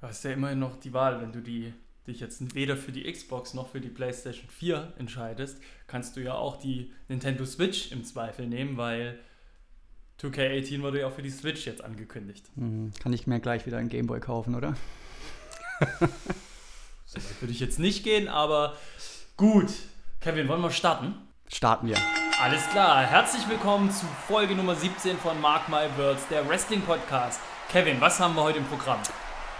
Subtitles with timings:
[0.00, 1.74] Du hast ja immerhin noch die Wahl, wenn du die,
[2.06, 6.34] dich jetzt weder für die Xbox noch für die PlayStation 4 entscheidest, kannst du ja
[6.34, 9.18] auch die Nintendo Switch im Zweifel nehmen, weil
[10.22, 12.46] 2K18 wurde ja auch für die Switch jetzt angekündigt.
[12.54, 14.74] Hm, kann ich mir gleich wieder einen Gameboy kaufen, oder?
[17.04, 18.76] so weit würde ich jetzt nicht gehen, aber
[19.36, 19.70] gut.
[20.20, 21.14] Kevin, wollen wir starten?
[21.46, 21.98] Starten wir.
[22.42, 27.38] Alles klar, herzlich willkommen zu Folge Nummer 17 von Mark My Words, der Wrestling Podcast.
[27.68, 29.00] Kevin, was haben wir heute im Programm?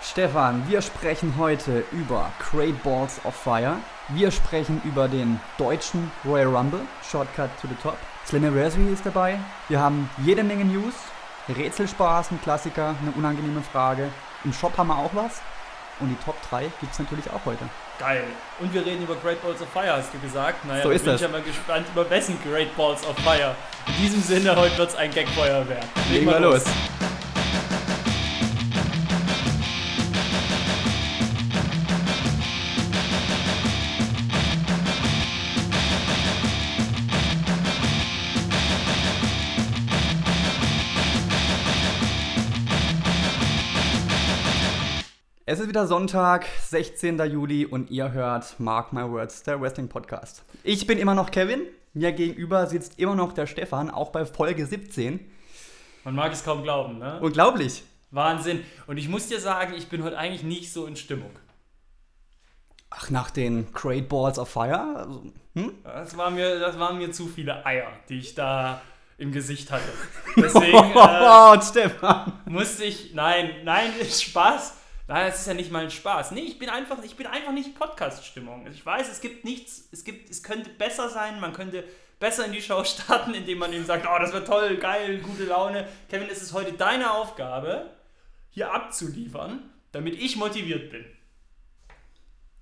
[0.03, 3.77] Stefan, wir sprechen heute über Great Balls of Fire.
[4.09, 7.99] Wir sprechen über den deutschen Royal Rumble, Shortcut to the Top.
[8.25, 9.39] Slammiversary ist dabei.
[9.69, 10.95] Wir haben jede Menge News,
[11.49, 14.09] Rätselspaß, ein Klassiker, eine unangenehme Frage.
[14.45, 15.43] Im Shop haben wir auch was.
[16.01, 17.69] Und die Top 3 gibt es natürlich auch heute.
[17.99, 18.25] Geil.
[18.59, 20.65] Und wir reden über Great Balls of Fire, hast du gesagt.
[20.65, 21.21] Naja, so ist bin das.
[21.21, 23.55] ich ja mal gespannt über wessen Great Balls of Fire.
[23.87, 25.85] In diesem Sinne, heute wird es ein Gagfeuerwerk.
[26.11, 26.65] Legen wir los.
[26.65, 27.00] los.
[45.53, 47.19] Es ist wieder Sonntag, 16.
[47.29, 50.45] Juli und ihr hört Mark My Words, der Wrestling Podcast.
[50.63, 54.65] Ich bin immer noch Kevin, mir gegenüber sitzt immer noch der Stefan, auch bei Folge
[54.65, 55.19] 17.
[56.05, 57.19] Man mag es kaum glauben, ne?
[57.21, 57.83] Unglaublich.
[58.13, 58.63] Wahnsinn.
[58.87, 61.33] Und ich muss dir sagen, ich bin heute eigentlich nicht so in Stimmung.
[62.91, 64.99] Ach, nach den Great Balls of Fire?
[64.99, 65.73] Also, hm?
[65.83, 68.81] das, war mir, das waren mir zu viele Eier, die ich da
[69.19, 69.91] im Gesicht hatte.
[70.37, 72.41] Deswegen äh, Stefan.
[72.45, 74.77] musste ich, nein, nein, ist Spaß.
[75.13, 76.31] Es ist ja nicht mal ein Spaß.
[76.31, 78.67] Nee, ich bin einfach, ich bin einfach nicht Podcast-Stimmung.
[78.69, 81.83] Ich weiß, es gibt nichts, es gibt, es könnte besser sein, man könnte
[82.21, 85.45] besser in die Show starten, indem man ihm sagt, oh, das wird toll, geil, gute
[85.45, 85.89] Laune.
[86.09, 87.91] Kevin, es ist heute deine Aufgabe,
[88.51, 91.05] hier abzuliefern, damit ich motiviert bin.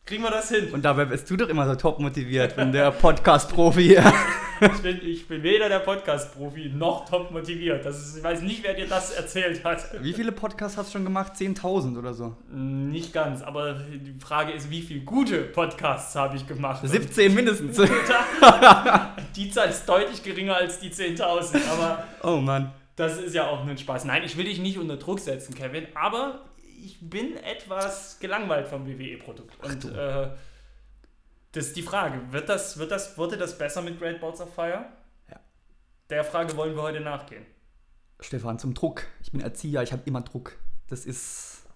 [0.07, 0.73] Kriegen wir das hin?
[0.73, 4.01] Und dabei bist du doch immer so top motiviert, wenn der Podcast-Profi.
[4.61, 7.85] ich, bin, ich bin weder der Podcast-Profi noch top motiviert.
[7.85, 10.02] Das ist, ich weiß nicht, wer dir das erzählt hat.
[10.02, 11.33] Wie viele Podcasts hast du schon gemacht?
[11.35, 12.36] 10.000 oder so?
[12.51, 16.80] Nicht ganz, aber die Frage ist, wie viele gute Podcasts habe ich gemacht?
[16.83, 17.77] 17 mindestens.
[19.36, 22.05] die Zahl ist deutlich geringer als die 10.000, aber.
[22.23, 22.73] Oh Mann.
[22.96, 24.07] Das ist ja auch ein Spaß.
[24.07, 26.40] Nein, ich will dich nicht unter Druck setzen, Kevin, aber
[26.85, 29.57] ich bin etwas gelangweilt vom WWE-Produkt.
[29.64, 30.29] Und äh,
[31.58, 32.20] das ist die Frage.
[32.30, 34.86] Wird das, wird das, wurde das besser mit Great Balls of Fire?
[35.29, 35.41] Ja.
[36.08, 37.45] Der Frage wollen wir heute nachgehen.
[38.20, 39.05] Stefan, zum Druck.
[39.23, 40.57] Ich bin Erzieher, ich habe immer Druck.
[40.89, 41.67] Das ist.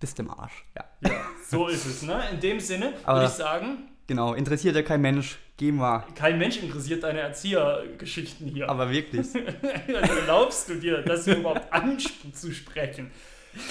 [0.00, 0.84] Bist im Arsch, ja.
[1.00, 2.22] Ja, so ist es, ne?
[2.32, 3.88] In dem Sinne würde ich sagen.
[4.06, 5.38] Genau, interessiert ja kein Mensch.
[5.56, 6.06] Gehen wir.
[6.14, 8.70] Kein Mensch interessiert deine Erziehergeschichten hier.
[8.70, 9.26] Aber wirklich.
[9.88, 13.10] Erlaubst du dir, das überhaupt anzusprechen?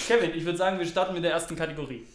[0.06, 2.06] Kevin, ich würde sagen, wir starten mit der ersten Kategorie.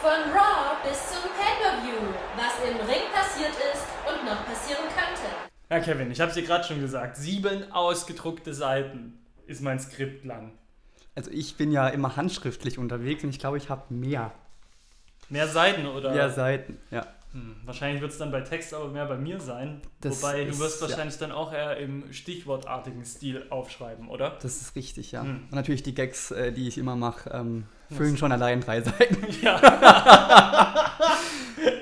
[0.00, 5.28] Von Raw bis zum Pay-Per-View, was im Ring passiert ist und noch passieren könnte.
[5.68, 7.18] Ja, Kevin, ich habe es dir gerade schon gesagt.
[7.18, 10.52] Sieben ausgedruckte Seiten ist mein Skript lang.
[11.14, 14.32] Also ich bin ja immer handschriftlich unterwegs und ich glaube, ich habe mehr.
[15.28, 16.12] Mehr Seiten, oder?
[16.12, 17.06] Mehr Seiten, ja.
[17.32, 19.80] Hm, wahrscheinlich wird es dann bei Text aber mehr bei mir sein.
[20.00, 21.28] Das Wobei du wirst wahrscheinlich ja.
[21.28, 24.36] dann auch eher im stichwortartigen Stil aufschreiben, oder?
[24.42, 25.22] Das ist richtig, ja.
[25.22, 25.44] Hm.
[25.48, 29.24] Und natürlich die Gags, äh, die ich immer mache, ähm, füllen schon allein drei Seiten.
[29.42, 29.60] Ja.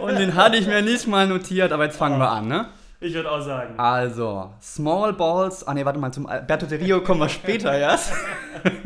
[0.01, 2.69] Und den hatte ich mir nicht mal notiert, aber jetzt fangen wir an, ne?
[3.01, 3.79] Ich würde auch sagen.
[3.79, 5.67] Also, Small Balls.
[5.67, 8.13] Ah, ne, warte mal, zum Alberto de Rio kommen wir später erst.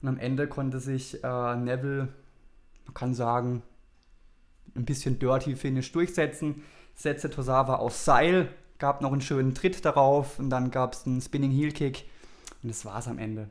[0.00, 2.08] und am Ende konnte sich äh, Neville,
[2.84, 3.62] man kann sagen,
[4.74, 6.62] ein bisschen Dirty Finish durchsetzen.
[6.94, 8.48] Setzte Tosawa auf Seil,
[8.78, 12.04] gab noch einen schönen Tritt darauf und dann gab es einen Spinning Heel Kick
[12.62, 13.48] und das war's am Ende.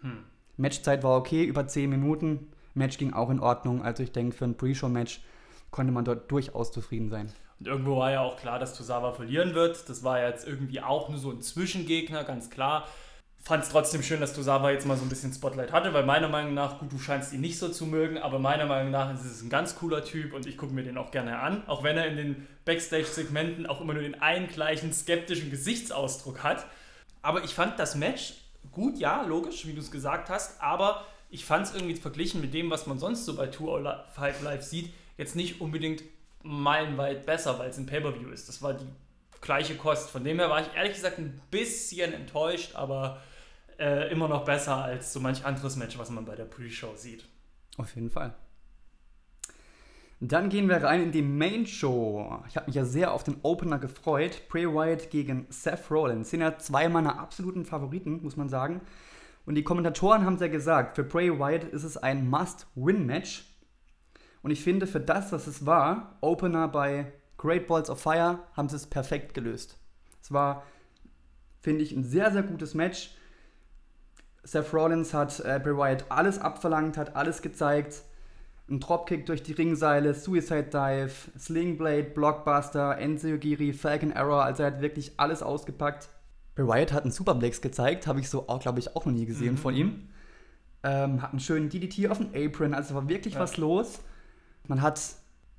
[0.00, 0.24] Hm.
[0.56, 2.48] Matchzeit war okay, über 10 Minuten.
[2.74, 3.82] Match ging auch in Ordnung.
[3.82, 5.22] Also ich denke, für ein Pre-Show-Match
[5.70, 7.32] konnte man dort durchaus zufrieden sein.
[7.58, 9.88] Und irgendwo war ja auch klar, dass Tosawa verlieren wird.
[9.88, 12.86] Das war jetzt irgendwie auch nur so ein Zwischengegner, ganz klar.
[13.44, 16.28] Fand es trotzdem schön, dass Tosawa jetzt mal so ein bisschen Spotlight hatte, weil meiner
[16.28, 19.24] Meinung nach, gut, du scheinst ihn nicht so zu mögen, aber meiner Meinung nach ist
[19.24, 21.96] es ein ganz cooler Typ und ich gucke mir den auch gerne an, auch wenn
[21.96, 26.66] er in den Backstage-Segmenten auch immer nur den einen gleichen skeptischen Gesichtsausdruck hat.
[27.20, 28.34] Aber ich fand das Match
[28.70, 32.54] gut, ja, logisch, wie du es gesagt hast, aber ich fand es irgendwie verglichen mit
[32.54, 36.04] dem, was man sonst so bei 205 Live sieht, jetzt nicht unbedingt
[36.44, 38.48] meilenweit besser, weil es ein Pay-Per-View ist.
[38.48, 38.86] Das war die
[39.40, 40.10] gleiche Kost.
[40.10, 43.20] Von dem her war ich ehrlich gesagt ein bisschen enttäuscht, aber
[43.82, 47.26] äh, immer noch besser als so manch anderes Match, was man bei der Pre-Show sieht.
[47.76, 48.34] Auf jeden Fall.
[50.20, 52.44] Dann gehen wir rein in die Main Show.
[52.48, 54.48] Ich habe mich ja sehr auf den Opener gefreut.
[54.48, 56.30] Bray Wyatt gegen Seth Rollins.
[56.30, 58.82] Sind ja zwei meiner absoluten Favoriten, muss man sagen.
[59.46, 63.46] Und die Kommentatoren haben es ja gesagt, für Bray Wyatt ist es ein Must-Win-Match.
[64.42, 68.68] Und ich finde, für das, was es war, Opener bei Great Balls of Fire, haben
[68.68, 69.76] sie es perfekt gelöst.
[70.22, 70.62] Es war,
[71.60, 73.16] finde ich, ein sehr, sehr gutes Match.
[74.44, 78.02] Seth Rollins hat äh, Bray Wyatt alles abverlangt, hat alles gezeigt.
[78.68, 84.72] Ein Dropkick durch die Ringseile, Suicide Dive, Sling Blade, Blockbuster, Enzogiri, Falcon Arrow, also er
[84.72, 86.08] hat wirklich alles ausgepackt.
[86.54, 89.54] Bray Wyatt hat einen Superplex gezeigt, habe ich so, glaube ich, auch noch nie gesehen
[89.54, 89.58] mhm.
[89.58, 90.08] von ihm.
[90.82, 93.40] Ähm, hat einen schönen DDT auf dem Apron, also war wirklich ja.
[93.40, 94.00] was los.
[94.66, 95.00] Man hat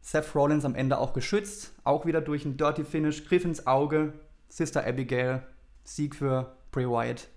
[0.01, 4.13] Seth Rollins am Ende auch geschützt, auch wieder durch einen Dirty Finish, Griff ins Auge,
[4.49, 5.43] Sister Abigail,
[5.83, 7.27] Sieg für Bray Wyatt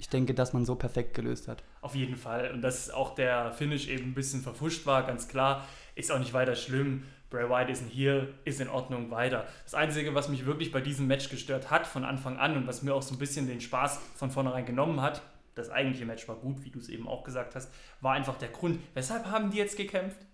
[0.00, 1.62] ich denke, dass man so perfekt gelöst hat.
[1.82, 2.50] Auf jeden Fall.
[2.52, 5.66] Und dass auch der Finish eben ein bisschen verfuscht war, ganz klar.
[5.94, 7.04] Ist auch nicht weiter schlimm.
[7.28, 9.46] Bray Wyatt ist ein ist in Ordnung weiter.
[9.64, 12.82] Das Einzige, was mich wirklich bei diesem Match gestört hat von Anfang an und was
[12.82, 15.22] mir auch so ein bisschen den Spaß von vornherein genommen hat,
[15.54, 17.70] das eigentliche Match war gut, wie du es eben auch gesagt hast,
[18.00, 18.80] war einfach der Grund.
[18.94, 20.26] Weshalb haben die jetzt gekämpft?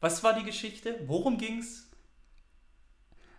[0.00, 0.94] Was war die Geschichte?
[1.06, 1.87] Worum ging es?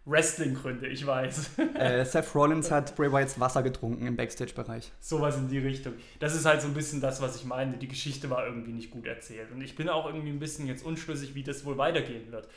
[0.10, 1.52] Wrestling-Gründe, ich weiß.
[1.76, 4.92] Äh, Seth Rollins hat Bray Wyatts Wasser getrunken im Backstage-Bereich.
[5.00, 5.94] Sowas in die Richtung.
[6.20, 7.78] Das ist halt so ein bisschen das, was ich meine.
[7.78, 9.52] Die Geschichte war irgendwie nicht gut erzählt.
[9.52, 12.50] Und ich bin auch irgendwie ein bisschen jetzt unschlüssig, wie das wohl weitergehen wird.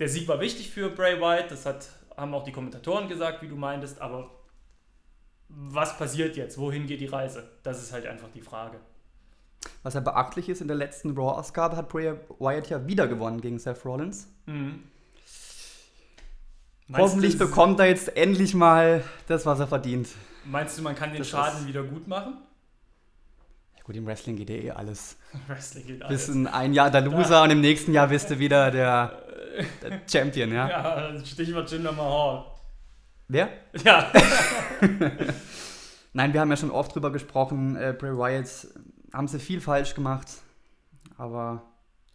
[0.00, 3.48] Der Sieg war wichtig für Bray Wyatt, das hat, haben auch die Kommentatoren gesagt, wie
[3.48, 4.30] du meintest, aber
[5.48, 6.58] was passiert jetzt?
[6.58, 7.50] Wohin geht die Reise?
[7.62, 8.80] Das ist halt einfach die Frage.
[9.82, 13.58] Was ja beachtlich ist, in der letzten Raw-Ausgabe hat Bray Wyatt ja wieder gewonnen gegen
[13.58, 14.28] Seth Rollins.
[14.46, 14.84] Mhm.
[16.90, 20.08] Meinst Hoffentlich du, bekommt er jetzt endlich mal das, was er verdient.
[20.44, 22.38] Meinst du, man kann den das Schaden wieder gut machen?
[23.76, 25.16] Ja gut, im Wrestling geht ja eh alles.
[25.46, 26.26] Wrestling geht alles.
[26.26, 27.44] Bist in ein Jahr der Loser da.
[27.44, 29.22] und im nächsten Jahr bist du wieder der,
[29.82, 30.68] der Champion, ja?
[30.68, 32.46] Ja, Stichwort Jinder Mahal.
[33.28, 33.50] Wer?
[33.84, 34.10] Ja.
[36.12, 37.76] Nein, wir haben ja schon oft drüber gesprochen.
[37.76, 38.66] Äh, Bray Wyatt
[39.12, 40.26] haben sie viel falsch gemacht,
[41.16, 41.62] aber.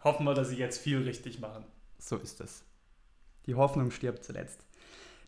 [0.03, 1.63] Hoffen wir, dass sie jetzt viel richtig machen.
[1.97, 2.65] So ist es.
[3.45, 4.64] Die Hoffnung stirbt zuletzt.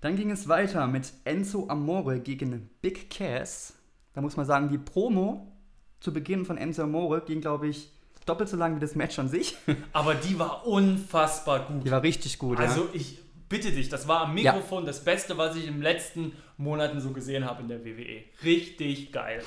[0.01, 3.73] Dann ging es weiter mit Enzo Amore gegen Big Cass.
[4.13, 5.51] Da muss man sagen, die Promo
[5.99, 7.91] zu Beginn von Enzo Amore ging, glaube ich,
[8.25, 9.57] doppelt so lang wie das Match an sich.
[9.93, 11.85] Aber die war unfassbar gut.
[11.85, 12.59] Die war richtig gut.
[12.59, 12.89] Also ja.
[12.93, 14.87] ich bitte dich, das war am Mikrofon ja.
[14.87, 18.23] das Beste, was ich in den letzten Monaten so gesehen habe in der WWE.
[18.43, 19.41] Richtig geil.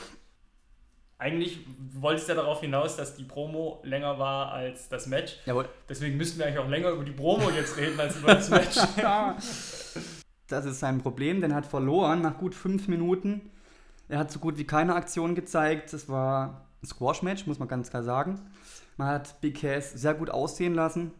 [1.18, 1.58] Eigentlich
[1.92, 5.36] wollte es ja darauf hinaus, dass die Promo länger war als das Match.
[5.44, 5.68] Jawohl.
[5.86, 8.76] Deswegen müssten wir eigentlich auch länger über die Promo jetzt reden als über das Match.
[10.52, 13.50] das ist sein Problem, denn er hat verloren nach gut fünf Minuten.
[14.08, 15.92] Er hat so gut wie keine Aktion gezeigt.
[15.92, 18.40] Es war ein Squash-Match, muss man ganz klar sagen.
[18.96, 21.12] Man hat Big Cass sehr gut aussehen lassen.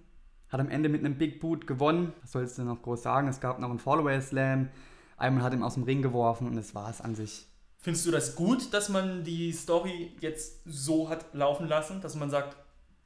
[0.48, 2.12] Hat am Ende mit einem Big Boot gewonnen.
[2.22, 3.28] Was sollst du noch groß sagen?
[3.28, 4.68] Es gab noch einen Follower-Slam.
[5.16, 7.46] Einmal hat ihn aus dem Ring geworfen und das war es an sich.
[7.78, 12.28] Findest du das gut, dass man die Story jetzt so hat laufen lassen, dass man
[12.28, 12.56] sagt,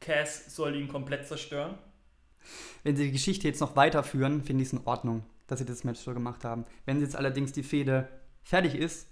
[0.00, 1.78] Cass soll ihn komplett zerstören?
[2.82, 5.84] Wenn sie die Geschichte jetzt noch weiterführen, finde ich es in Ordnung, dass sie das
[5.84, 6.64] Match so gemacht haben.
[6.86, 8.08] Wenn jetzt allerdings die Fehde
[8.42, 9.08] fertig ist,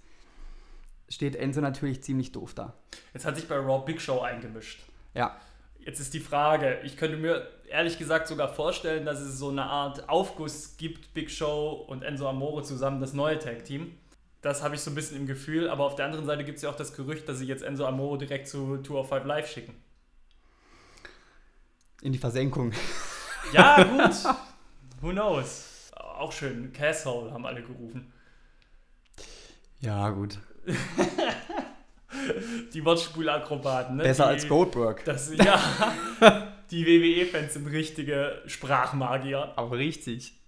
[1.09, 2.73] steht Enzo natürlich ziemlich doof da.
[3.13, 4.83] Jetzt hat sich bei Raw Big Show eingemischt.
[5.13, 5.37] Ja.
[5.79, 9.63] Jetzt ist die Frage, ich könnte mir ehrlich gesagt sogar vorstellen, dass es so eine
[9.63, 13.97] Art Aufguss gibt, Big Show und Enzo Amore zusammen, das neue Tag-Team.
[14.41, 15.69] Das habe ich so ein bisschen im Gefühl.
[15.69, 17.85] Aber auf der anderen Seite gibt es ja auch das Gerücht, dass sie jetzt Enzo
[17.85, 19.73] Amore direkt zu Tour of Five Live schicken.
[22.01, 22.73] In die Versenkung.
[23.51, 24.15] Ja, gut.
[25.01, 25.72] Who knows?
[26.15, 26.71] Auch schön.
[26.73, 28.11] Casshole haben alle gerufen.
[29.79, 30.39] Ja, gut.
[32.73, 33.97] die Wortspielakrobaten.
[33.97, 34.03] Ne?
[34.03, 35.03] Besser die, als Goldberg.
[35.05, 35.59] Das, ja,
[36.71, 39.53] die WWE-Fans sind richtige Sprachmagier.
[39.57, 40.39] Aber richtig.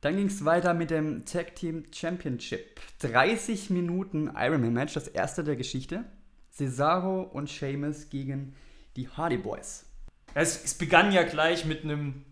[0.00, 2.80] Dann ging es weiter mit dem Tag Team Championship.
[3.00, 6.04] 30 Minuten Ironman Match, das erste der Geschichte.
[6.50, 8.54] Cesaro und Sheamus gegen
[8.96, 9.86] die Hardy Boys.
[10.34, 12.24] Es, es begann ja gleich mit einem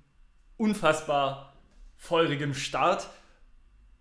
[0.58, 1.54] unfassbar
[1.96, 3.08] feurigen Start.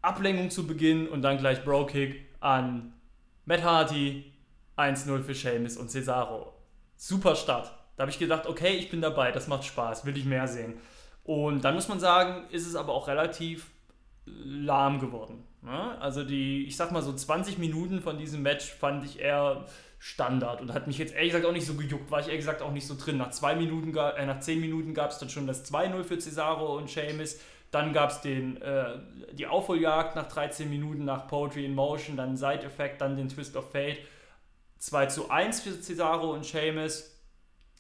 [0.02, 2.94] Ablenkung zu Beginn und dann gleich Bro-Kick an
[3.46, 4.32] Matt Hardy,
[4.78, 6.54] 1-0 für Sheamus und Cesaro.
[6.96, 7.72] Super Start.
[7.96, 10.76] Da habe ich gedacht, okay, ich bin dabei, das macht Spaß, will ich mehr sehen.
[11.24, 13.68] Und dann muss man sagen, ist es aber auch relativ
[14.26, 15.44] lahm geworden.
[15.62, 16.00] Ne?
[16.00, 19.66] Also die, ich sag mal so 20 Minuten von diesem Match fand ich eher
[20.08, 22.62] Standard und hat mich jetzt ehrlich gesagt auch nicht so gejuckt, war ich ehrlich gesagt
[22.62, 23.18] auch nicht so drin.
[23.18, 26.78] Nach zwei Minuten, äh, nach 10 Minuten gab es dann schon das 2-0 für Cesaro
[26.78, 27.38] und Sheamus.
[27.72, 29.00] Dann gab es äh,
[29.34, 33.70] die Aufholjagd nach 13 Minuten nach Poetry in Motion, dann Side-Effekt, dann den Twist of
[33.72, 34.00] Fate.
[34.80, 37.14] 2 zu 1 für Cesaro und Sheamus.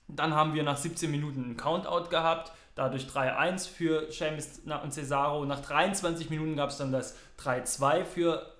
[0.09, 5.45] Dann haben wir nach 17 Minuten einen Countout gehabt, dadurch 3-1 für Sheamus und Cesaro.
[5.45, 8.56] Nach 23 Minuten gab es dann das 3-2 für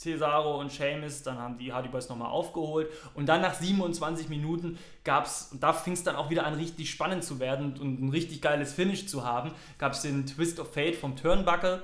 [0.00, 4.78] Cesaro und Sheamus, dann haben die Hardy Boys nochmal aufgeholt und dann nach 27 Minuten
[5.04, 8.00] gab es, und da fing es dann auch wieder an richtig spannend zu werden und
[8.00, 11.82] ein richtig geiles Finish zu haben, gab es den Twist of Fate vom Turnbuckle.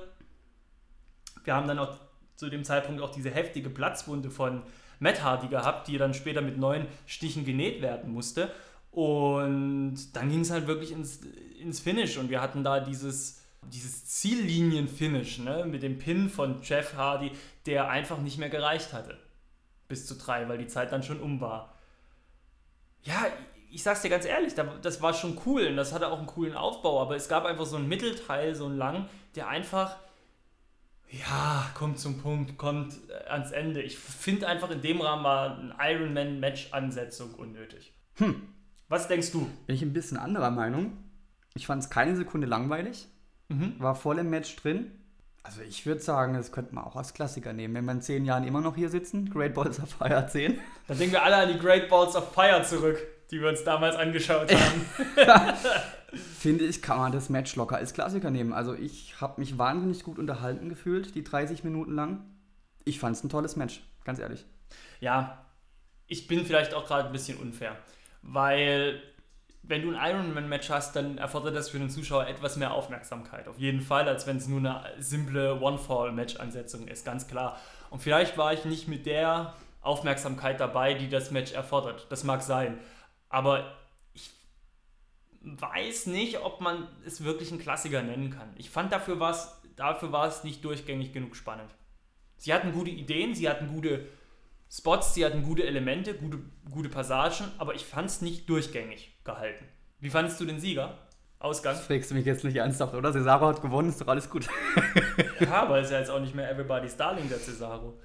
[1.43, 1.95] Wir haben dann auch
[2.35, 4.63] zu dem Zeitpunkt auch diese heftige Platzwunde von
[4.99, 8.51] Matt Hardy gehabt, die dann später mit neun Stichen genäht werden musste.
[8.89, 11.21] Und dann ging es halt wirklich ins,
[11.61, 13.36] ins Finish und wir hatten da dieses,
[13.69, 17.31] dieses Ziellinien-Finish ne, mit dem Pin von Jeff Hardy,
[17.65, 19.17] der einfach nicht mehr gereicht hatte.
[19.87, 21.75] Bis zu drei, weil die Zeit dann schon um war.
[23.03, 23.25] Ja,
[23.69, 26.55] ich sag's dir ganz ehrlich, das war schon cool und das hatte auch einen coolen
[26.55, 29.97] Aufbau, aber es gab einfach so einen Mittelteil, so einen lang, der einfach,
[31.09, 33.81] ja, kommt zum Punkt, kommt äh, ans Ende.
[33.81, 37.93] Ich finde einfach in dem Rahmen war ein Ironman-Match-Ansetzung unnötig.
[38.15, 38.41] Hm.
[38.89, 39.49] Was denkst du?
[39.67, 40.97] Bin ich ein bisschen anderer Meinung.
[41.55, 43.07] Ich fand es keine Sekunde langweilig.
[43.49, 43.75] Mhm.
[43.79, 44.91] War voll im Match drin.
[45.43, 47.73] Also ich würde sagen, das könnte man auch als Klassiker nehmen.
[47.73, 50.59] Wenn wir in zehn Jahren immer noch hier sitzen, Great Balls of Fire 10.
[50.87, 52.97] Dann denken wir alle an die Great Balls of Fire zurück,
[53.31, 54.85] die wir uns damals angeschaut haben.
[56.37, 58.51] Finde ich, kann man das Match locker als Klassiker nehmen.
[58.51, 62.25] Also ich habe mich wahnsinnig gut unterhalten gefühlt, die 30 Minuten lang.
[62.83, 64.45] Ich fand es ein tolles Match, ganz ehrlich.
[64.99, 65.45] Ja,
[66.07, 67.77] ich bin vielleicht auch gerade ein bisschen unfair,
[68.21, 69.01] weil
[69.67, 73.47] wenn du ein Ironman-Match hast, dann erfordert das für den Zuschauer etwas mehr Aufmerksamkeit.
[73.47, 77.59] Auf jeden Fall, als wenn es nur eine simple One-Fall-Match-Ansetzung ist, ganz klar.
[77.89, 82.07] Und vielleicht war ich nicht mit der Aufmerksamkeit dabei, die das Match erfordert.
[82.09, 82.79] Das mag sein.
[83.29, 83.75] Aber
[84.13, 84.31] ich
[85.41, 88.49] weiß nicht, ob man es wirklich ein Klassiker nennen kann.
[88.55, 91.75] Ich fand dafür war es, dafür war es nicht durchgängig genug spannend.
[92.37, 94.07] Sie hatten gute Ideen, sie hatten gute
[94.69, 99.65] Spots, sie hatten gute Elemente, gute, gute Passagen, aber ich fand es nicht durchgängig gehalten.
[99.99, 100.97] Wie fandest du den Sieger?
[101.39, 101.75] Ausgang?
[101.75, 103.11] Das fragst du mich jetzt nicht ernsthaft, oder?
[103.11, 104.47] Cesaro hat gewonnen, ist doch alles gut.
[105.39, 107.99] ja, aber ist ja jetzt auch nicht mehr Everybody's Darling, der Cesaro.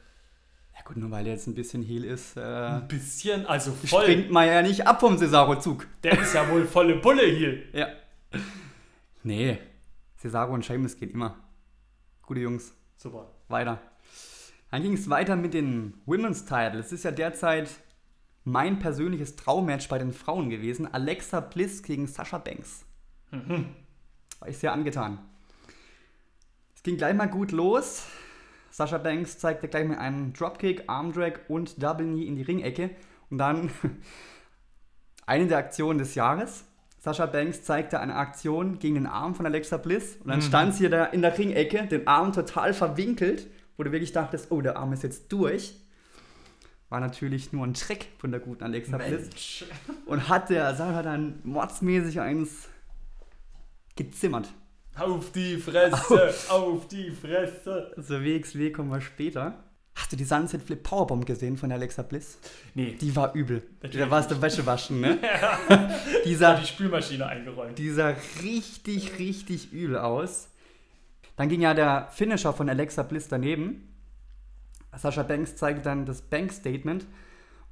[0.74, 2.36] Ja gut, nur weil er jetzt ein bisschen Heal ist.
[2.36, 4.02] Äh, ein bisschen, also voll.
[4.02, 5.86] Springt man ja nicht ab vom Cesaro-Zug.
[6.02, 7.62] Der ist ja wohl volle Bulle Heal.
[7.72, 7.88] Ja.
[9.22, 9.58] Nee,
[10.16, 11.36] Cesaro und Sheamus gehen immer.
[12.22, 12.74] Gute Jungs.
[12.96, 13.30] Super.
[13.48, 13.78] Weiter.
[14.72, 16.78] Dann ging es weiter mit den Women's Title.
[16.78, 17.68] Es ist ja derzeit
[18.42, 20.92] mein persönliches Traummatch bei den Frauen gewesen.
[20.92, 22.86] Alexa Bliss gegen Sasha Banks.
[23.32, 23.66] Mhm.
[24.40, 25.18] War ich sehr angetan.
[26.74, 28.06] Es ging gleich mal gut los.
[28.70, 32.88] Sasha Banks zeigte gleich mit einem Dropkick, Armdrag und Double Knee in die Ringecke.
[33.28, 33.70] Und dann
[35.26, 36.64] eine der Aktionen des Jahres.
[36.98, 40.16] Sasha Banks zeigte eine Aktion gegen den Arm von Alexa Bliss.
[40.16, 40.44] Und dann mhm.
[40.44, 44.60] stand sie da in der Ringecke, den Arm total verwinkelt wo du wirklich dachtest, oh,
[44.60, 45.74] der Arm ist jetzt durch.
[46.88, 49.64] War natürlich nur ein Trick von der guten Alexa Bliss.
[50.06, 52.68] Und hat der Sarah dann mordsmäßig eins
[53.96, 54.48] gezimmert.
[54.94, 57.94] Auf die Fresse, auf, auf die Fresse.
[57.96, 59.64] So WXW kommen wir später.
[59.94, 62.38] Hast du die Sunset Flip Powerbomb gesehen von Alexa Bliss?
[62.74, 62.96] Nee.
[63.00, 63.62] Die war übel.
[63.80, 65.18] Da warst du Wäsche waschen, ne?
[65.68, 65.90] ja.
[66.24, 67.78] dieser, die Spülmaschine eingeräumt.
[67.78, 70.48] Die sah richtig, richtig übel aus.
[71.42, 73.92] Dann ging ja der Finisher von Alexa Bliss daneben.
[74.96, 77.04] Sascha Banks zeigte dann das Bank-Statement.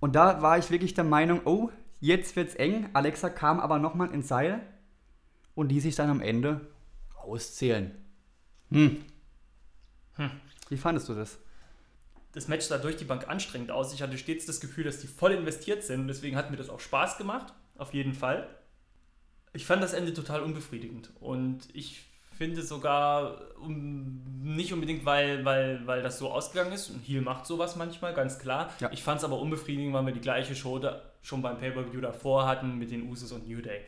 [0.01, 2.89] Und da war ich wirklich der Meinung, oh, jetzt wird's eng.
[2.95, 4.61] Alexa kam aber nochmal ins Seil
[5.55, 6.67] und ließ sich dann am Ende
[7.15, 7.95] auszählen.
[8.73, 9.05] Hm.
[10.15, 10.31] Hm.
[10.69, 11.39] Wie fandest du das?
[12.33, 13.95] Das Match sah durch die Bank anstrengend aus.
[13.95, 16.01] Ich hatte stets das Gefühl, dass die voll investiert sind.
[16.01, 17.55] Und deswegen hat mir das auch Spaß gemacht.
[17.79, 18.49] Auf jeden Fall.
[19.53, 21.13] Ich fand das Ende total unbefriedigend.
[21.21, 22.10] Und ich
[22.41, 26.89] finde sogar um, nicht unbedingt, weil, weil, weil das so ausgegangen ist.
[26.89, 28.73] Und Heal macht sowas manchmal, ganz klar.
[28.81, 28.91] Ja.
[28.93, 32.47] Ich fand es aber unbefriedigend, weil wir die gleiche Show da, schon beim Pay-Per-View davor
[32.47, 33.83] hatten mit den Usos und New Day.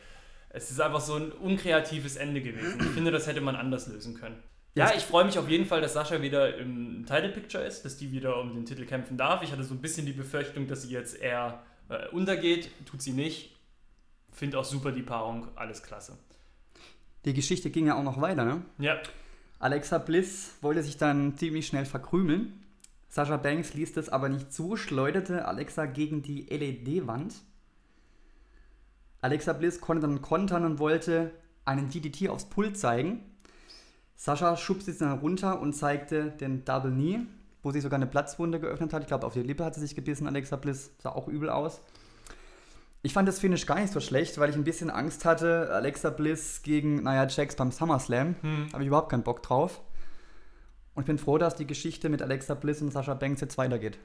[0.50, 2.78] Es ist einfach so ein unkreatives Ende gewesen.
[2.78, 4.37] Ich finde, das hätte man anders lösen können.
[4.75, 7.97] Ja, ich freue mich auf jeden Fall, dass Sascha wieder im Title Picture ist, dass
[7.97, 9.42] die wieder um den Titel kämpfen darf.
[9.42, 12.68] Ich hatte so ein bisschen die Befürchtung, dass sie jetzt eher äh, untergeht.
[12.85, 13.56] Tut sie nicht.
[14.30, 16.18] Finde auch super die Paarung, alles klasse.
[17.25, 18.62] Die Geschichte ging ja auch noch weiter, ne?
[18.79, 18.99] Ja.
[19.59, 22.61] Alexa Bliss wollte sich dann ziemlich schnell verkrümeln.
[23.09, 27.35] Sascha Banks ließ das aber nicht zu, schleuderte Alexa gegen die LED-Wand.
[29.21, 31.31] Alexa Bliss konnte dann kontern und wollte
[31.64, 33.21] einen DDT aufs Pult zeigen.
[34.17, 37.21] Sascha schubste sie dann runter und zeigte den Double Knee,
[37.62, 39.02] wo sie sogar eine Platzwunde geöffnet hat.
[39.02, 40.26] Ich glaube, auf die Lippe hat sie sich gebissen.
[40.26, 41.81] Alexa Bliss sah auch übel aus.
[43.04, 45.71] Ich fand das Finish gar nicht so schlecht, weil ich ein bisschen Angst hatte.
[45.73, 48.37] Alexa Bliss gegen Nia Jax beim SummerSlam.
[48.40, 48.68] Hm.
[48.73, 49.80] Habe ich überhaupt keinen Bock drauf.
[50.94, 53.99] Und ich bin froh, dass die Geschichte mit Alexa Bliss und Sascha Banks jetzt weitergeht.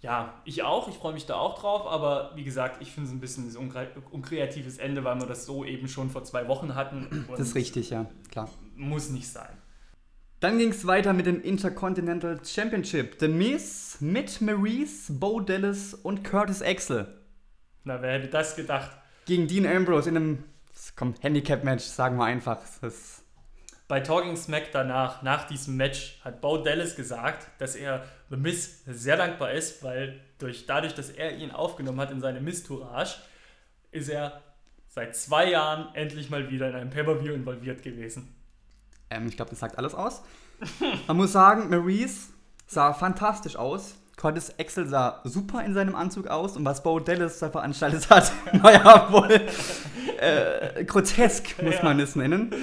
[0.00, 0.88] Ja, ich auch.
[0.88, 1.86] Ich freue mich da auch drauf.
[1.86, 5.64] Aber wie gesagt, ich finde es ein bisschen ein unkreatives Ende, weil wir das so
[5.64, 7.26] eben schon vor zwei Wochen hatten.
[7.30, 8.48] das ist richtig, ja, klar.
[8.76, 9.50] Muss nicht sein.
[10.38, 13.16] Dann ging es weiter mit dem Intercontinental Championship.
[13.18, 17.15] The Miz mit Maurice, Bo Dallas und Curtis Axel.
[17.86, 18.90] Na, wer hätte das gedacht?
[19.26, 20.44] Gegen Dean Ambrose in einem
[21.20, 22.58] Handicap-Match, sagen wir einfach.
[23.86, 28.82] Bei Talking Smack danach, nach diesem Match, hat Bo Dallas gesagt, dass er The Miz
[28.86, 33.18] sehr dankbar ist, weil durch, dadurch, dass er ihn aufgenommen hat in seine Miz-Tourage,
[33.92, 34.42] ist er
[34.88, 38.34] seit zwei Jahren endlich mal wieder in einem Pay-Per-View involviert gewesen.
[39.10, 40.24] Ähm, ich glaube, das sagt alles aus.
[41.06, 42.30] Man muss sagen, Maurice
[42.66, 43.94] sah fantastisch aus.
[44.16, 48.32] Curtis Axel sah super in seinem Anzug aus und was Bo Dallas da veranstaltet hat,
[48.52, 49.40] naja, wohl
[50.18, 51.84] äh, grotesk, muss ja.
[51.84, 52.54] man es nennen.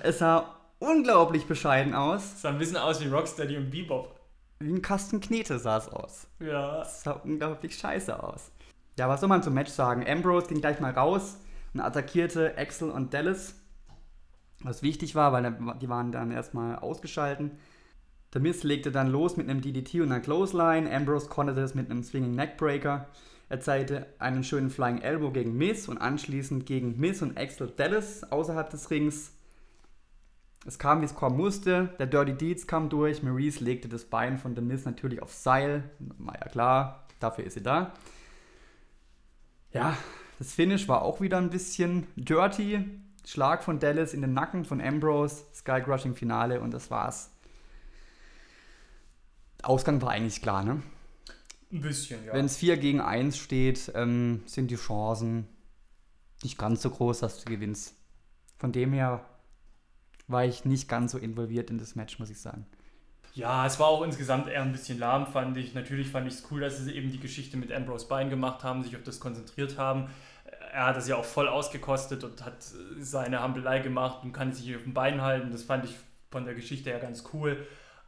[0.00, 2.22] Es sah unglaublich bescheiden aus.
[2.22, 4.14] Es sah ein bisschen aus wie Rocksteady und Bebop.
[4.60, 6.26] Wie ein Kasten Knete sah es aus.
[6.40, 6.82] Ja.
[6.82, 8.50] Es sah unglaublich scheiße aus.
[8.98, 10.04] Ja, was soll man zum Match sagen?
[10.06, 11.38] Ambrose ging gleich mal raus
[11.72, 13.54] und attackierte Axel und Dallas.
[14.60, 17.52] Was wichtig war, weil die waren dann erstmal ausgeschalten.
[18.34, 20.94] Der Miz legte dann los mit einem DDT und einer Clothesline.
[20.94, 23.08] Ambrose konnte das mit einem Swinging Neckbreaker.
[23.48, 28.30] Er zeigte einen schönen Flying Elbow gegen Miz und anschließend gegen Miz und Axel Dallas
[28.30, 29.32] außerhalb des Rings.
[30.66, 31.94] Es kam, wie es kommen musste.
[31.98, 33.22] Der Dirty Deeds kam durch.
[33.22, 35.84] Maurice legte das Bein von The Miz natürlich auf Seil.
[35.98, 37.94] War ja klar, dafür ist sie da.
[39.72, 39.96] Ja,
[40.38, 42.84] das Finish war auch wieder ein bisschen dirty.
[43.24, 47.30] Schlag von Dallas in den Nacken von Ambrose, Sky Crushing Finale und das war's.
[49.62, 50.82] Ausgang war eigentlich klar, ne?
[51.72, 52.32] Ein bisschen, ja.
[52.32, 55.46] Wenn es 4 gegen 1 steht, ähm, sind die Chancen
[56.42, 57.94] nicht ganz so groß, dass du gewinnst.
[58.58, 59.24] Von dem her
[60.28, 62.66] war ich nicht ganz so involviert in das Match, muss ich sagen.
[63.34, 65.74] Ja, es war auch insgesamt eher ein bisschen lahm, fand ich.
[65.74, 68.82] Natürlich fand ich es cool, dass sie eben die Geschichte mit Ambrose Bein gemacht haben,
[68.82, 70.08] sich auf das konzentriert haben.
[70.72, 72.56] Er hat das ja auch voll ausgekostet und hat
[72.98, 75.50] seine Hampelei gemacht und kann sich auf dem Bein halten.
[75.50, 75.96] Das fand ich
[76.30, 77.66] von der Geschichte her ganz cool.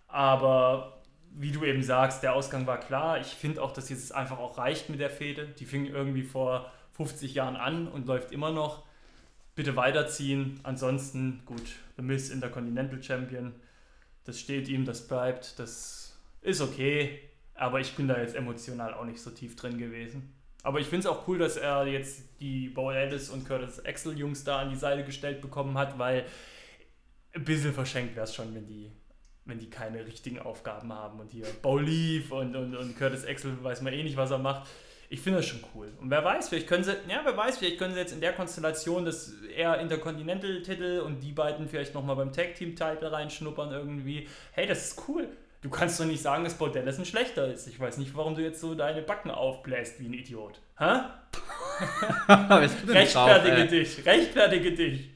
[0.09, 1.00] Aber
[1.31, 3.21] wie du eben sagst, der Ausgang war klar.
[3.21, 5.47] Ich finde auch, dass jetzt einfach auch reicht mit der Fehde.
[5.59, 8.85] Die fing irgendwie vor 50 Jahren an und läuft immer noch.
[9.55, 10.61] Bitte weiterziehen.
[10.63, 13.55] Ansonsten, gut, The Miz Intercontinental Champion.
[14.25, 17.21] Das steht ihm, das bleibt, das ist okay.
[17.55, 20.35] Aber ich bin da jetzt emotional auch nicht so tief drin gewesen.
[20.63, 24.19] Aber ich finde es auch cool, dass er jetzt die Bo Ellis und Curtis Axel
[24.19, 26.27] Jungs da an die Seite gestellt bekommen hat, weil
[27.33, 28.91] ein bisschen verschenkt wäre es schon, wenn die
[29.45, 31.21] wenn die keine richtigen Aufgaben haben.
[31.21, 34.39] Und hier Bo Leaf und, und, und Curtis Axel weiß man eh nicht, was er
[34.39, 34.69] macht.
[35.13, 35.93] Ich finde das schon cool.
[36.01, 38.33] Und wer weiß, vielleicht können sie, ja, wer weiß, vielleicht können sie jetzt in der
[38.33, 44.29] Konstellation das eher Intercontinental-Titel und die beiden vielleicht nochmal beim Tag-Team-Title reinschnuppern irgendwie.
[44.53, 45.29] Hey, das ist cool.
[45.63, 47.67] Du kannst doch nicht sagen, dass Bo Dallas ein schlechter ist.
[47.67, 50.61] Ich weiß nicht, warum du jetzt so deine Backen aufbläst wie ein Idiot.
[50.79, 51.01] Hä?
[52.87, 55.11] rechtfertige drauf, dich, rechtfertige dich.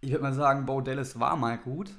[0.00, 1.90] Ich würde mal sagen, Bo Dallas war mal gut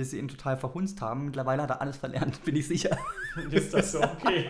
[0.00, 1.26] bis sie ihn total verhunzt haben.
[1.26, 2.96] Mittlerweile hat er alles verlernt, bin ich sicher.
[3.50, 4.48] Ist das so okay?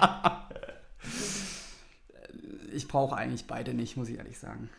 [2.73, 4.71] ich brauche eigentlich beide nicht, muss ich ehrlich sagen.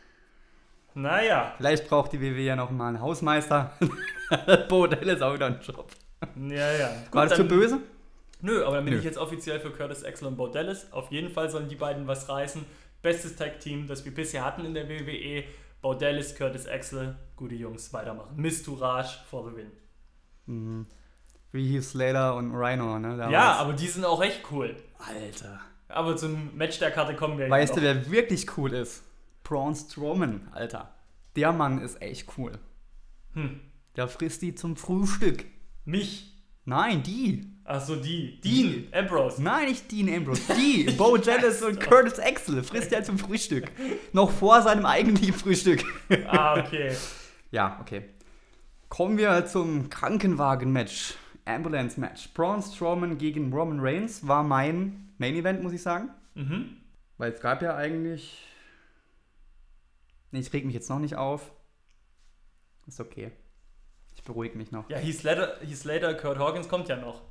[0.94, 1.56] Naja.
[1.58, 3.74] Vielleicht braucht die WW ja noch mal einen Hausmeister.
[4.70, 5.92] Bodell ist auch wieder ein Job.
[6.38, 6.88] Ja, ja.
[6.88, 7.80] Gut, War das zu böse?
[8.40, 9.00] Nö, aber dann bin Nö.
[9.00, 10.88] ich jetzt offiziell für Curtis Axel und Bordellis.
[10.92, 12.64] Auf jeden Fall sollen die beiden was reißen.
[13.02, 15.44] Bestes Tag-Team, das wir bisher hatten in der WWE.
[15.82, 18.38] Bordellis, Curtis Axel, gute Jungs, weitermachen.
[18.38, 19.81] Miss Tourage for the win.
[20.52, 20.86] Mhm.
[21.52, 23.10] Wie Heath Slater und Rhino, ne?
[23.10, 23.32] Damals.
[23.32, 24.76] Ja, aber die sind auch echt cool.
[25.00, 25.60] Alter.
[25.90, 29.04] Aber zum Match der Karte kommen wir Weißt du, wer wirklich cool ist?
[29.44, 30.94] Braun Strowman, Alter.
[31.36, 32.54] Der Mann ist echt cool.
[33.34, 33.60] Hm.
[33.98, 35.46] Der frisst die zum Frühstück.
[35.84, 36.34] Mich?
[36.64, 37.48] Nein, die.
[37.66, 38.40] Ach so, die.
[38.40, 38.94] Dean die.
[38.94, 39.42] Ambrose.
[39.42, 40.42] Nein, nicht Dean Ambrose.
[40.56, 40.92] Die.
[40.92, 43.72] Bo Jealous und Curtis Axel frisst er zum Frühstück.
[44.14, 45.84] Noch vor seinem eigentlichen Frühstück.
[46.28, 46.96] Ah, okay.
[47.52, 48.04] ja, okay.
[48.92, 51.14] Kommen wir zum Krankenwagen-Match.
[51.46, 52.34] Ambulance-Match.
[52.34, 56.10] Braun Strowman gegen Roman Reigns war mein Main-Event, muss ich sagen.
[56.36, 56.76] Mhm.
[57.18, 58.46] Weil es gab ja eigentlich.
[60.32, 61.54] Nee, ich reg mich jetzt noch nicht auf.
[62.86, 63.32] Ist okay.
[64.14, 64.90] Ich beruhige mich noch.
[64.90, 67.22] Ja, Heath Slater, Heath Slater, Kurt Hawkins kommt ja noch.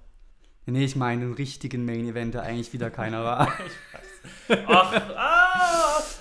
[0.64, 3.53] Nee, ich meine einen richtigen Main-Event, der eigentlich wieder keiner war.
[4.66, 5.39] Ach, ah,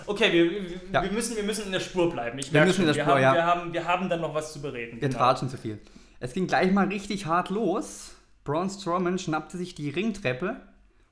[0.09, 1.03] okay, wir, wir, Ja.
[1.03, 2.37] wir, müssen, wir müssen in der Spur bleiben.
[2.39, 3.29] Ich Wir müssen in der schon, Spur, wir ja.
[3.29, 5.01] haben, wir, haben, wir haben dann noch was zu bereden.
[5.01, 5.79] Wir tratschen zu viel.
[6.19, 8.15] Es ging gleich mal richtig hart los.
[8.43, 10.57] Braun Strowman schnappte sich die Ringtreppe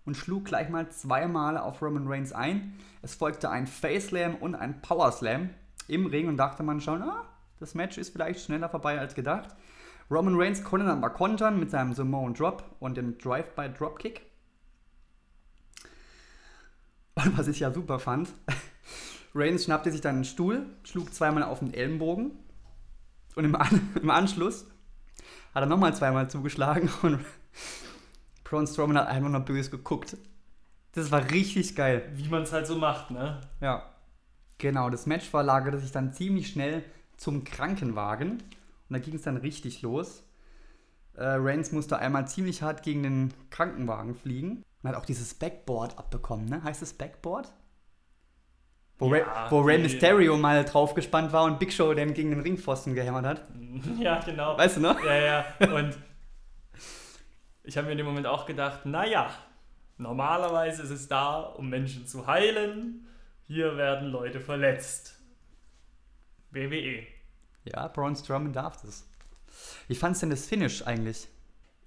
[0.05, 2.73] und schlug gleich mal zweimal auf Roman Reigns ein.
[3.01, 5.49] Es folgte ein Face Slam und ein Power Slam
[5.87, 7.25] im Ring und dachte man schon, ah,
[7.59, 9.49] das Match ist vielleicht schneller vorbei als gedacht.
[10.09, 14.21] Roman Reigns konnte dann aber kontern mit seinem Samoan Drop und dem Drive-by Dropkick.
[17.15, 18.29] Und was ich ja super fand,
[19.37, 22.31] Reigns schnappte sich dann einen Stuhl, schlug zweimal auf den Ellenbogen
[23.35, 24.65] und im, An im Anschluss
[25.53, 27.19] hat er nochmal zweimal zugeschlagen und
[28.43, 30.17] Braun Strowman hat einfach nur böse geguckt.
[30.93, 32.09] Das war richtig geil.
[32.13, 33.41] Wie man es halt so macht, ne?
[33.61, 33.93] Ja.
[34.57, 36.83] Genau, das Match verlagerte sich dann ziemlich schnell
[37.17, 38.31] zum Krankenwagen.
[38.31, 38.41] Und
[38.89, 40.23] da ging es dann richtig los.
[41.13, 44.63] Äh, Reigns musste einmal ziemlich hart gegen den Krankenwagen fliegen.
[44.81, 46.63] Und hat auch dieses Backboard abbekommen, ne?
[46.63, 47.53] Heißt es Backboard?
[48.99, 52.95] Wo, Ja, wo Rey Mysterio mal draufgespannt war und Big Show den gegen den Ringpfosten
[52.95, 53.41] gehämmert hat.
[53.99, 54.57] Ja, genau.
[54.57, 55.03] Weißt du noch?
[55.03, 55.45] Ja, ja.
[55.71, 55.95] Und
[57.63, 59.29] ich habe mir in dem Moment auch gedacht, naja,
[59.97, 63.07] normalerweise ist es da, um Menschen zu heilen.
[63.43, 65.19] Hier werden Leute verletzt.
[66.51, 67.05] WWE.
[67.65, 69.07] Ja, Braun Strowman darf das.
[69.87, 71.27] Wie fandst denn das Finish eigentlich?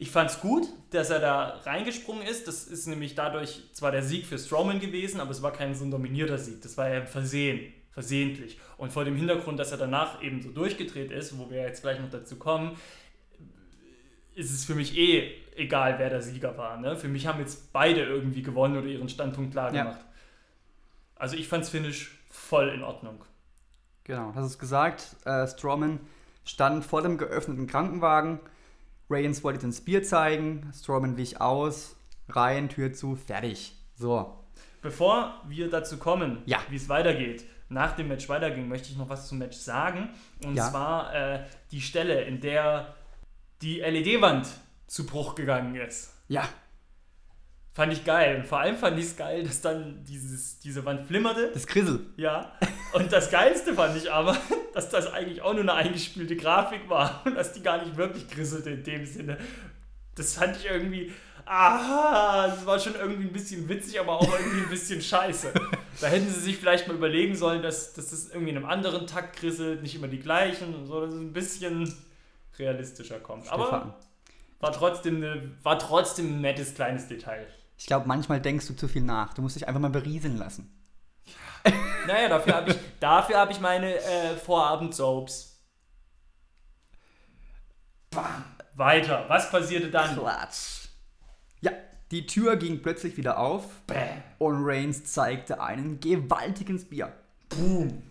[0.01, 2.49] Ich fand's gut, dass er da reingesprungen ist.
[2.49, 5.85] Das ist nämlich dadurch zwar der Sieg für Strowman gewesen, aber es war kein so
[5.85, 6.63] ein dominierter Sieg.
[6.63, 8.59] Das war ja Versehen, versehentlich.
[8.79, 12.01] Und vor dem Hintergrund, dass er danach eben so durchgedreht ist, wo wir jetzt gleich
[12.01, 12.79] noch dazu kommen,
[14.35, 16.79] ist es für mich eh egal, wer der Sieger war.
[16.79, 16.97] Ne?
[16.97, 19.83] Für mich haben jetzt beide irgendwie gewonnen oder ihren Standpunkt klar Ja.
[19.83, 20.01] gemacht.
[21.17, 23.23] Also ich fand's Finish voll in Ordnung.
[24.05, 25.17] Genau, hast es gesagt.
[25.27, 26.01] Äh, Strowman
[26.47, 28.41] stand vor dem geöffneten Krankenwagen.
[29.11, 30.71] Reigns wollte den Spear zeigen.
[30.75, 31.97] Strowman wich aus.
[32.29, 33.73] Rein, Tür zu, fertig.
[33.95, 34.37] So.
[34.83, 36.59] Bevor wir dazu kommen, Ja.
[36.71, 40.09] wie es weitergeht, nach dem Match weiterging, möchte ich noch was zum Match sagen.
[40.45, 40.71] Und Ja.
[40.71, 42.95] zwar äh, die Stelle, in der
[43.63, 44.49] die LED-Wand
[44.87, 46.15] zu Bruch gegangen ist.
[46.29, 46.49] Ja,
[47.81, 48.37] Fand ich geil.
[48.37, 51.51] Und vor allem fand ich es geil, dass dann dieses, diese Wand flimmerte.
[51.55, 52.01] das Grissel.
[52.19, 52.53] Ja.
[52.93, 54.37] Und das Geilste fand ich aber,
[54.75, 58.29] dass das eigentlich auch nur eine eingespielte Grafik war und dass die gar nicht wirklich
[58.29, 59.39] grisselte in dem Sinne.
[60.15, 61.11] Das fand ich irgendwie.
[61.47, 65.51] Aha, das war schon irgendwie ein bisschen witzig, aber auch irgendwie ein bisschen scheiße.
[66.03, 69.07] Da hätten sie sich vielleicht mal überlegen sollen, dass, dass das irgendwie in einem anderen
[69.07, 71.97] Takt grisselt, nicht immer die gleichen und so, dass es ein bisschen
[72.59, 73.47] realistischer kommt.
[73.47, 73.61] Stefan.
[73.63, 73.99] Aber
[74.59, 77.47] war trotzdem, eine, war trotzdem ein nettes kleines Detail.
[77.81, 79.33] Ich glaube, manchmal denkst du zu viel nach.
[79.33, 80.71] Du musst dich einfach mal berieseln lassen.
[82.07, 85.65] Naja, dafür habe ich, dafür hab ich meine äh, Vorabend-Soaps.
[88.11, 88.45] Bam.
[88.75, 89.25] Weiter.
[89.29, 90.15] Was passierte dann?
[90.15, 90.89] Klatsch.
[91.63, 91.73] Ja,
[92.11, 94.23] die Tür ging plötzlich wieder auf Bäm.
[94.37, 97.15] und Reigns zeigte einen gewaltigen Spear.
[97.49, 98.03] Boom.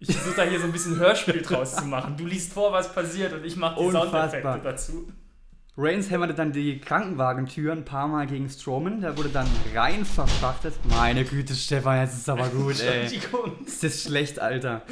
[0.00, 2.16] Ich versuche da hier so ein bisschen Hörspiel draus zu machen.
[2.16, 3.90] Du liest vor, was passiert und ich mache die.
[3.92, 5.12] Soundeffekte dazu.
[5.78, 9.02] Reigns hämmerte dann die Krankenwagentür ein paar Mal gegen Strowman.
[9.02, 10.72] Der wurde dann rein verfrachtet.
[10.88, 13.04] Meine Güte, Stefan, jetzt ist aber gut, ey.
[13.66, 14.82] Ist das schlecht, Alter.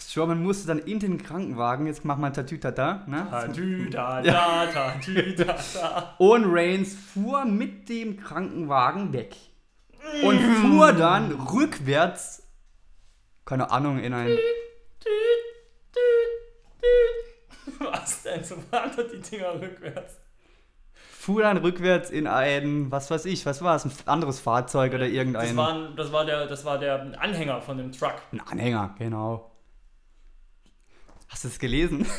[0.00, 3.28] Strowman musste dann in den Krankenwagen, jetzt mach mal Tatütata, ne?
[3.30, 6.14] Tatü, da, da, tatü, da, da.
[6.18, 9.36] Und Reigns fuhr mit dem Krankenwagen weg.
[10.24, 12.42] Und fuhr dann rückwärts,
[13.44, 14.36] keine Ahnung, in ein.
[17.78, 18.44] Was denn?
[18.44, 20.16] So waren doch die Dinger rückwärts.
[21.12, 25.04] Fuhr dann rückwärts in ein, was weiß ich, was war es, ein anderes Fahrzeug oder
[25.04, 25.56] Das, irgendein.
[25.56, 28.14] waren, das, war der, das war der Anhänger von dem Truck.
[28.32, 29.50] Ein Anhänger, genau.
[31.28, 32.06] Hast du es gelesen?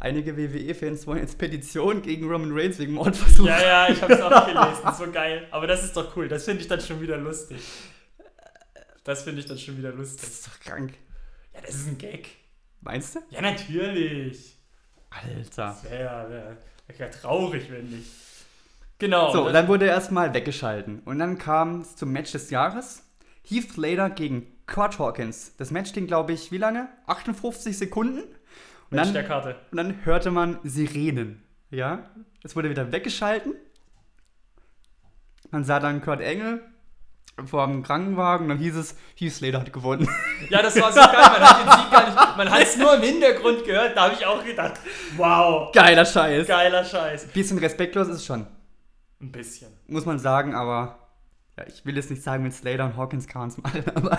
[0.00, 3.46] Einige WWE-Fans wollen jetzt Petition gegen Roman Reigns wegen Mordversuch.
[3.46, 4.94] Ja, ja, ich hab's auch gelesen.
[5.06, 5.46] So geil.
[5.50, 6.28] Aber das ist doch cool.
[6.28, 7.58] Das finde ich dann schon wieder lustig.
[9.02, 10.28] Das finde ich dann schon wieder Das lustig.
[10.28, 10.94] ist doch krank.
[11.54, 12.28] Ja, das ist ein Gag.
[12.84, 13.20] Meinst du?
[13.30, 14.58] Ja, natürlich.
[15.08, 15.76] Alter.
[15.88, 18.10] Wär, wär ja traurig, wenn nicht.
[18.98, 19.32] Genau.
[19.32, 21.00] So, und dann wurde er erstmal weggeschalten.
[21.00, 23.02] Und dann kam es zum Match des Jahres.
[23.42, 25.56] Heath Slater gegen Kurt Hawkins.
[25.56, 26.88] Das Match ging, glaube ich, wie lange?
[27.06, 28.20] 58 Sekunden.
[28.20, 28.28] Und
[28.90, 29.56] Match dann, der Karte.
[29.70, 31.42] und dann hörte man Sirenen.
[31.70, 32.10] Ja?
[32.42, 33.54] Es wurde wieder weggeschalten.
[35.50, 36.62] Man sah dann Kurt Engel
[37.46, 40.08] vor dem Krankenwagen, dann hieß es, Heath Slater hat gewonnen.
[40.50, 42.94] Ja, das war so geil, man hat den Sieg gar nicht, man hat es nur
[42.96, 44.74] im Hintergrund gehört, da habe ich auch gedacht,
[45.16, 45.72] wow.
[45.72, 46.46] Geiler Scheiß.
[46.46, 47.26] Geiler Scheiß.
[47.28, 48.46] Bisschen respektlos ist es schon.
[49.20, 49.72] Ein bisschen.
[49.86, 50.98] Muss man sagen, aber
[51.56, 54.18] ja, ich will jetzt nicht sagen, mit Slater und Hawkins es machen, aber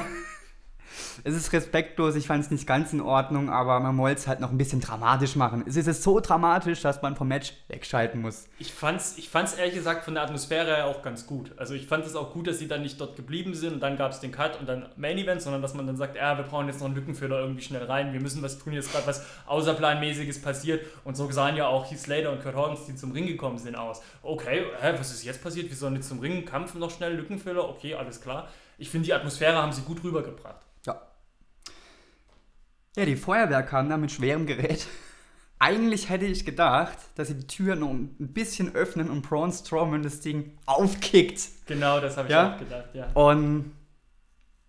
[1.23, 4.39] es ist respektlos, ich fand es nicht ganz in Ordnung, aber man wollte es halt
[4.39, 5.63] noch ein bisschen dramatisch machen.
[5.67, 8.47] Es ist so dramatisch, dass man vom Match wegschalten muss.
[8.60, 11.51] Ich fand's, ich fand's ehrlich gesagt von der Atmosphäre her auch ganz gut.
[11.58, 13.97] Also ich fand es auch gut, dass sie dann nicht dort geblieben sind und dann
[13.97, 16.43] gab es den Cut und dann Main Event, sondern dass man dann sagt, ja, wir
[16.43, 19.25] brauchen jetzt noch einen Lückenfüller irgendwie schnell rein, wir müssen was tun, jetzt gerade was
[19.47, 23.28] Außerplanmäßiges passiert und so sahen ja auch Heath Slater und Kurt Hawkins, die zum Ring
[23.28, 24.01] gekommen sind, aus.
[24.23, 25.69] Okay, hä, was ist jetzt passiert?
[25.69, 28.47] Wir sollen jetzt zum Ring, Kampf noch schnell, Lückenfüller, okay, alles klar.
[28.78, 30.64] Ich finde, die Atmosphäre haben sie gut rübergebracht.
[32.95, 33.01] Ja.
[33.01, 34.88] Ja, die Feuerwehr kam da mit schwerem Gerät.
[35.60, 40.03] Eigentlich hätte ich gedacht, dass sie die Tür noch ein bisschen öffnen und Braun Strowman
[40.03, 41.41] das Ding aufkickt.
[41.65, 42.53] Genau, das habe ich Ja?
[42.55, 43.08] auch gedacht, ja.
[43.13, 43.71] Und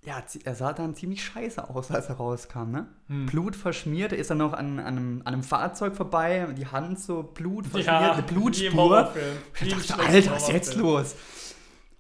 [0.05, 2.87] ja, er sah dann ziemlich scheiße aus, als er rauskam, ne?
[3.09, 3.27] Hm.
[3.27, 7.01] Blut verschmiert, er ist dann noch an, an, einem, an einem Fahrzeug vorbei, die Hand
[7.01, 9.13] so Blut verschmiert, eine Blutspur.
[9.61, 11.17] Ich dachte, Alter, was ist jetzt los?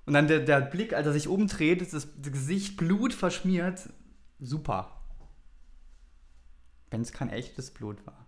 [0.06, 3.88] Und dann der, der Blick, als er sich umdreht, ist das Gesicht Blut verschmiert.
[4.38, 4.95] Super.
[6.90, 8.26] Wenn es kein echtes Blut war.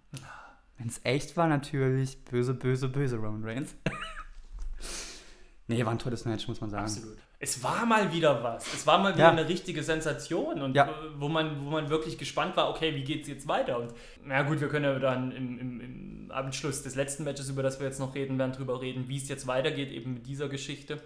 [0.76, 3.74] Wenn es echt war, natürlich böse, böse, böse Roman Reigns.
[5.66, 6.84] nee, war ein tolles Match, muss man sagen.
[6.84, 7.18] Absolut.
[7.40, 8.66] Es war mal wieder was.
[8.74, 9.30] Es war mal wieder Ja.
[9.30, 10.92] eine richtige Sensation und Ja.
[11.16, 13.78] wo, man, wo man wirklich gespannt war, okay, wie geht's jetzt weiter?
[13.78, 13.92] Und
[14.24, 17.78] na gut, wir können ja dann im, im, im Abschluss des letzten Matches, über das
[17.78, 21.00] wir jetzt noch reden werden, drüber reden, wie es jetzt weitergeht, eben mit dieser Geschichte.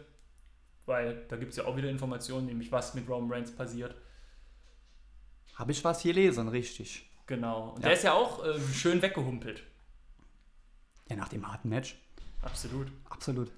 [0.86, 3.94] Weil da gibt es ja auch wieder Informationen, nämlich was mit Roman Reigns passiert.
[5.54, 7.08] Habe ich was gelesen, richtig.
[7.32, 7.70] Genau.
[7.70, 7.84] Und Ja.
[7.88, 9.62] der ist ja auch äh, schön weggehumpelt.
[11.08, 11.96] Ja, nach dem harten Match.
[12.42, 12.88] Absolut.
[13.08, 13.50] Absolut.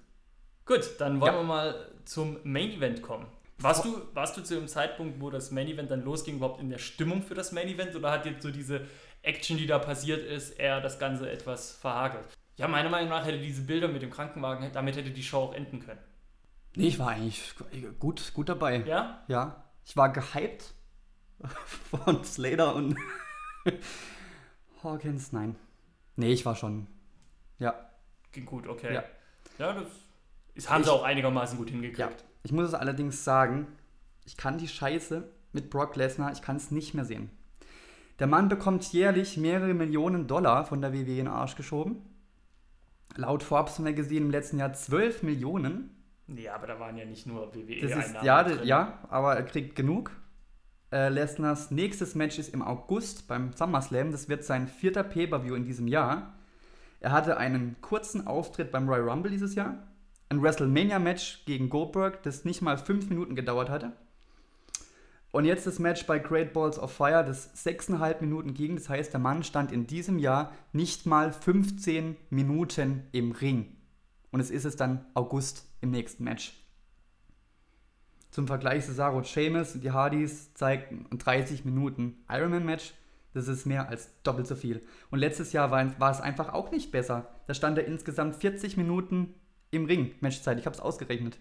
[0.64, 1.40] Gut, dann wollen Ja.
[1.40, 3.26] wir mal zum Main Event kommen.
[3.58, 6.70] Warst du, warst du zu dem Zeitpunkt, wo das Main Event dann losging, überhaupt in
[6.70, 8.86] der Stimmung für das Main Event oder hat jetzt so diese
[9.22, 12.26] Action, die da passiert ist, eher das Ganze etwas verhagelt?
[12.56, 15.54] Ja, meiner Meinung nach hätte diese Bilder mit dem Krankenwagen, damit hätte die Show auch
[15.54, 15.98] enden können.
[16.76, 17.54] Nee, ich war eigentlich
[17.98, 18.84] gut, gut dabei.
[18.86, 19.24] Ja?
[19.26, 20.74] Ja, ich war gehypt
[21.90, 22.96] von Slater und
[24.82, 25.32] Hawkins.
[25.32, 25.56] Nein.
[26.16, 26.86] Nee, ich war schon.
[27.58, 27.74] Ja,
[28.32, 28.92] Ging gut, okay.
[28.94, 29.04] Ja.
[29.58, 29.86] Ja, das
[30.54, 31.98] ist, haben sie Ich- auch einigermaßen gut hingekriegt.
[31.98, 32.08] ja.
[32.42, 33.66] Ich muss es allerdings sagen,
[34.26, 37.30] ich kann die Scheiße mit Brock Lesnar, ich kann es nicht mehr sehen.
[38.18, 41.96] Der Mann bekommt jährlich mehrere Millionen Dollar von der WWE in den Arsch geschoben.
[43.16, 45.90] Laut Forbes Magazine im letzten Jahr 12 Millionen.
[46.26, 48.60] Nee, aber da waren ja nicht nur Das ist, WWE-Einnahmen ja, drin.
[48.64, 50.10] ja, aber er kriegt genug.
[50.94, 54.12] Äh, Lesners nächstes Match ist im August beim SummerSlam.
[54.12, 56.34] Das wird sein vierter Pay-Per-View in diesem Jahr.
[57.00, 59.82] Er hatte einen kurzen Auftritt beim Royal Rumble dieses Jahr.
[60.28, 63.90] Ein WrestleMania-Match gegen Goldberg, das nicht mal fünf Minuten gedauert hatte.
[65.32, 68.76] Und jetzt das Match bei Great Balls of Fire, das sechseinhalb Minuten ging.
[68.76, 73.76] Das heißt, der Mann stand in diesem Jahr nicht mal 15 Minuten im Ring.
[74.30, 76.63] Und es ist es dann August im nächsten Match.
[78.34, 82.92] Zum Vergleich Cesaro und Sheamus, die Hardys zeigten ein 30 Minuten Ironman-Match.
[83.32, 84.84] Das ist mehr als doppelt so viel.
[85.12, 87.28] Und letztes Jahr war, war es einfach auch nicht besser.
[87.46, 89.34] Da stand er insgesamt 40 Minuten
[89.70, 90.58] im Ring, Matchzeit.
[90.58, 91.38] Ich habe es ausgerechnet.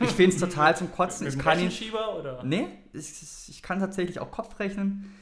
[0.00, 1.26] Ich finde es total zum Kotzen.
[1.26, 1.64] Ich kann ihn.
[1.64, 2.44] Rechenschieber oder?
[2.44, 5.12] Nee, ich, ich kann tatsächlich auch Kopf rechnen.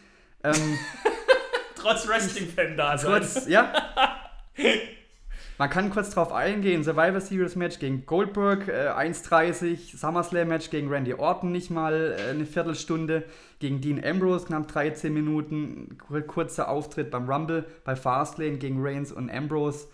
[0.43, 0.53] Ähm,
[1.77, 3.11] Trotz Wrestling-Fan da sein.
[3.11, 3.73] kurz, ja.
[5.57, 6.83] Man kann kurz drauf eingehen.
[6.83, 9.97] Survivor Series Match gegen Goldberg, äh, 1,30.
[9.97, 13.25] SummerSlam Match gegen Randy Orton nicht mal äh, eine Viertelstunde.
[13.61, 15.97] Gegen Dean Ambrose knapp 13 Minuten.
[15.99, 19.87] Kur- Kurzer Auftritt beim Rumble, bei Fastlane gegen Reigns und Ambrose.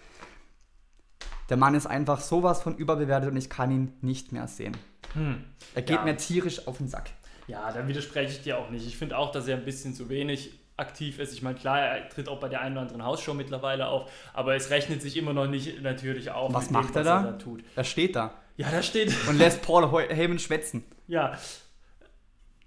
[1.50, 4.76] Der Mann ist einfach sowas von überbewertet und ich kann ihn nicht mehr sehen.
[5.14, 5.44] Hm.
[5.74, 6.04] Er geht Ja.
[6.04, 7.10] mir tierisch auf den Sack.
[7.48, 8.86] Ja, da widerspreche ich dir auch nicht.
[8.86, 11.32] Ich finde auch, dass er ein bisschen zu wenig aktiv ist.
[11.32, 14.56] Ich meine, klar, er tritt auch bei der einen oder anderen Hausshow mittlerweile auf, aber
[14.56, 16.52] es rechnet sich immer noch nicht natürlich auf.
[16.52, 17.20] Was macht er was da?
[17.20, 17.62] Er da tut.
[17.76, 19.14] Er steht da Ja, da steht.
[19.28, 20.84] und lässt Paul Heyman schwätzen.
[21.06, 21.38] Ja.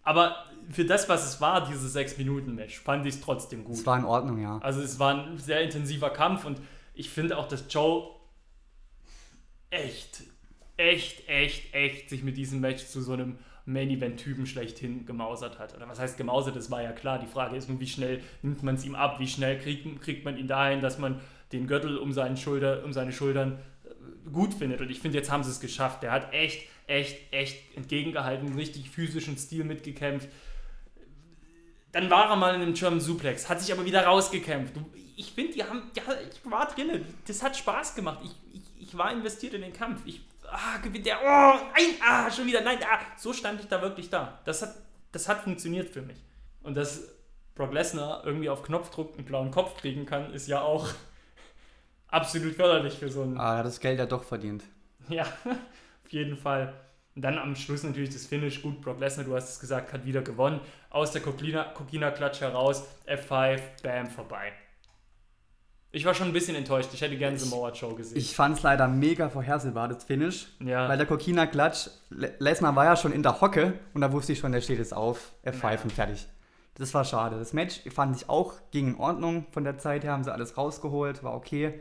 [0.04, 0.36] Aber
[0.69, 3.76] für das, was es war, dieses 6-Minuten-Match, fand ich es trotzdem gut.
[3.76, 4.60] Es war in Ordnung, ja.
[4.60, 6.62] Also es war ein sehr intensiver Kampf und
[6.93, 8.10] ich finde auch, dass Joe
[9.69, 10.23] echt,
[10.78, 15.76] echt, echt, echt sich mit diesem Match zu so einem Main-Event-Typen schlechthin gemausert hat.
[15.76, 16.56] Oder was heißt gemausert?
[16.56, 17.19] Das war ja klar.
[17.19, 19.19] Die Frage ist nur, wie schnell nimmt man es ihm ab?
[19.19, 21.21] Wie schnell kriegt, kriegt man ihn dahin, dass man
[21.52, 24.82] den Gürtel um, seinen Schulter, um seine Schultern äh, gut findet?
[24.82, 26.04] Und ich finde, jetzt haben sie es geschafft.
[26.04, 30.28] Der hat echt, echt, echt entgegengehalten, einen richtig physischen Stil mitgekämpft.
[31.93, 34.73] Dann war er mal in einem German Suplex, hat sich aber wieder rausgekämpft.
[35.15, 37.06] Ich finde, die haben, ja, ich war drin.
[37.28, 38.19] Das hat Spaß gemacht.
[38.23, 40.02] Ich, ich, ich war investiert in den Kampf.
[40.06, 40.21] Ich
[40.54, 43.00] ah, gewinnt der, oh, nein, ah, schon wieder, nein, ah.
[43.18, 44.39] So stand ich da wirklich da.
[44.46, 44.76] Das hat,
[45.12, 46.18] das hat funktioniert für mich.
[46.62, 47.13] Und dass
[47.56, 50.88] Brock Lesnar irgendwie auf Knopfdruck einen blauen Kopf kriegen kann, ist ja auch
[52.08, 53.38] absolut förderlich für so einen.
[53.38, 54.63] Ah, das Geld ja doch verdient.
[55.10, 55.24] Ja,
[56.06, 56.74] auf jeden Fall.
[57.13, 58.62] Und dann am Schluss natürlich das Finish.
[58.62, 60.62] Gut, Brock Lesnar, du hast es gesagt, hat wieder gewonnen.
[60.89, 64.54] Aus der Kokina-Klatsch heraus, F5, bam, vorbei.
[65.96, 66.90] Ich war schon ein bisschen enttäuscht.
[66.94, 68.18] Ich hätte gerne Samoa Joe gesehen.
[68.18, 70.48] Ich fand es leider mega vorhersehbar, das Finish.
[70.60, 70.90] Ja.
[70.90, 74.40] Weil der Kokina Klatsch, Lesnar war ja schon in der Hocke und da wusste ich
[74.40, 75.80] schon, der steht jetzt auf, F5 Ja.
[75.84, 76.28] und fertig.
[76.76, 77.38] Das war schade.
[77.38, 80.58] Das Match fand ich auch, ging in Ordnung von der Zeit her, haben sie alles
[80.58, 81.80] rausgeholt, war okay.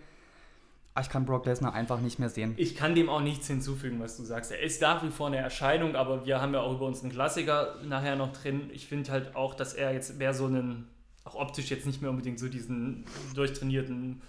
[0.92, 2.52] Aber ich kann Brock Lesnar einfach nicht mehr sehen.
[2.58, 4.52] Ich kann dem auch nichts hinzufügen, was du sagst.
[4.52, 7.76] Er ist nach wie vor eine Erscheinung, aber wir haben ja auch über unseren Klassiker
[7.82, 8.68] nachher noch drin.
[8.74, 10.86] Ich finde halt auch, dass er jetzt mehr so einen,
[11.24, 13.04] auch optisch jetzt nicht mehr unbedingt so diesen
[13.34, 14.20] durchtrainierten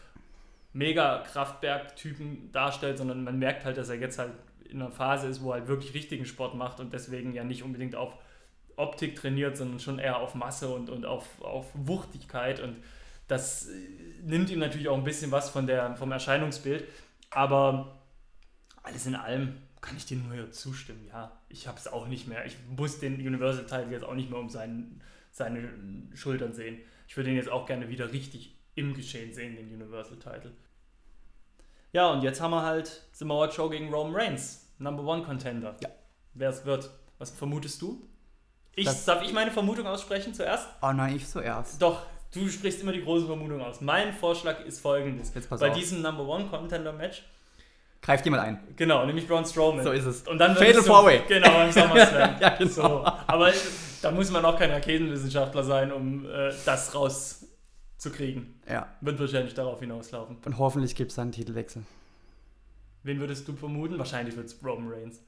[0.73, 4.31] Mega-Kraftberg-Typen darstellt, sondern man merkt halt, dass er jetzt halt
[4.69, 7.63] in einer Phase ist, wo er halt wirklich richtigen Sport macht und deswegen ja nicht
[7.63, 8.15] unbedingt auf
[8.75, 12.77] Optik trainiert, sondern schon eher auf Masse und, und auf, auf Wuchtigkeit und
[13.27, 13.73] das äh,
[14.23, 16.85] nimmt ihm natürlich auch ein bisschen was von der, vom Erscheinungsbild,
[17.29, 17.99] aber
[18.81, 21.31] alles in allem kann ich dir nur zustimmen, ja.
[21.49, 22.45] Ich habe es auch nicht mehr.
[22.45, 25.01] Ich muss den Universal Title jetzt auch nicht mehr um seinen,
[25.33, 25.69] seine
[26.13, 26.79] Schultern sehen.
[27.07, 30.53] Ich würde ihn jetzt auch gerne wieder richtig im Geschehen sehen, den Universal Title.
[31.91, 35.75] Ja, und jetzt haben wir halt Samoa Joe gegen Roman Reigns, Number One Contender.
[35.81, 35.89] Ja.
[36.33, 36.89] Wer es wird.
[37.19, 38.07] Was vermutest du?
[38.75, 40.67] Ich, Das- darf ich meine Vermutung aussprechen zuerst?
[40.81, 41.79] Oh nein, ich zuerst.
[41.81, 42.01] Doch,
[42.33, 43.81] du sprichst immer die große Vermutung aus.
[43.81, 45.31] Mein Vorschlag ist folgendes.
[45.35, 45.77] Jetzt pass Bei auf.
[45.77, 47.23] diesem Number One Contender Match,
[48.01, 48.67] Greift jemand ein.
[48.75, 49.83] genau, nämlich Braun Strowman.
[49.83, 50.27] So ist es.
[50.27, 51.21] Und dann Fatal du- Four-Way.
[51.27, 52.35] Genau, im SummerSlam.
[52.41, 52.69] Ja, genau.
[52.71, 52.83] So.
[53.05, 53.53] Aber
[54.03, 58.61] da muss man auch kein Raketenwissenschaftler sein, um äh, das rauszukriegen.
[58.69, 58.93] Ja.
[59.01, 60.37] Wird wahrscheinlich darauf hinauslaufen.
[60.45, 61.83] Und hoffentlich gibt es einen Titelwechsel.
[63.03, 63.97] Wen würdest du vermuten?
[63.97, 65.21] Wahrscheinlich wird es Roman Reigns.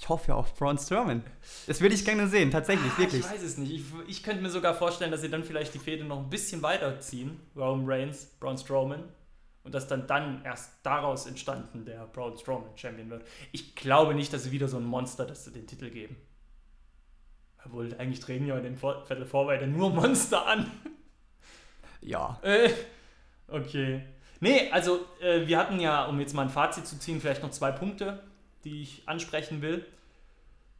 [0.00, 1.24] Ich hoffe ja auf Braun Strowman.
[1.66, 3.20] Das würde ich gerne sehen, tatsächlich, Ah, wirklich.
[3.24, 3.72] Ich weiß es nicht.
[3.72, 6.62] Ich, ich könnte mir sogar vorstellen, dass sie dann vielleicht die Fehde noch ein bisschen
[6.62, 7.40] weiterziehen.
[7.56, 9.02] Roman Reigns, Braun Strowman.
[9.64, 13.26] Und dass dann, dann erst daraus entstanden der Braun Strowman Champion wird.
[13.50, 16.16] Ich glaube nicht, dass sie wieder so ein Monster, dass sie den Titel geben.
[17.64, 20.70] Obwohl, eigentlich treten ja in dem Vor- Fatal Four-Way dann nur Monster an.
[22.00, 22.38] Ja.
[22.42, 22.70] Äh,
[23.48, 24.02] okay.
[24.40, 27.50] Nee, also äh, wir hatten ja, um jetzt mal ein Fazit zu ziehen, vielleicht noch
[27.50, 28.22] zwei Punkte,
[28.64, 29.84] die ich ansprechen will.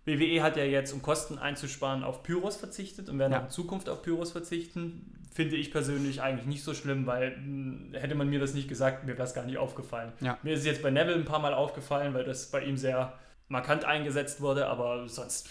[0.04, 3.40] WWE hat ja jetzt, um Kosten einzusparen, auf Pyros verzichtet und werden Ja.
[3.40, 5.14] auch in Zukunft auf Pyros verzichten.
[5.34, 9.04] Finde ich persönlich eigentlich nicht so schlimm, weil mh, hätte man mir das nicht gesagt,
[9.04, 10.12] mir wäre es gar nicht aufgefallen.
[10.20, 10.38] Ja.
[10.42, 13.12] Mir ist es jetzt bei Neville ein paar Mal aufgefallen, weil das bei ihm sehr
[13.48, 15.50] markant eingesetzt wurde, aber sonst.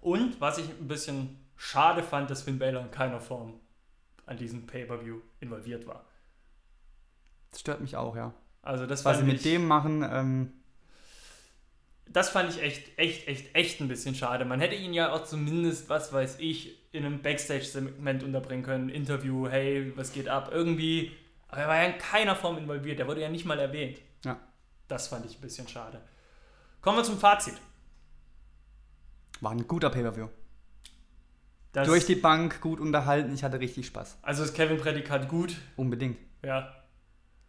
[0.00, 3.60] Und was ich ein bisschen schade fand, dass Finn Balor in keiner Form
[4.26, 6.04] an diesem Pay-Per-View involviert war.
[7.50, 8.34] Das stört mich auch, ja.
[8.62, 10.52] Also das Was sie mit ich, dem machen, ähm,
[12.10, 14.44] das fand ich echt, echt, echt, echt ein bisschen schade.
[14.44, 18.88] Man hätte ihn ja auch zumindest, was weiß ich, in einem Backstage-Segment unterbringen können.
[18.88, 20.50] Interview, hey, was geht ab?
[20.52, 21.12] Irgendwie.
[21.48, 22.98] Aber er war ja in keiner Form involviert.
[22.98, 23.98] Er wurde ja nicht mal erwähnt.
[24.24, 24.38] Ja.
[24.88, 26.00] Das fand ich ein bisschen schade.
[26.80, 27.54] Kommen wir zum Fazit.
[29.40, 30.28] War ein guter Pay-Per-View.
[31.72, 34.18] Durch die Bank, gut unterhalten, ich hatte richtig Spaß.
[34.22, 35.54] also ist Kevin Prädikat gut.
[35.76, 36.18] Unbedingt.
[36.42, 36.74] Ja.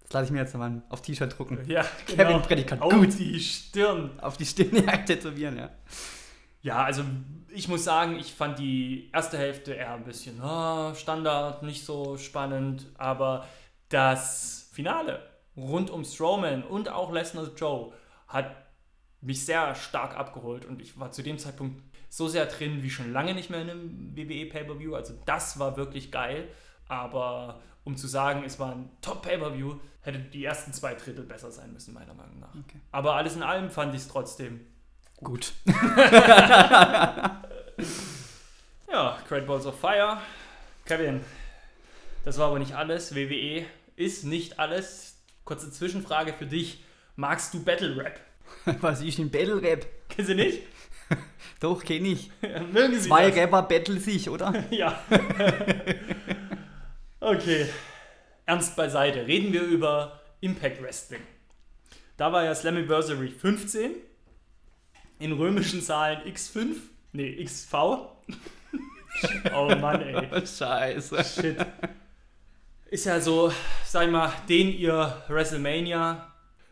[0.03, 1.59] Das lasse ich mir jetzt mal auf T-Shirt drucken.
[1.67, 2.39] Ja, Kevin genau.
[2.39, 3.17] Prädikat, Auf gut.
[3.17, 4.19] die Stirn.
[4.19, 5.69] Auf die Stirn ja, tätowieren, ja.
[6.61, 7.03] Ja, also
[7.49, 12.17] ich muss sagen, ich fand die erste Hälfte eher ein bisschen ah, Standard, nicht so
[12.17, 13.47] spannend, aber
[13.89, 15.21] das Finale
[15.55, 17.93] rund um Strowman und auch Lesnar Joe
[18.27, 18.55] hat
[19.21, 23.13] mich sehr stark abgeholt und ich war zu dem Zeitpunkt so sehr drin wie schon
[23.13, 24.95] lange nicht mehr in einem WWE Pay-Per-View.
[24.95, 26.47] Also das war wirklich geil,
[26.87, 31.51] aber um zu sagen, es war ein Top Pay-Per-View, hätte die ersten zwei Drittel besser
[31.51, 32.49] sein müssen, meiner Meinung nach.
[32.49, 32.79] Okay.
[32.91, 34.61] Aber alles in allem fand ich es trotzdem
[35.21, 35.53] Gut.
[38.91, 40.17] Ja, Great Balls of Fire.
[40.85, 41.21] Kevin,
[42.25, 43.13] das war aber nicht alles.
[43.13, 43.63] WWE
[43.95, 45.15] ist nicht alles.
[45.45, 46.83] Kurze Zwischenfrage für dich.
[47.15, 48.19] Magst du Battle Rap?
[48.81, 49.85] Was ist ein Battle Rap?
[50.09, 50.61] Kennst du nicht?
[51.59, 52.31] Doch, kenne ich.
[52.71, 53.37] Mögen Sie Zwei das?
[53.37, 54.63] Rapper battle sich, oder?
[54.69, 55.01] Ja.
[57.19, 57.67] okay.
[58.45, 59.27] Ernst beiseite.
[59.27, 61.21] Reden wir über Impact Wrestling.
[62.17, 63.91] Da war ja Slammiversary 15.
[65.19, 66.75] In römischen Zahlen X5.
[67.11, 67.73] Nee, XV.
[69.53, 70.45] oh Mann, ey.
[70.45, 71.23] Scheiße.
[71.23, 71.57] Shit.
[72.89, 73.51] Ist ja so,
[73.85, 76.28] sag ich mal, den ihr WrestleMania.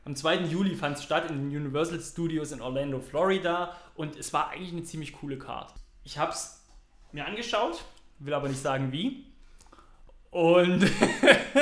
[0.07, 0.43] Am 2.
[0.45, 3.75] Juli fand es statt in den Universal Studios in Orlando, Florida.
[3.95, 5.73] Und es war eigentlich eine ziemlich coole Card.
[6.05, 6.63] Ich habe es
[7.11, 7.83] mir angeschaut,
[8.19, 9.25] will aber nicht sagen wie.
[10.31, 10.89] Und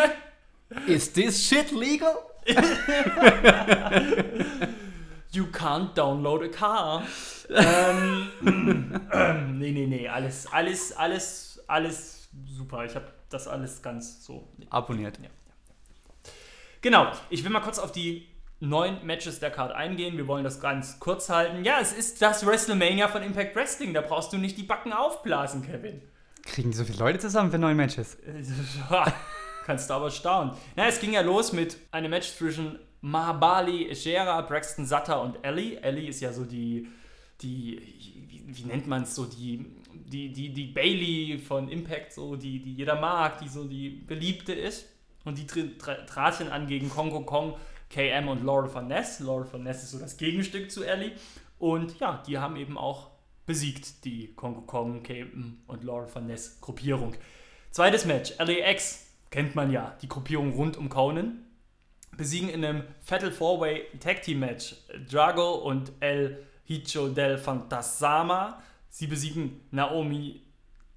[0.85, 2.17] Is this shit legal?
[5.31, 7.01] You can't download a car.
[7.49, 8.29] ähm,
[9.11, 12.85] ähm, nee, nee, nee, alles, alles, alles, alles super.
[12.85, 15.17] Ich habe das alles ganz so abonniert.
[15.17, 15.29] Ja, ja.
[16.81, 18.27] Genau, ich will mal kurz auf die
[18.67, 20.17] neun Matches der Card eingehen.
[20.17, 21.63] Wir wollen das ganz kurz halten.
[21.63, 23.93] Ja, es ist das WrestleMania von Impact Wrestling.
[23.93, 26.01] Da brauchst du nicht die Backen aufblasen, Kevin.
[26.43, 28.17] Kriegen so viele Leute zusammen für neun Matches?
[29.65, 30.53] Kannst du aber staunen.
[30.75, 35.77] Na, es ging ja los mit einem Match zwischen Mahabali, Ejera, Braxton Sutter und Ellie.
[35.81, 36.87] Ellie ist ja so die,
[37.41, 37.81] die
[38.47, 42.61] wie, wie nennt man es so, die, die, die, die Bailey von Impact, so, die,
[42.61, 44.85] die jeder mag, die so die beliebte ist.
[45.23, 47.55] Und die traten an gegen Kongo Kong,
[47.89, 49.19] KM und Laurel von Ness.
[49.19, 51.13] Laurel von Ness ist so das Gegenstück zu Ellie.
[51.59, 53.11] Und ja, die haben eben auch
[53.45, 57.15] besiegt, die Kongo Kong, KM und Laurel von Ness Gruppierung.
[57.71, 61.45] Zweites Match, LAX, kennt man ja, die Gruppierung rund um Conan.
[62.15, 64.75] Besiegen in einem Fatal Four-Way Tag Team Match
[65.09, 68.61] Drago und El Hicho del Fantasama.
[68.89, 70.41] Sie besiegen Naomi,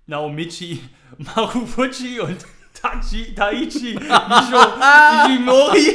[0.07, 0.81] Naomichi
[1.19, 4.01] Marufuchi und Tachi, Taichi Isho,
[5.27, 5.95] Ishimori.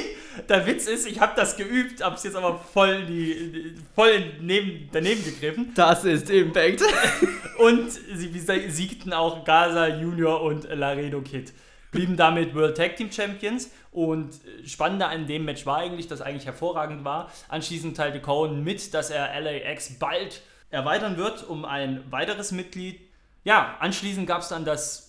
[0.49, 4.89] Der Witz ist, ich habe das geübt, habe es jetzt aber voll, die, voll neben,
[4.91, 5.71] daneben gegriffen.
[5.75, 6.81] Das ist Impact.
[7.59, 11.53] und sie siegten auch Gaza Junior und Laredo Kid.
[11.91, 13.71] Blieben damit World Tag Team Champions.
[13.91, 14.33] Und
[14.65, 17.31] spannender an dem Match war eigentlich, dass eigentlich hervorragend war.
[17.49, 22.99] Anschließend teilte Cohen mit, dass er LAX bald erweitern wird um ein weiteres Mitglied.
[23.43, 25.02] Ja, anschließend gab es dann das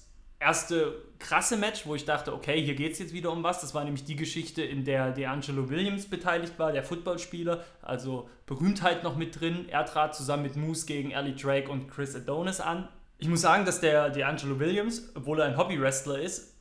[0.44, 3.60] erste krasse Match, wo ich dachte, okay, hier geht es jetzt wieder um was.
[3.60, 9.02] Das war nämlich die Geschichte, in der D'Angelo Williams beteiligt war, der Footballspieler, also Berühmtheit
[9.02, 9.66] noch mit drin.
[9.68, 12.88] Er trat zusammen mit Moose gegen Ellie Drake und Chris Adonis an.
[13.18, 16.54] Ich muss sagen, dass der D'Angelo Williams, obwohl er ein Hobby-Wrestler ist,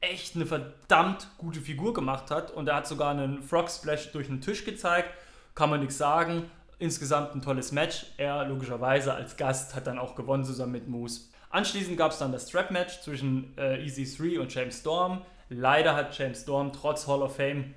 [0.00, 4.26] echt eine verdammt gute Figur gemacht hat und er hat sogar einen Frog Splash durch
[4.26, 5.10] den Tisch gezeigt.
[5.54, 6.50] Kann man nichts sagen.
[6.80, 8.06] Insgesamt ein tolles Match.
[8.16, 11.22] Er logischerweise als Gast hat dann auch gewonnen zusammen mit Moose.
[11.50, 15.22] Anschließend gab es dann das Strap-Match zwischen äh, Easy 3 und James Storm.
[15.48, 17.74] Leider hat James Storm trotz Hall of Fame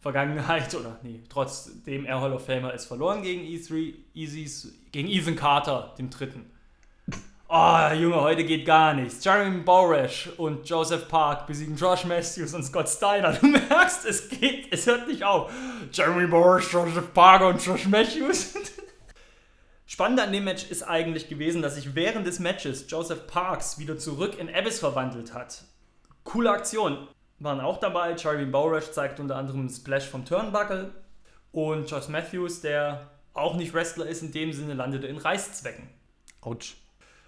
[0.00, 5.36] Vergangenheit oder nee, trotzdem er Hall of Famer ist verloren gegen E3, Easy, gegen Ethan
[5.36, 6.50] Carter, dem dritten.
[7.52, 9.24] Oh, Junge, heute geht gar nichts.
[9.24, 13.32] Jeremy Boresh und Joseph Park besiegen Josh Matthews und Scott Steiner.
[13.40, 15.50] Du merkst, es geht, es hört nicht auf.
[15.92, 18.54] Jeremy Boresh, Joseph Park und Josh Matthews.
[19.92, 23.98] Spannend an dem Match ist eigentlich gewesen, dass sich während des Matches Joseph Parks wieder
[23.98, 25.64] zurück in Abyss verwandelt hat.
[26.22, 27.08] Coole Aktion.
[27.40, 28.14] Waren auch dabei.
[28.14, 30.92] Jeremy Boresh zeigt unter anderem einen Splash vom Turnbuckle.
[31.50, 35.88] Und Josh Matthews, der auch nicht Wrestler ist in dem Sinne, landete in Reißzwecken.
[36.40, 36.76] Autsch.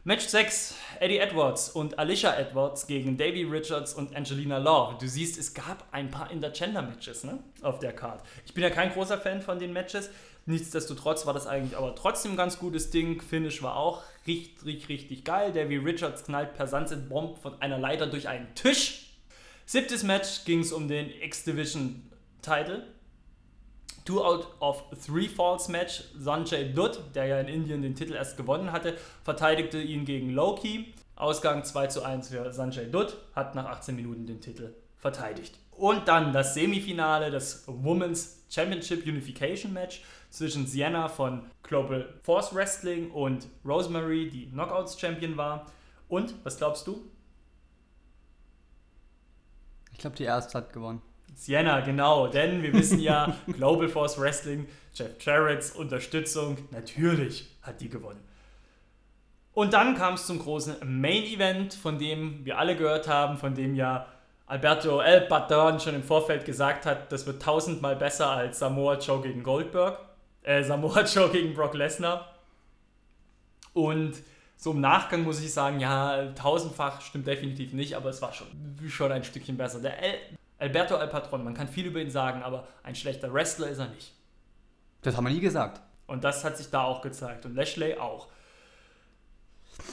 [0.05, 4.97] Match 6, Eddie Edwards und Alicia Edwards gegen Davey Richards und Angelina Law.
[5.01, 8.23] Du siehst, es gab ein paar Intergender-Matches ne, auf der Card.
[8.45, 10.11] Ich bin ja kein großer Fan von den Matches.
[10.45, 13.21] Nichtsdestotrotz war das eigentlich aber trotzdem ein ganz gutes Ding.
[13.21, 15.53] Finish war auch richtig, richtig, geil.
[15.53, 19.19] Davey Richards knallt per Sunset Bomb von einer Leiter durch einen Tisch.
[19.67, 22.87] Siebtes Match ging es um den X-Division-Title.
[24.05, 26.03] Two out of three Falls Match.
[26.19, 30.93] Sanjay Dutt, der ja in Indien den Titel erst gewonnen hatte, verteidigte ihn gegen Loki.
[31.15, 35.57] Ausgang 2 zu 1 für Sanjay Dutt, hat nach 18 Minuten den Titel verteidigt.
[35.71, 40.03] Und dann das Semifinale, das Women's Championship Unification Match
[40.33, 45.67] zwischen Sienna von Global Force Wrestling und Rosemary, die Knockouts Champion war.
[46.09, 47.05] Und, was glaubst du?
[49.93, 51.03] Ich glaube, die erste hat gewonnen.
[51.35, 57.89] Sienna, genau, denn wir wissen ja, Global Force Wrestling, Jeff Jarrett's Unterstützung, natürlich hat die
[57.89, 58.21] gewonnen.
[59.53, 63.55] Und dann kam es zum großen Main Event, von dem wir alle gehört haben, von
[63.55, 64.07] dem ja
[64.47, 69.21] Alberto El Patron schon im Vorfeld gesagt hat, das wird tausendmal besser als Samoa Joe
[69.21, 69.99] gegen Goldberg,
[70.43, 72.35] äh, Samoa Joe gegen Brock Lesnar.
[73.73, 74.15] Und
[74.57, 78.47] so im Nachgang muss ich sagen, ja, tausendfach stimmt definitiv nicht, aber es war schon,
[78.89, 79.81] schon ein Stückchen besser.
[79.81, 80.15] Der El
[80.59, 83.89] Alberto El Patron, man kann viel über ihn sagen, aber ein schlechter Wrestler ist er
[83.89, 84.13] nicht.
[85.03, 85.81] Das haben wir nie gesagt.
[86.07, 87.45] Und das hat sich da auch gezeigt.
[87.45, 88.29] Und Lashley auch.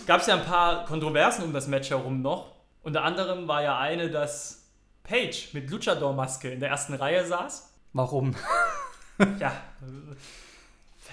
[0.05, 2.51] Gab es ja ein paar Kontroversen um das Match herum noch.
[2.83, 4.69] Unter anderem war ja eine, dass
[5.03, 7.73] Paige mit Luchador-Maske in der ersten Reihe saß.
[7.93, 8.35] Warum?
[9.39, 9.51] ja.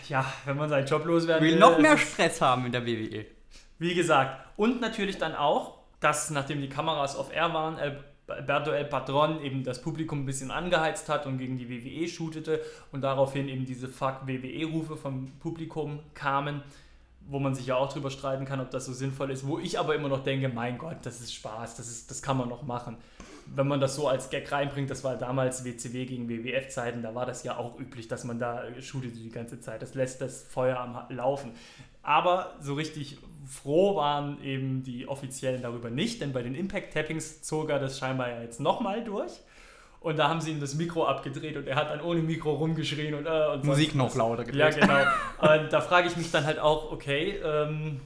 [0.08, 1.52] Ja, wenn man seinen Job loswerden will.
[1.52, 3.26] Will noch mehr Stress haben in der WWE.
[3.78, 4.46] Wie gesagt.
[4.56, 7.78] Und natürlich dann auch, dass nachdem die Kameras auf Air waren,
[8.28, 12.60] Alberto El Patron eben das Publikum ein bisschen angeheizt hat und gegen die WWE shootete
[12.92, 16.62] und daraufhin eben diese Fuck WWE-Rufe vom Publikum kamen,
[17.28, 19.78] wo man sich ja auch drüber streiten kann, ob das so sinnvoll ist, wo ich
[19.78, 22.62] aber immer noch denke, mein Gott, das ist Spaß, das, ist, das kann man noch
[22.62, 22.96] machen.
[23.54, 27.26] Wenn man das so als Gag reinbringt, das war damals WCW gegen WWF-Zeiten, da war
[27.26, 29.82] das ja auch üblich, dass man da shootet die ganze Zeit.
[29.82, 31.52] Das lässt das Feuer am Laufen.
[32.02, 37.70] Aber so richtig froh waren eben die Offiziellen darüber nicht, denn bei den Impact-Tappings zog
[37.70, 39.32] er das scheinbar ja jetzt nochmal durch.
[40.00, 43.14] Und da haben sie ihm das Mikro abgedreht und er hat dann ohne Mikro rumgeschrien
[43.14, 44.76] und, äh, und Musik noch lauter gedreht.
[44.76, 44.86] Ja,
[45.40, 45.54] genau.
[45.62, 48.00] und da frage ich mich dann halt auch, okay, ähm,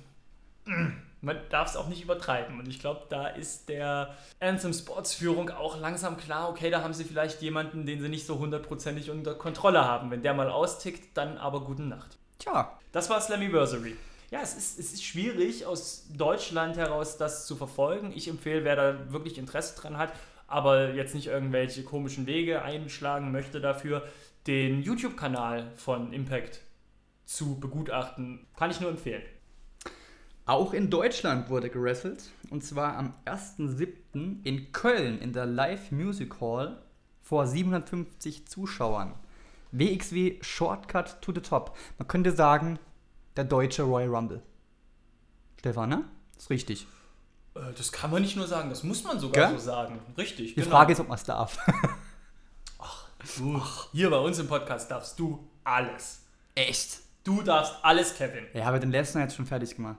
[1.22, 2.58] man darf es auch nicht übertreiben.
[2.58, 6.94] Und ich glaube, da ist der Anthem Sports Führung auch langsam klar, okay, da haben
[6.94, 10.10] sie vielleicht jemanden, den sie nicht so hundertprozentig unter Kontrolle haben.
[10.10, 12.16] Wenn der mal austickt, dann aber gute Nacht.
[12.38, 12.78] Tja.
[12.92, 13.96] Das war Slammiversary.
[14.30, 18.12] Ja, es ist, es ist schwierig, aus Deutschland heraus das zu verfolgen.
[18.14, 20.12] Ich empfehle, wer da wirklich Interesse dran hat,
[20.46, 24.06] aber jetzt nicht irgendwelche komischen Wege einschlagen möchte dafür,
[24.46, 26.60] den YouTube-Kanal von Impact
[27.26, 29.22] zu begutachten, kann ich nur empfehlen.
[30.50, 34.42] Auch in Deutschland wurde gewrestelt und zwar am 1.7.
[34.42, 36.82] in Köln in der Live Music Hall
[37.22, 39.14] vor 750 Zuschauern.
[39.70, 41.78] WXW Shortcut to the Top.
[41.98, 42.80] Man könnte sagen,
[43.36, 44.42] der deutsche Royal Rumble.
[45.60, 46.04] Stefan, ne?
[46.36, 46.88] ist richtig.
[47.54, 49.56] Äh, das kann man nicht nur sagen, das muss man sogar Gell?
[49.60, 50.00] so sagen.
[50.18, 50.56] Richtig.
[50.56, 50.70] Die genau.
[50.74, 51.58] Frage ist, ob man es darf.
[52.80, 53.86] Ach, du, Ach.
[53.92, 56.22] hier bei uns im Podcast darfst du alles.
[56.56, 56.98] Echt?
[57.22, 58.46] Du darfst alles, Kevin.
[58.52, 59.98] Ja, aber den Lesnar jetzt schon fertig gemacht.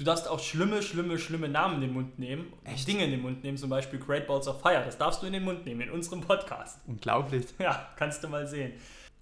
[0.00, 2.50] Du darfst auch schlimme, schlimme, schlimme Namen in den Mund nehmen.
[2.64, 2.88] Echt?
[2.88, 4.82] Dinge in den Mund nehmen, zum Beispiel Great Balls of Fire.
[4.82, 6.78] Das darfst du in den Mund nehmen, in unserem Podcast.
[6.86, 7.44] Unglaublich.
[7.58, 8.72] Ja, kannst du mal sehen.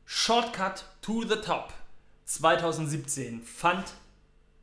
[0.04, 1.72] Shortcut to the Top
[2.26, 3.86] 2017 fand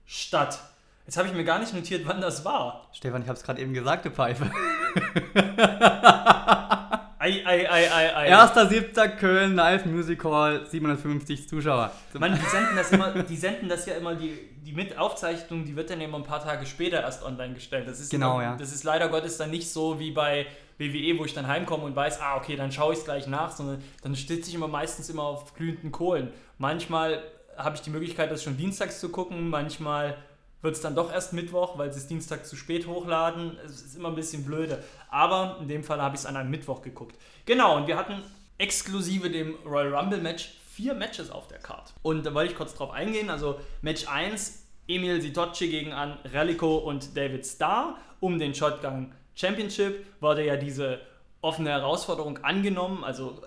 [0.05, 0.57] statt
[1.05, 2.87] Jetzt habe ich mir gar nicht notiert, wann das war.
[2.93, 4.49] Stefan, ich habe es gerade eben gesagt, du Pfeife.
[7.25, 8.27] ei, ei, ei, ei, ei.
[8.27, 11.91] Erster, siebter Köln, Live Music Hall, 750 Zuschauer.
[12.13, 15.89] Mann, die senden das immer, die senden das ja immer, die, die Mitaufzeichnung, die wird
[15.89, 17.87] dann immer ein paar Tage später erst online gestellt.
[17.87, 18.55] Das ist genau, immer, ja.
[18.57, 20.45] Das ist leider Gottes dann nicht so wie bei
[20.77, 23.51] WWE, wo ich dann heimkomme und weiß, ah, okay, dann schaue ich es gleich nach,
[23.51, 26.29] sondern dann sitze ich immer meistens immer auf glühenden Kohlen.
[26.57, 27.23] Manchmal
[27.57, 30.17] habe ich die Möglichkeit, das schon dienstags zu gucken, manchmal
[30.65, 33.57] wird es dann doch erst Mittwoch, weil sie es Dienstag zu spät hochladen.
[33.65, 34.83] Es ist immer ein bisschen blöde.
[35.09, 37.15] Aber in dem Fall habe ich es an einem Mittwoch geguckt.
[37.45, 38.21] Genau, und wir hatten
[38.57, 41.93] exklusive dem Royal Rumble Match vier Matches auf der Karte.
[42.01, 43.29] Und da wollte ich kurz drauf eingehen.
[43.29, 50.05] Also Match 1, Emil Sitocci gegen an Relico und David Starr um den Shotgun Championship.
[50.19, 50.99] Wurde ja diese
[51.41, 53.03] offene Herausforderung angenommen.
[53.03, 53.41] Also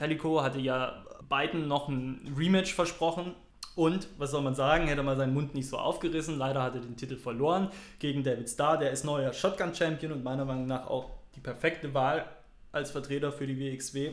[0.00, 3.34] Relico hatte ja beiden noch ein Rematch versprochen
[3.76, 6.38] und, was soll man sagen, hätte mal seinen Mund nicht so aufgerissen.
[6.38, 8.78] Leider hat er den Titel verloren gegen David Starr.
[8.78, 12.24] Der ist neuer Shotgun-Champion und meiner Meinung nach auch die perfekte Wahl
[12.70, 14.12] als Vertreter für die WXW.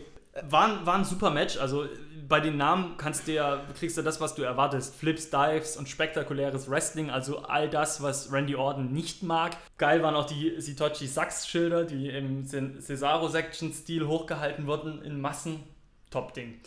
[0.50, 1.58] War, war ein super Match.
[1.58, 1.86] Also
[2.28, 4.96] bei den Namen kannst du ja, kriegst du das, was du erwartest.
[4.96, 7.10] Flips, Dives und spektakuläres Wrestling.
[7.10, 9.58] Also all das, was Randy Orton nicht mag.
[9.78, 15.64] Geil waren auch die Sitochi Sachs-Schilder, die im Cesaro-Section-Stil hochgehalten wurden in Massen.
[16.10, 16.60] Top-Ding.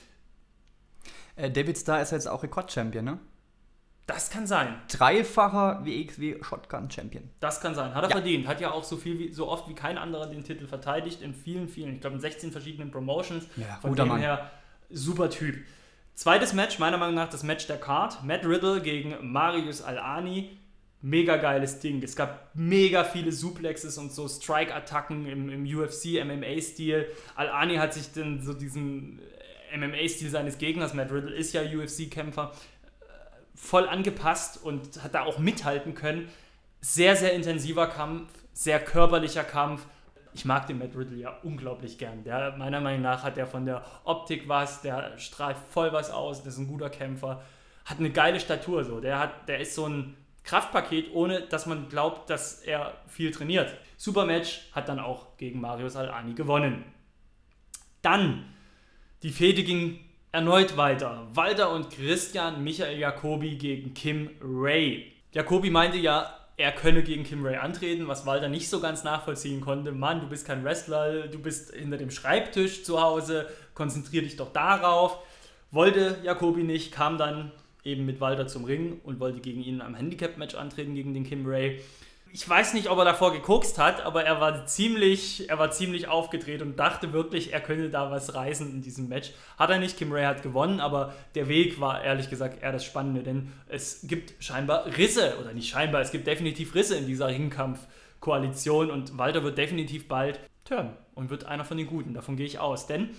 [1.37, 3.19] Äh, David Starr ist jetzt auch Rekordchampion, ne?
[4.07, 4.77] Das kann sein.
[4.89, 7.31] Dreifacher WXW Shotgun Champion.
[7.41, 7.95] Das kann sein.
[7.95, 8.17] Hat er ja.
[8.17, 8.47] verdient.
[8.47, 11.33] Hat ja auch so viel wie, so oft wie kein anderer den Titel verteidigt in
[11.33, 13.47] vielen, vielen, ich glaube in 16 verschiedenen Promotions.
[13.57, 14.21] Ja, Von dem Mann.
[14.21, 14.51] her
[14.91, 15.57] super Typ.
[16.15, 18.23] Zweites Match, meiner Meinung nach das Match der Card.
[18.25, 20.59] Matt Riddle gegen Marius Al-Ani.
[21.01, 22.03] Mega geiles Ding.
[22.03, 27.07] Es gab mega viele Suplexes und so Strike-Attacken im, im UFC-MMA-Stil.
[27.37, 29.21] Al-Ani hat sich dann so diesen
[29.81, 32.53] MMA-Stil seines Gegners, Matt Riddle ist ja UFC-Kämpfer,
[33.55, 36.29] voll angepasst und hat da auch mithalten können.
[36.81, 39.87] Sehr, sehr intensiver Kampf, sehr körperlicher Kampf.
[40.35, 42.25] Ich mag den Matt Riddle ja unglaublich gern.
[42.25, 46.43] Der, meiner Meinung nach hat er von der Optik was, der strahlt voll was aus,
[46.43, 47.43] der ist ein guter Kämpfer,
[47.85, 49.01] hat eine geile Statur so.
[49.01, 53.75] Der, hat, der ist so ein Kraftpaket, ohne dass man glaubt, dass er viel trainiert.
[53.97, 56.85] Super Match, hat dann auch gegen Marius Al-Ani gewonnen.
[58.03, 58.45] Dann
[59.25, 60.01] die Fehde ging
[60.33, 61.27] erneut weiter.
[61.33, 65.13] Walter und Christian Michael Jacobi gegen Kim Ray.
[65.33, 69.63] Jacobi meinte ja, er könne gegen Kim Ray antreten, was Walter nicht so ganz nachvollziehen
[69.63, 69.93] konnte.
[69.93, 74.53] Mann, du bist kein Wrestler, du bist hinter dem Schreibtisch zu Hause, konzentrier dich doch
[74.53, 75.17] darauf.
[75.71, 77.51] Wollte Jacobi nicht, kam dann
[77.83, 81.47] eben mit Walter zum Ring und wollte gegen ihn am Handicap-Match antreten, gegen den Kim
[81.47, 81.81] Ray
[82.35, 86.09] ich weiß nicht, ob er davor gekokst hat, aber er war ziemlich, er war ziemlich
[86.09, 89.31] aufgedreht und dachte wirklich, er könnte da was reißen in diesem Match.
[89.57, 92.85] Hat er nicht, Kim Ray hat gewonnen, aber der Weg war ehrlich gesagt eher das
[92.85, 97.29] Spannende, denn es gibt scheinbar Risse, oder nicht scheinbar, es gibt definitiv Risse in dieser
[97.29, 102.47] Ringkampf-Koalition und Walter wird definitiv bald turn und wird einer von den Guten, davon gehe
[102.47, 103.11] ich aus, denn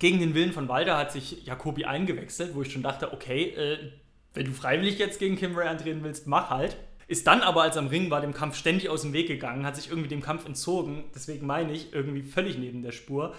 [0.00, 3.92] gegen den Willen von Walter hat sich Jacobi eingewechselt, wo ich schon dachte, okay, äh,
[4.34, 6.76] wenn du freiwillig jetzt gegen Kim Ray antreten willst, mach halt.
[7.10, 9.66] Ist dann aber, als er am Ring war, dem Kampf ständig aus dem Weg gegangen,
[9.66, 13.34] hat sich irgendwie dem Kampf entzogen, deswegen meine ich, irgendwie völlig neben der Spur.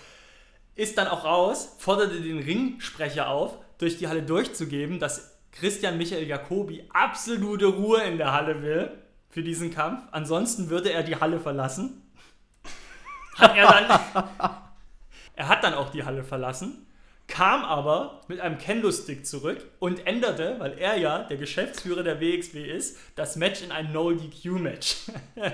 [0.76, 6.28] Ist dann auch raus, forderte den Ringsprecher auf, durch die Halle durchzugeben, dass Christian Michael
[6.28, 8.91] Jacobi absolute Ruhe in der Halle will
[9.30, 10.03] für diesen Kampf.
[10.11, 12.01] Ansonsten würde er die Halle verlassen.
[13.38, 14.26] Hat er dann.
[15.36, 16.88] er hat dann auch die Halle verlassen,
[17.32, 22.62] kam aber mit einem Kendo-Stick zurück und änderte, weil er ja der Geschäftsführer der WXW
[22.62, 24.98] ist, das Match in ein No-DQ-Match.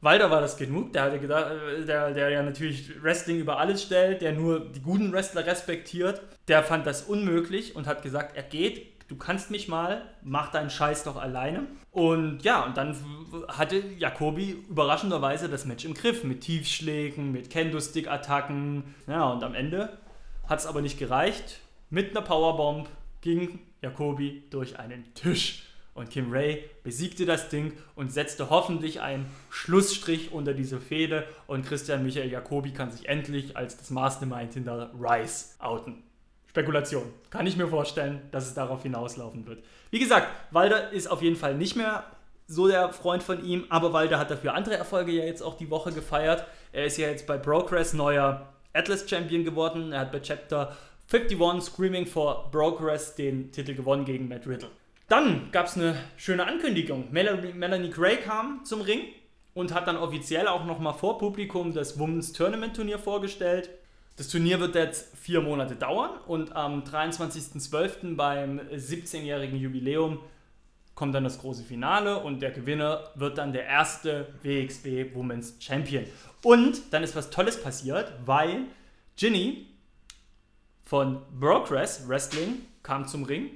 [0.00, 3.82] Walter war das genug, der hatte gedacht, äh, der, der ja natürlich Wrestling über alles
[3.82, 8.42] stellt, der nur die guten Wrestler respektiert, der fand das unmöglich und hat gesagt, er
[8.42, 11.66] geht, du kannst mich mal, mach deinen Scheiß doch alleine.
[11.92, 12.96] Und ja, und dann
[13.48, 18.94] hatte Jacobi überraschenderweise das Match im Griff mit Tiefschlägen, mit Kendo-Stick-Attacken.
[19.06, 19.98] Ja, und am Ende
[20.50, 21.60] hat es aber nicht gereicht.
[21.90, 22.88] Mit einer Powerbomb
[23.20, 25.62] ging Jacobi durch einen Tisch.
[25.94, 31.24] Und Kim Ray besiegte das Ding und setzte hoffentlich einen Schlussstrich unter diese Fehde.
[31.46, 36.02] Und Christian Michael Jacobi kann sich endlich als das Mastermind hinter Rice outen.
[36.48, 37.04] Spekulation.
[37.30, 39.62] Kann ich mir vorstellen, dass es darauf hinauslaufen wird.
[39.90, 42.04] Wie gesagt, Walder ist auf jeden Fall nicht mehr
[42.48, 45.70] so der Freund von ihm, aber Walder hat dafür andere Erfolge ja jetzt auch die
[45.70, 46.44] Woche gefeiert.
[46.72, 49.92] Er ist ja jetzt bei Progress neuer Atlas Champion geworden.
[49.92, 50.76] Er hat bei Chapter
[51.10, 54.70] 51 Screaming for Progress den Titel gewonnen gegen Matt Riddle.
[55.08, 57.08] Dann gab es eine schöne Ankündigung.
[57.10, 59.00] Melanie, Gray kam zum Ring
[59.54, 63.70] und hat dann offiziell auch nochmal vor Publikum das Women's Tournament Turnier vorgestellt.
[64.16, 68.16] Das Turnier wird jetzt vier Monate dauern und am 23.12.
[68.16, 70.20] beim 17-jährigen Jubiläum
[70.94, 76.04] kommt dann das große Finale und der Gewinner wird dann der erste WXW Women's Champion.
[76.42, 78.64] Und dann ist was Tolles passiert, weil
[79.16, 79.66] Ginny
[80.84, 83.50] von Progress Wrestling kam zum Ring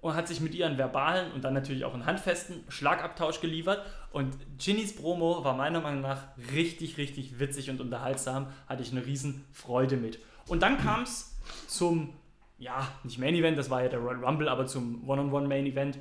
[0.00, 3.84] und hat sich mit ihren verbalen und dann natürlich auch einen handfesten Schlagabtausch geliefert.
[4.12, 8.46] Und Ginnys Promo war meiner Meinung nach richtig, richtig witzig und unterhaltsam.
[8.68, 10.20] Hatte ich eine riesen Freude mit.
[10.46, 12.14] Und dann kam es zum,
[12.58, 15.98] ja, nicht Main Event, das war ja der Royal Rumble, aber zum One-on-One Main Event.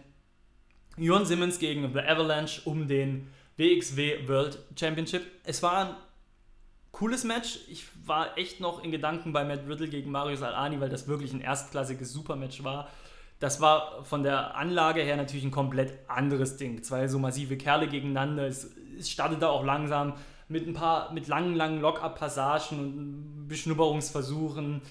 [0.97, 5.23] Jörn Simmons gegen The Avalanche um den WXW World Championship.
[5.43, 5.95] Es war ein
[6.92, 7.60] cooles Match.
[7.70, 11.34] Ich war echt noch in Gedanken bei Matt Riddle gegen Marius Alani, weil das wirklich
[11.34, 12.90] ein erstklassiges Supermatch war.
[13.40, 16.82] Das war von der Anlage her natürlich ein komplett anderes Ding.
[16.82, 18.48] Zwei so massive Kerle gegeneinander.
[18.48, 20.14] Es, es startete auch langsam
[20.50, 24.82] mit ein paar, mit langen, langen Lock-up-Passagen und Beschnupperungsversuchen.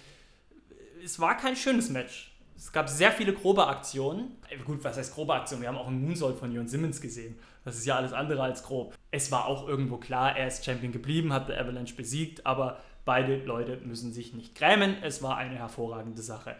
[1.04, 2.32] Es war kein schönes Match.
[2.56, 4.36] Es gab sehr viele grobe Aktionen.
[4.48, 5.62] Äh, gut, was heißt grobe Aktionen?
[5.62, 7.36] Wir haben auch einen Moonsault von Jon Simmons gesehen.
[7.66, 8.94] Das ist ja alles andere als grob.
[9.10, 13.38] Es war auch irgendwo klar, er ist Champion geblieben, hat der Avalanche besiegt, aber beide
[13.38, 14.94] Leute müssen sich nicht grämen.
[15.02, 16.54] Es war eine hervorragende Sache.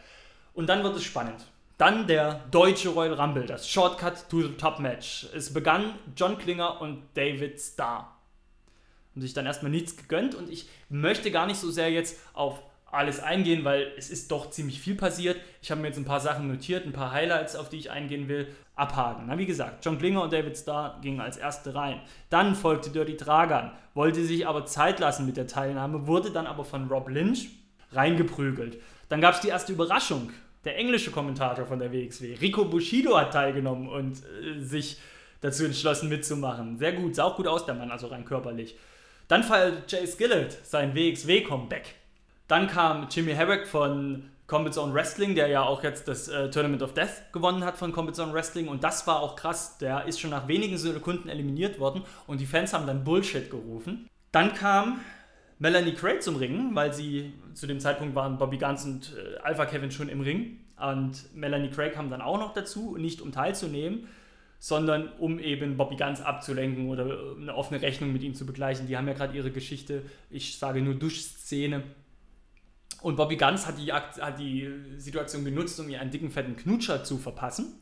[0.53, 1.47] Und dann wird es spannend.
[1.79, 5.29] Dann der deutsche Royal Rumble, das Shortcut to the Top Match.
[5.33, 8.13] Es begann John Klinger und David Starr.
[9.15, 12.61] Und sich dann erstmal nichts gegönnt und ich möchte gar nicht so sehr jetzt auf
[12.91, 15.37] alles eingehen, weil es ist doch ziemlich viel passiert.
[15.61, 18.29] Ich habe mir jetzt ein paar Sachen notiert, ein paar Highlights, auf die ich eingehen
[18.29, 19.25] will, abhaken.
[19.27, 22.01] Na, wie gesagt, John Klinger und David Starr gingen als Erste rein.
[22.31, 26.65] Dann folgte Dirty Dragan, wollte sich aber Zeit lassen mit der Teilnahme, wurde dann aber
[26.65, 27.49] von Rob Lynch
[27.93, 28.79] reingeprügelt.
[29.09, 30.31] Dann gab es die erste Überraschung
[30.65, 34.99] der englische Kommentator von der WXW, Rico Bushido, hat teilgenommen und äh, sich
[35.41, 36.79] dazu entschlossen mitzumachen.
[36.79, 38.77] Sehr gut, sah auch gut aus, der Mann, also rein körperlich.
[39.29, 41.95] Dann feiert Jay Skillett sein WXW-Comeback.
[42.49, 46.83] Dann kam Jimmy Herrick von Combat Zone Wrestling, der ja auch jetzt das äh, Tournament
[46.83, 48.69] of Death gewonnen hat von Combat Zone Wrestling.
[48.69, 49.79] Und das war auch krass.
[49.79, 54.09] Der ist schon nach wenigen Sekunden eliminiert worden und die Fans haben dann Bullshit gerufen.
[54.31, 55.01] Dann kam
[55.59, 59.67] Melanie Craig zum Ringen, weil sie zu dem Zeitpunkt waren Bobby Guns und äh, Alpha
[59.67, 60.59] Kevin schon im Ring.
[60.79, 64.07] Und Melanie Craig kam dann auch noch dazu, nicht um teilzunehmen,
[64.59, 68.87] sondern um eben Bobby Guns abzulenken oder äh, eine offene Rechnung mit ihm zu begleichen.
[68.87, 71.83] Die haben ja gerade ihre Geschichte, ich sage nur Duschszene.
[73.07, 77.05] Und Bobby Guns hat die, hat die Situation genutzt, um ihr einen dicken, fetten Knutscher
[77.05, 77.81] zu verpassen.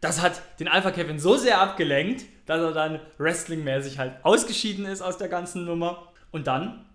[0.00, 5.02] Das hat den Alpha Kevin so sehr abgelenkt, dass er dann wrestlingmäßig halt ausgeschieden ist
[5.02, 6.12] aus der ganzen Nummer.
[6.30, 6.86] Und dann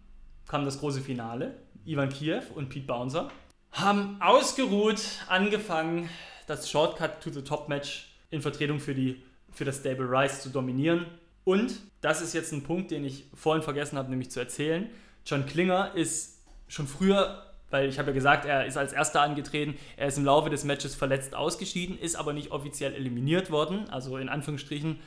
[0.48, 1.56] kam das große Finale.
[1.84, 3.30] Ivan Kiev und Pete Bouncer
[3.74, 6.10] haben ausgeruht angefangen,
[6.48, 9.22] das Shortcut to the Top Match in Vertretung für, die,
[9.52, 11.08] für das Stable Rise zu dominieren.
[11.44, 14.90] Und das ist jetzt ein Punkt, den ich vorhin vergessen habe, nämlich zu erzählen.
[15.26, 16.33] John Klinger ist
[16.68, 20.26] schon früher, weil ich habe ja gesagt, er ist als erster angetreten, er ist im
[20.26, 25.00] Laufe des Matches verletzt ausgeschieden, ist aber nicht offiziell eliminiert worden, also in Anführungsstrichen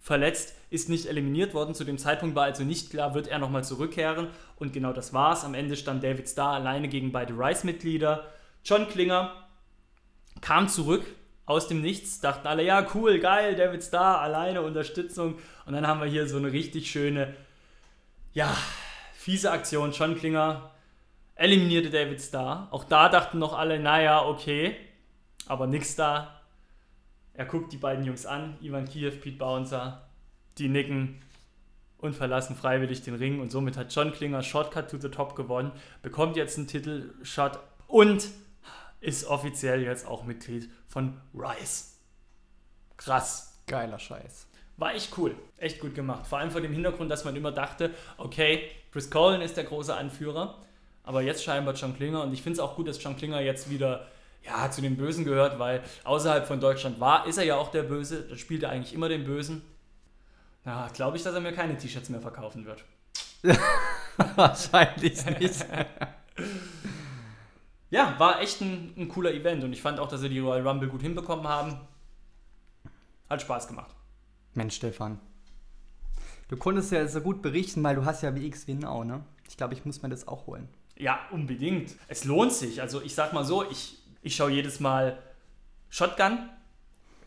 [0.00, 1.74] verletzt, ist nicht eliminiert worden.
[1.74, 4.28] Zu dem Zeitpunkt war also nicht klar, wird er nochmal zurückkehren.
[4.56, 5.44] Und genau das war's.
[5.44, 8.24] Am Ende stand David Starr alleine gegen beide Rice-Mitglieder.
[8.64, 9.32] John Klinger
[10.40, 11.04] kam zurück
[11.48, 15.38] aus dem Nichts dachten alle, ja, cool, geil, David Starr, alleine Unterstützung.
[15.64, 17.34] Und dann haben wir hier so eine richtig schöne,
[18.34, 18.54] ja,
[19.14, 19.92] fiese Aktion.
[19.92, 20.70] John Klinger
[21.38, 22.68] eliminierte David Starr.
[22.70, 24.76] Auch da dachten noch alle, naja, okay,
[25.46, 26.42] aber nix da.
[27.32, 30.08] Er guckt die beiden Jungs an, Ivan Kiev, Pete Bouncer,
[30.58, 31.22] die nicken
[31.98, 33.40] und verlassen freiwillig den Ring.
[33.40, 35.72] Und somit hat John Klinger Shortcut to the Top gewonnen,
[36.02, 38.28] bekommt jetzt einen Titelshot und
[39.00, 41.84] ist offiziell jetzt auch Mitglied von Rise.
[42.96, 43.62] Krass.
[43.68, 44.48] Geiler Scheiß.
[44.76, 45.36] War echt cool.
[45.58, 46.26] Echt gut gemacht.
[46.26, 49.94] Vor allem vor dem Hintergrund, dass man immer dachte, okay, Chris Colin ist der große
[49.94, 50.58] Anführer,
[51.08, 52.22] aber jetzt scheinbar John Klinger.
[52.22, 54.06] Und ich finde es auch gut, dass John Klinger jetzt wieder
[54.44, 57.82] ja, zu den Bösen gehört, weil außerhalb von Deutschland war, ist er ja auch der
[57.82, 58.28] Böse.
[58.28, 59.62] Da spielt er eigentlich immer den Bösen.
[60.66, 62.84] Na, glaube ich, dass er mir keine T-Shirts mehr verkaufen wird.
[64.36, 65.64] Wahrscheinlich nicht.
[67.90, 70.68] ja, war echt ein, ein, cooler Event und ich fand auch, dass sie die Royal
[70.68, 71.80] Rumble gut hinbekommen haben.
[73.30, 73.94] Hat Spaß gemacht.
[74.52, 75.18] Mensch, Stefan.
[76.48, 79.24] Du konntest ja so gut berichten, weil du hast ja WX auch, ne?
[79.48, 80.68] Ich glaube, ich muss mir das auch holen.
[80.98, 81.94] Ja, unbedingt.
[82.08, 82.80] Es lohnt sich.
[82.82, 85.18] Also ich sag mal so, ich, ich schaue jedes Mal
[85.88, 86.50] Shotgun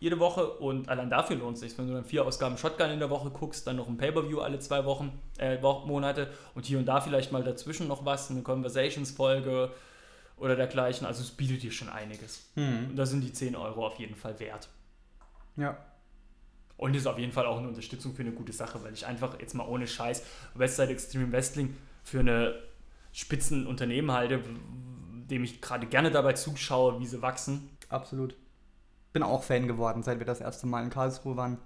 [0.01, 1.77] jede Woche und allein dafür lohnt es sich.
[1.77, 4.57] Wenn du dann vier Ausgaben Shotgun in der Woche guckst, dann noch ein Pay-Per-View alle
[4.57, 9.71] zwei Wochen, äh, Monate und hier und da vielleicht mal dazwischen noch was, eine Conversations-Folge
[10.37, 11.05] oder dergleichen.
[11.05, 12.49] Also es bietet dir schon einiges.
[12.55, 12.87] Mhm.
[12.89, 14.69] Und da sind die 10 Euro auf jeden Fall wert.
[15.55, 15.77] Ja.
[16.77, 19.39] Und ist auf jeden Fall auch eine Unterstützung für eine gute Sache, weil ich einfach
[19.39, 20.23] jetzt mal ohne Scheiß
[20.55, 22.55] Westside Extreme Wrestling für eine
[23.11, 24.41] Spitzenunternehmen halte,
[25.29, 27.69] dem ich gerade gerne dabei zuschaue, wie sie wachsen.
[27.89, 28.35] Absolut
[29.13, 31.57] bin auch Fan geworden, seit wir das erste Mal in Karlsruhe waren.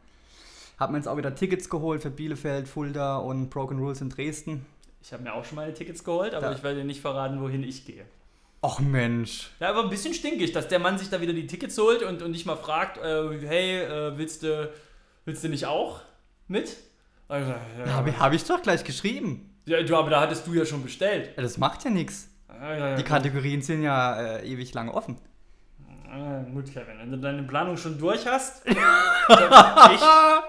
[0.78, 4.66] Hab mir jetzt auch wieder Tickets geholt für Bielefeld, Fulda und Broken Rules in Dresden.
[5.02, 6.54] Ich habe mir auch schon meine Tickets geholt, aber da.
[6.54, 8.06] ich werde dir nicht verraten, wohin ich gehe.
[8.62, 9.52] Ach Mensch.
[9.60, 12.24] Ja, aber ein bisschen stinkig, dass der Mann sich da wieder die Tickets holt und,
[12.24, 14.74] und nicht mal fragt, äh, hey, äh, willst, du,
[15.26, 16.02] willst du nicht auch
[16.48, 16.76] mit?
[17.28, 19.55] Also, ja, Habe hab ich doch gleich geschrieben.
[19.66, 21.32] Ja, du, aber da hattest du ja schon bestellt.
[21.36, 22.30] Ja, das macht ja nichts.
[22.98, 25.18] Die Kategorien sind ja äh, ewig lang offen.
[26.10, 28.66] Ah, gut, Kevin, wenn du deine Planung schon durch hast.
[28.68, 28.76] ich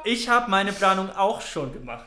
[0.04, 2.06] ich habe meine Planung auch schon gemacht.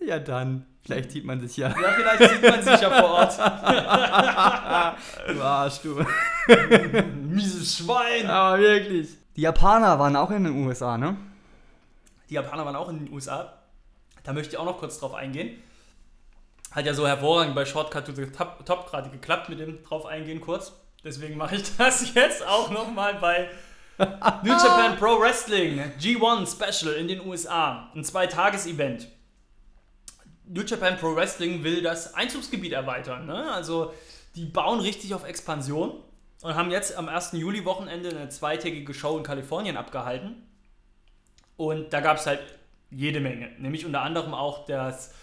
[0.00, 0.66] Ja, dann.
[0.82, 1.68] Vielleicht sieht man sich ja.
[1.68, 3.38] Ja, vielleicht sieht man sich ja vor Ort.
[5.28, 6.04] du Arsch, du.
[7.28, 8.26] Mieses Schwein.
[8.26, 9.10] Aber wirklich.
[9.36, 11.16] Die Japaner waren auch in den USA, ne?
[12.28, 13.52] Die Japaner waren auch in den USA.
[14.24, 15.62] Da möchte ich auch noch kurz drauf eingehen.
[16.70, 20.06] Hat ja so hervorragend bei Shortcut to the Top, Top gerade geklappt mit dem drauf
[20.06, 20.72] eingehen kurz.
[21.02, 23.48] Deswegen mache ich das jetzt auch nochmal bei
[23.98, 27.90] New Japan Pro Wrestling G1 Special in den USA.
[27.94, 29.08] Ein Zweitages-Event.
[30.46, 33.26] New Japan Pro Wrestling will das Einzugsgebiet erweitern.
[33.26, 33.52] Ne?
[33.52, 33.92] Also
[34.36, 35.92] die bauen richtig auf Expansion
[36.42, 37.32] und haben jetzt am 1.
[37.32, 40.46] Juli-Wochenende eine zweitägige Show in Kalifornien abgehalten.
[41.56, 42.40] Und da gab es halt
[42.90, 43.50] jede Menge.
[43.58, 45.14] Nämlich unter anderem auch das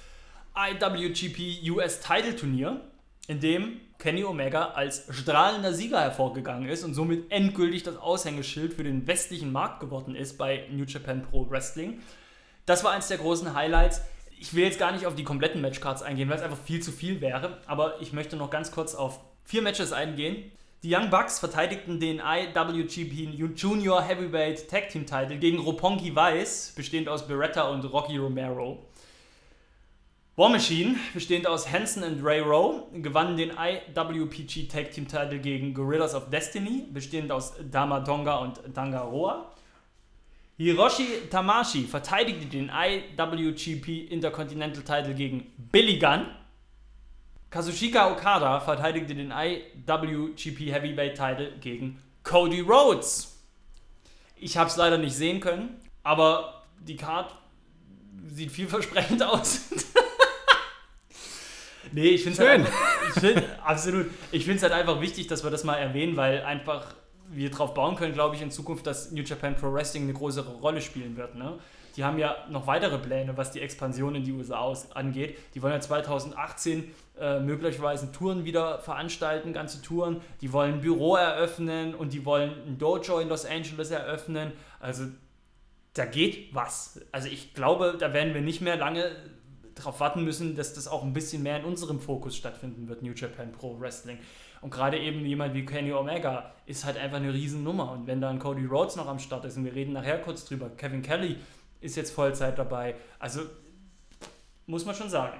[0.57, 2.81] IWGP US Title Turnier,
[3.27, 8.83] in dem Kenny Omega als strahlender Sieger hervorgegangen ist und somit endgültig das Aushängeschild für
[8.83, 11.99] den westlichen Markt geworden ist bei New Japan Pro Wrestling.
[12.65, 14.01] Das war eins der großen Highlights.
[14.39, 16.91] Ich will jetzt gar nicht auf die kompletten Matchcards eingehen, weil es einfach viel zu
[16.91, 20.51] viel wäre, aber ich möchte noch ganz kurz auf vier Matches eingehen.
[20.83, 27.09] Die Young Bucks verteidigten den IWGP Junior Heavyweight Tag Team Title gegen Roppongi Vice, bestehend
[27.09, 28.86] aus Beretta und Rocky Romero.
[30.37, 35.73] War Machine, bestehend aus Hanson und Ray Rowe, gewannen den IWPG Tag Team Title gegen
[35.73, 39.51] Gorillas of Destiny, bestehend aus Dama Tonga und Tangaroa.
[40.57, 46.27] Hiroshi Tamashi verteidigte den IWGP Intercontinental Title gegen Billy Gunn.
[47.49, 53.41] Kazushika Okada verteidigte den IWGP Heavyweight Title gegen Cody Rhodes.
[54.35, 57.33] Ich habe es leider nicht sehen können, aber die Card
[58.27, 59.61] sieht vielversprechend aus.
[61.91, 62.67] Nee, ich finde es halt,
[63.13, 64.07] find, absolut.
[64.31, 66.93] Ich finde es halt einfach wichtig, dass wir das mal erwähnen, weil einfach
[67.29, 70.49] wir darauf bauen können, glaube ich, in Zukunft, dass New Japan Pro Wrestling eine größere
[70.49, 71.35] Rolle spielen wird.
[71.35, 71.57] Ne?
[71.97, 75.37] Die haben ja noch weitere Pläne, was die Expansion in die USA angeht.
[75.55, 80.21] Die wollen ja 2018 äh, möglicherweise Touren wieder veranstalten, ganze Touren.
[80.41, 84.51] Die wollen ein Büro eröffnen und die wollen ein Dojo in Los Angeles eröffnen.
[84.79, 85.05] Also
[85.95, 87.01] da geht was.
[87.11, 89.11] Also ich glaube, da werden wir nicht mehr lange
[89.77, 93.13] darauf warten müssen, dass das auch ein bisschen mehr in unserem Fokus stattfinden wird, New
[93.13, 94.17] Japan Pro Wrestling.
[94.61, 97.91] Und gerade eben jemand wie Kenny Omega ist halt einfach eine Riesennummer.
[97.91, 100.69] Und wenn dann Cody Rhodes noch am Start ist, und wir reden nachher kurz drüber,
[100.69, 101.37] Kevin Kelly
[101.79, 102.95] ist jetzt Vollzeit dabei.
[103.19, 103.41] Also
[104.65, 105.39] muss man schon sagen.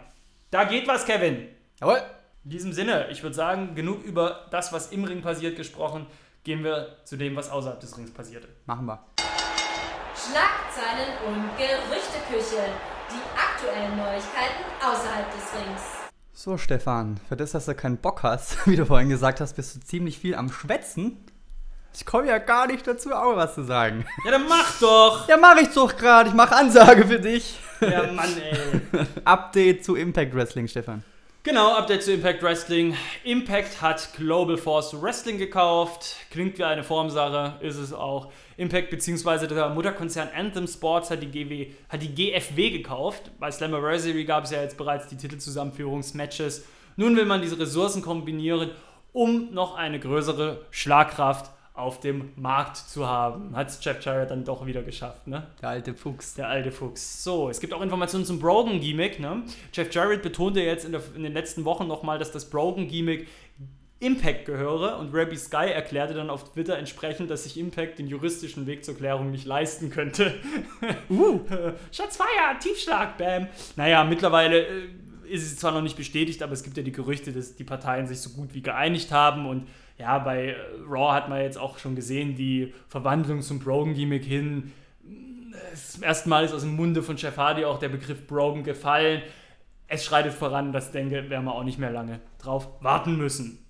[0.51, 1.47] Da geht was, Kevin.
[1.79, 2.01] Jawohl.
[2.43, 6.07] In diesem Sinne, ich würde sagen, genug über das, was im Ring passiert, gesprochen.
[6.43, 8.47] gehen wir zu dem, was außerhalb des Rings passierte.
[8.65, 9.03] Machen wir.
[10.15, 12.63] Schlagzeilen und Gerüchteküche.
[13.11, 15.82] Die aktuellen Neuigkeiten außerhalb des Rings.
[16.34, 19.76] So, Stefan, für das, dass du keinen Bock hast, wie du vorhin gesagt hast, bist
[19.76, 21.18] du ziemlich viel am Schwätzen.
[21.95, 24.05] Ich komme ja gar nicht dazu, auch was zu sagen.
[24.24, 25.28] Ja, dann mach doch!
[25.28, 26.30] Ja, mach ich doch gerade.
[26.30, 27.60] Ich mache Ansage für dich.
[27.82, 29.08] Ja, Mann, ey.
[29.26, 31.03] Update zu Impact Wrestling, Stefan.
[31.48, 32.93] Genau, Update zu Impact Wrestling.
[33.24, 36.18] Impact hat Global Force Wrestling gekauft.
[36.30, 38.34] Klingt wie eine Formsache, ist es auch.
[38.58, 39.48] Impact bzw.
[39.48, 43.32] der Mutterkonzern Anthem Sports hat die, GW, hat die GFW gekauft.
[43.39, 46.66] Bei Slammiversary gab es ja jetzt bereits die Titelzusammenführungsmatches.
[46.98, 48.72] Nun will man diese Ressourcen kombinieren,
[49.14, 53.55] um noch eine größere Schlagkraft auf dem Markt zu haben.
[53.55, 55.47] Hat es Jeff Jarrett dann doch wieder geschafft, ne?
[55.61, 56.34] Der alte Fuchs.
[56.34, 57.23] Der alte Fuchs.
[57.23, 59.43] So, es gibt auch Informationen zum Brogan-Gimmick, ne?
[59.73, 63.28] Jeff Jarrett betonte jetzt in, der, in den letzten Wochen nochmal, dass das Brogan-Gimmick
[63.99, 68.67] Impact gehöre und Rabbi Sky erklärte dann auf Twitter entsprechend, dass sich Impact den juristischen
[68.67, 70.36] Weg zur Klärung nicht leisten könnte.
[71.09, 71.41] uh.
[71.91, 73.47] Schatzfeier, Tiefschlag, bam.
[73.75, 74.88] Naja, mittlerweile äh,
[75.30, 78.07] ist es zwar noch nicht bestätigt, aber es gibt ja die Gerüchte, dass die Parteien
[78.07, 79.67] sich so gut wie geeinigt haben und
[79.98, 80.56] ja, bei äh,
[80.88, 84.74] Raw hat man jetzt auch schon gesehen, die Verwandlung zum Brogan-Gimmick hin.
[85.72, 89.24] Das erste Mal ist aus dem Munde von Jeff Hardy auch der Begriff Brogan gefallen.
[89.88, 93.66] Es schreitet voran, das denke, werden wir auch nicht mehr lange drauf warten müssen.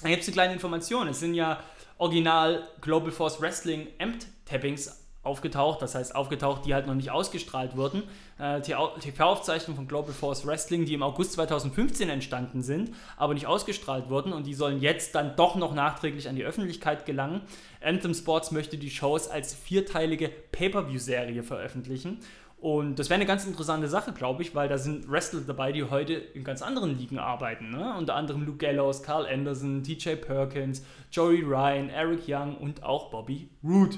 [0.00, 1.08] Dann gibt es eine kleine Information.
[1.08, 1.60] Es sind ja
[1.98, 8.02] original Global Force Wrestling Amped-Tappings aufgetaucht, das heißt aufgetaucht, die halt noch nicht ausgestrahlt wurden.
[8.38, 14.10] Äh, TV-Aufzeichnungen von Global Force Wrestling, die im August 2015 entstanden sind, aber nicht ausgestrahlt
[14.10, 17.42] wurden und die sollen jetzt dann doch noch nachträglich an die Öffentlichkeit gelangen.
[17.80, 22.18] Anthem Sports möchte die Shows als vierteilige Pay-Per-View-Serie veröffentlichen.
[22.62, 25.82] Und das wäre eine ganz interessante Sache, glaube ich, weil da sind Wrestler dabei, die
[25.82, 27.70] heute in ganz anderen Ligen arbeiten.
[27.70, 27.92] Ne?
[27.98, 33.48] Unter anderem Luke Gallows, Carl Anderson, TJ Perkins, Joey Ryan, Eric Young und auch Bobby
[33.64, 33.96] Roode.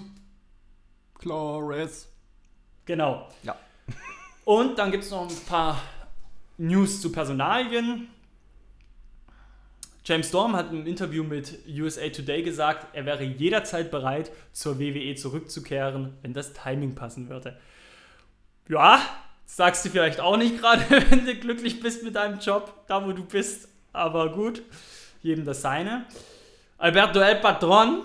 [1.25, 2.12] Flores.
[2.85, 3.29] Genau.
[3.43, 3.57] Ja.
[4.45, 5.81] Und dann gibt es noch ein paar
[6.59, 8.09] News zu Personalien.
[10.05, 15.14] James Storm hat im Interview mit USA Today gesagt, er wäre jederzeit bereit, zur WWE
[15.14, 17.59] zurückzukehren, wenn das Timing passen würde.
[18.68, 19.01] Ja,
[19.47, 23.12] sagst du vielleicht auch nicht gerade, wenn du glücklich bist mit deinem Job, da wo
[23.12, 24.61] du bist, aber gut,
[25.22, 26.05] jedem das seine.
[26.77, 28.03] Alberto El Patron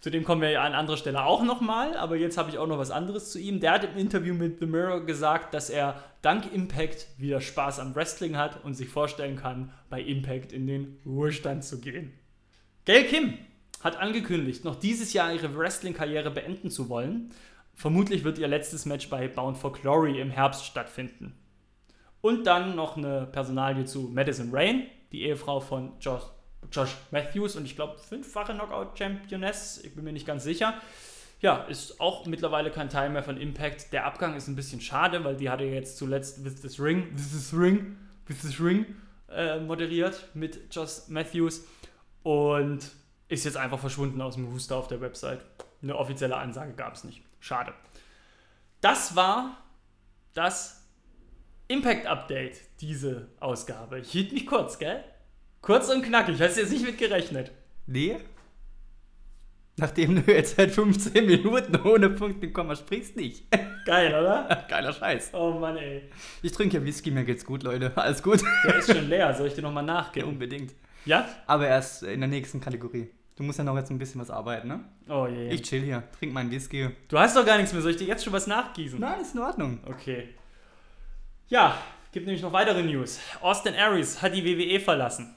[0.00, 2.68] zu dem kommen wir ja an anderer Stelle auch nochmal, aber jetzt habe ich auch
[2.68, 3.58] noch was anderes zu ihm.
[3.58, 7.96] Der hat im Interview mit The Mirror gesagt, dass er dank Impact wieder Spaß am
[7.96, 12.12] Wrestling hat und sich vorstellen kann, bei Impact in den Ruhestand zu gehen.
[12.84, 13.34] Gail Kim
[13.82, 17.32] hat angekündigt, noch dieses Jahr ihre Wrestling-Karriere beenden zu wollen.
[17.74, 21.34] Vermutlich wird ihr letztes Match bei Bound for Glory im Herbst stattfinden.
[22.20, 26.22] Und dann noch eine Personalie zu Madison Rain, die Ehefrau von Josh
[26.70, 30.74] Josh Matthews und ich glaube fünffache Knockout-Championess, ich bin mir nicht ganz sicher.
[31.40, 33.92] Ja, ist auch mittlerweile kein Teil mehr von Impact.
[33.92, 37.32] Der Abgang ist ein bisschen schade, weil die hatte jetzt zuletzt With This Ring, This
[37.32, 37.96] is Ring,
[38.26, 38.86] With This Ring
[39.30, 41.64] äh, moderiert mit Josh Matthews
[42.22, 42.90] und
[43.28, 45.44] ist jetzt einfach verschwunden aus dem Rooster auf der Website.
[45.82, 47.22] Eine offizielle Ansage gab es nicht.
[47.40, 47.72] Schade.
[48.80, 49.58] Das war
[50.34, 50.84] das
[51.68, 54.00] Impact Update, diese Ausgabe.
[54.00, 55.04] Ich hielt mich kurz, gell?
[55.60, 57.52] Kurz und knackig, hast du jetzt nicht mit gerechnet?
[57.86, 58.16] Nee.
[59.76, 63.44] Nachdem du jetzt seit 15 Minuten ohne Punkt und Komma sprichst, nicht.
[63.84, 64.66] Geil, oder?
[64.68, 65.30] Geiler Scheiß.
[65.32, 66.10] Oh Mann, ey.
[66.42, 67.92] Ich trinke ja Whisky, mir geht's gut, Leute.
[67.96, 68.42] Alles gut.
[68.64, 70.28] Der ist schon leer, soll ich dir nochmal nachgeben?
[70.28, 70.74] Ja, unbedingt.
[71.04, 71.28] Ja?
[71.46, 73.08] Aber erst in der nächsten Kategorie.
[73.36, 74.84] Du musst ja noch jetzt ein bisschen was arbeiten, ne?
[75.08, 75.44] Oh je.
[75.44, 75.52] Yeah.
[75.52, 76.90] Ich chill hier, trink meinen Whisky.
[77.06, 78.98] Du hast doch gar nichts mehr, soll ich dir jetzt schon was nachgießen?
[78.98, 79.78] Nein, ist in Ordnung.
[79.86, 80.30] Okay.
[81.46, 81.78] Ja,
[82.10, 83.20] gibt nämlich noch weitere News.
[83.40, 85.36] Austin Aries hat die WWE verlassen.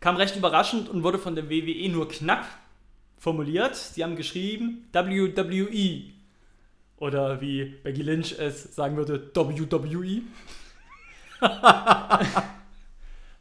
[0.00, 2.46] Kam recht überraschend und wurde von der WWE nur knapp
[3.18, 3.76] formuliert.
[3.76, 6.12] Sie haben geschrieben WWE.
[6.98, 10.22] Oder wie Becky Lynch es sagen würde, WWE.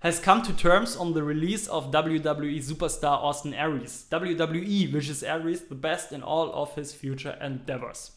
[0.05, 4.05] has come to terms on the release of WWE superstar Austin Aries.
[4.11, 8.11] WWE wishes Aries the best in all of his future endeavors.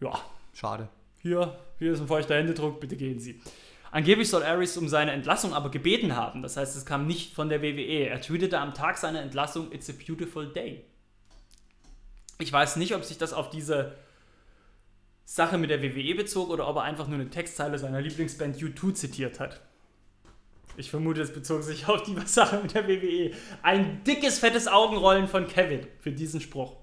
[0.00, 0.20] Ja.
[0.52, 0.88] Schade.
[1.22, 3.40] Hier, hier ist ein feuchter Händedruck, bitte gehen Sie.
[3.90, 6.42] Angeblich soll Aries um seine Entlassung aber gebeten haben.
[6.42, 8.08] Das heißt, es kam nicht von der WWE.
[8.08, 10.84] Er tweetete am Tag seiner Entlassung, It's a beautiful day.
[12.38, 13.96] Ich weiß nicht, ob sich das auf diese
[15.24, 18.94] Sache mit der WWE bezog oder ob er einfach nur eine Textzeile seiner Lieblingsband U2
[18.94, 19.60] zitiert hat.
[20.76, 23.32] Ich vermute, es bezog sich auf die Sache mit der WWE.
[23.62, 26.76] Ein dickes, fettes Augenrollen von Kevin für diesen Spruch.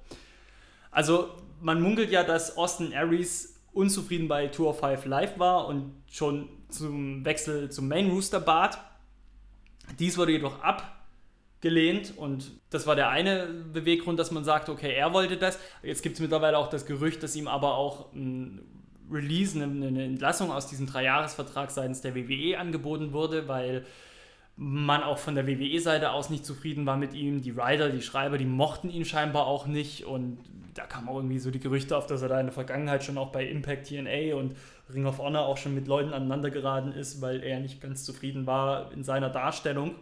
[0.92, 1.30] Also,
[1.62, 6.50] man munkelt ja, dass Austin Aries unzufrieden bei Tour of Five Live war und schon
[6.70, 8.80] zum Wechsel zum Main Rooster bat.
[10.00, 10.60] Dies wurde jedoch
[11.62, 15.60] gelehnt und das war der eine Beweggrund, dass man sagt, okay, er wollte das.
[15.82, 18.62] Jetzt gibt es mittlerweile auch das Gerücht, dass ihm aber auch ein
[19.12, 23.86] Release, eine Entlassung aus diesem Dreijahresvertrag seitens der WWE angeboten wurde, weil
[24.58, 27.42] man auch von der WWE-Seite aus nicht zufrieden war mit ihm.
[27.42, 30.38] Die Writer, die Schreiber, die mochten ihn scheinbar auch nicht und
[30.74, 33.18] da kamen auch irgendwie so die Gerüchte auf, dass er da in der Vergangenheit schon
[33.18, 34.56] auch bei Impact TNA und
[34.94, 38.46] Ring of Honor auch schon mit Leuten aneinander geraten ist, weil er nicht ganz zufrieden
[38.46, 39.96] war in seiner Darstellung.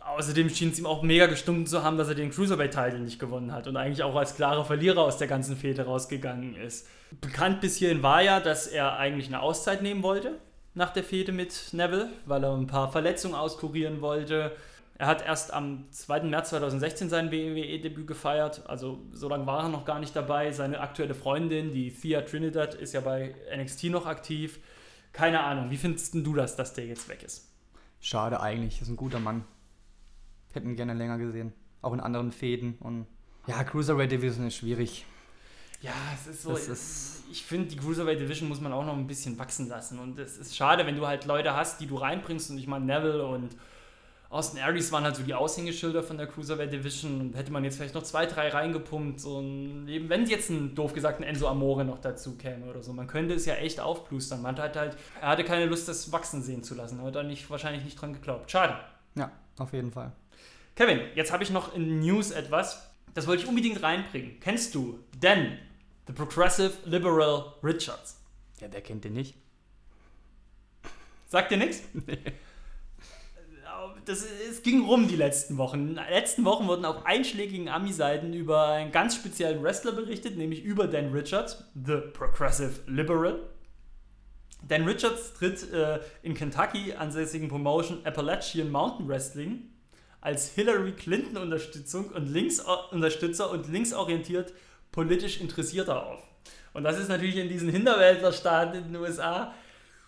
[0.00, 3.52] Außerdem schien es ihm auch mega gestunken zu haben, dass er den Cruiserweight-Title nicht gewonnen
[3.52, 6.88] hat und eigentlich auch als klarer Verlierer aus der ganzen Fehde rausgegangen ist.
[7.20, 10.38] Bekannt bis hierhin war ja, dass er eigentlich eine Auszeit nehmen wollte
[10.74, 14.56] nach der Fehde mit Neville, weil er ein paar Verletzungen auskurieren wollte.
[14.98, 16.24] Er hat erst am 2.
[16.24, 20.50] März 2016 sein WWE-Debüt gefeiert, also so lange war er noch gar nicht dabei.
[20.50, 24.58] Seine aktuelle Freundin, die Thea Trinidad, ist ja bei NXT noch aktiv.
[25.12, 27.48] Keine Ahnung, wie findest du das, dass der jetzt weg ist?
[28.00, 29.44] Schade eigentlich, ist ein guter Mann.
[30.52, 31.52] Hätten gerne länger gesehen.
[31.80, 32.76] Auch in anderen Fäden.
[32.80, 33.06] Und
[33.46, 35.06] ja, Cruiserweight Division ist schwierig.
[35.80, 36.54] Ja, es ist so.
[36.54, 39.98] Ist ich finde, die Cruiserweight Division muss man auch noch ein bisschen wachsen lassen.
[39.98, 42.50] Und es ist schade, wenn du halt Leute hast, die du reinbringst.
[42.50, 43.50] Und ich meine, Neville und
[44.30, 47.20] Austin Aries waren halt so die Aushängeschilder von der Cruiserweight Division.
[47.20, 49.24] Und hätte man jetzt vielleicht noch zwei, drei reingepumpt.
[49.24, 52.92] Ein, eben, wenn jetzt ein, doof gesagt, ein Enzo Amore noch dazu käme oder so.
[52.92, 54.42] Man könnte es ja echt aufplustern.
[54.42, 56.98] Man hat halt, er hatte keine Lust, das wachsen sehen zu lassen.
[57.00, 58.50] Er hat da nicht, wahrscheinlich nicht dran geglaubt.
[58.50, 58.76] Schade.
[59.14, 60.12] Ja, auf jeden Fall.
[60.76, 64.38] Kevin, jetzt habe ich noch in News etwas, das wollte ich unbedingt reinbringen.
[64.38, 65.58] Kennst du Dan,
[66.08, 68.16] the Progressive Liberal Richards?
[68.60, 69.36] Ja, der kennt den nicht.
[71.28, 71.82] Sagt dir nichts?
[72.06, 72.18] Nee.
[74.06, 75.80] Das, es ging rum die letzten Wochen.
[75.80, 80.64] In den letzten Wochen wurden auf einschlägigen Ami-Seiten über einen ganz speziellen Wrestler berichtet, nämlich
[80.64, 83.38] über Dan Richards, the Progressive Liberal.
[84.66, 89.70] Dan Richards tritt äh, in Kentucky ansässigen Promotion Appalachian Mountain Wrestling
[90.20, 94.54] als Hillary Clinton Unterstützung und Links Unterstützer und linksorientiert
[94.92, 96.22] politisch Interessierter auf.
[96.72, 99.54] Und das ist natürlich in diesen Hinterwäldlerstaaten in den USA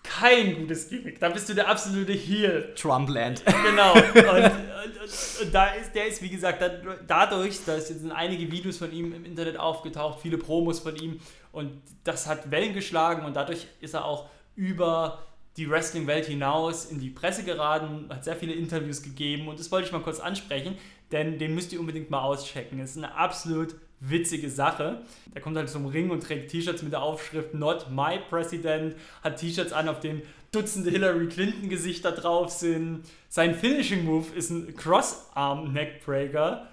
[0.02, 1.20] kein gutes Gimmick.
[1.20, 2.72] Da bist du der absolute Heel.
[2.74, 3.44] Trumpland.
[3.44, 3.92] Genau.
[3.94, 6.62] Und, und, und, und, da ist, der ist, wie gesagt,
[7.06, 11.20] dadurch, da sind einige Videos von ihm im Internet aufgetaucht, viele Promos von ihm
[11.52, 15.22] und das hat Wellen geschlagen und dadurch ist er auch über
[15.56, 19.86] die Wrestling-Welt hinaus in die Presse geraten, hat sehr viele Interviews gegeben und das wollte
[19.86, 20.78] ich mal kurz ansprechen,
[21.12, 22.78] denn den müsst ihr unbedingt mal auschecken.
[22.80, 25.02] Es ist eine absolut witzige Sache.
[25.34, 29.36] Der kommt halt zum Ring und trägt T-Shirts mit der Aufschrift Not My President, hat
[29.38, 30.22] T-Shirts an, auf denen
[30.52, 33.04] Dutzende Hillary Clinton Gesichter drauf sind.
[33.28, 36.66] Sein Finishing Move ist ein Cross-Arm Neckbreaker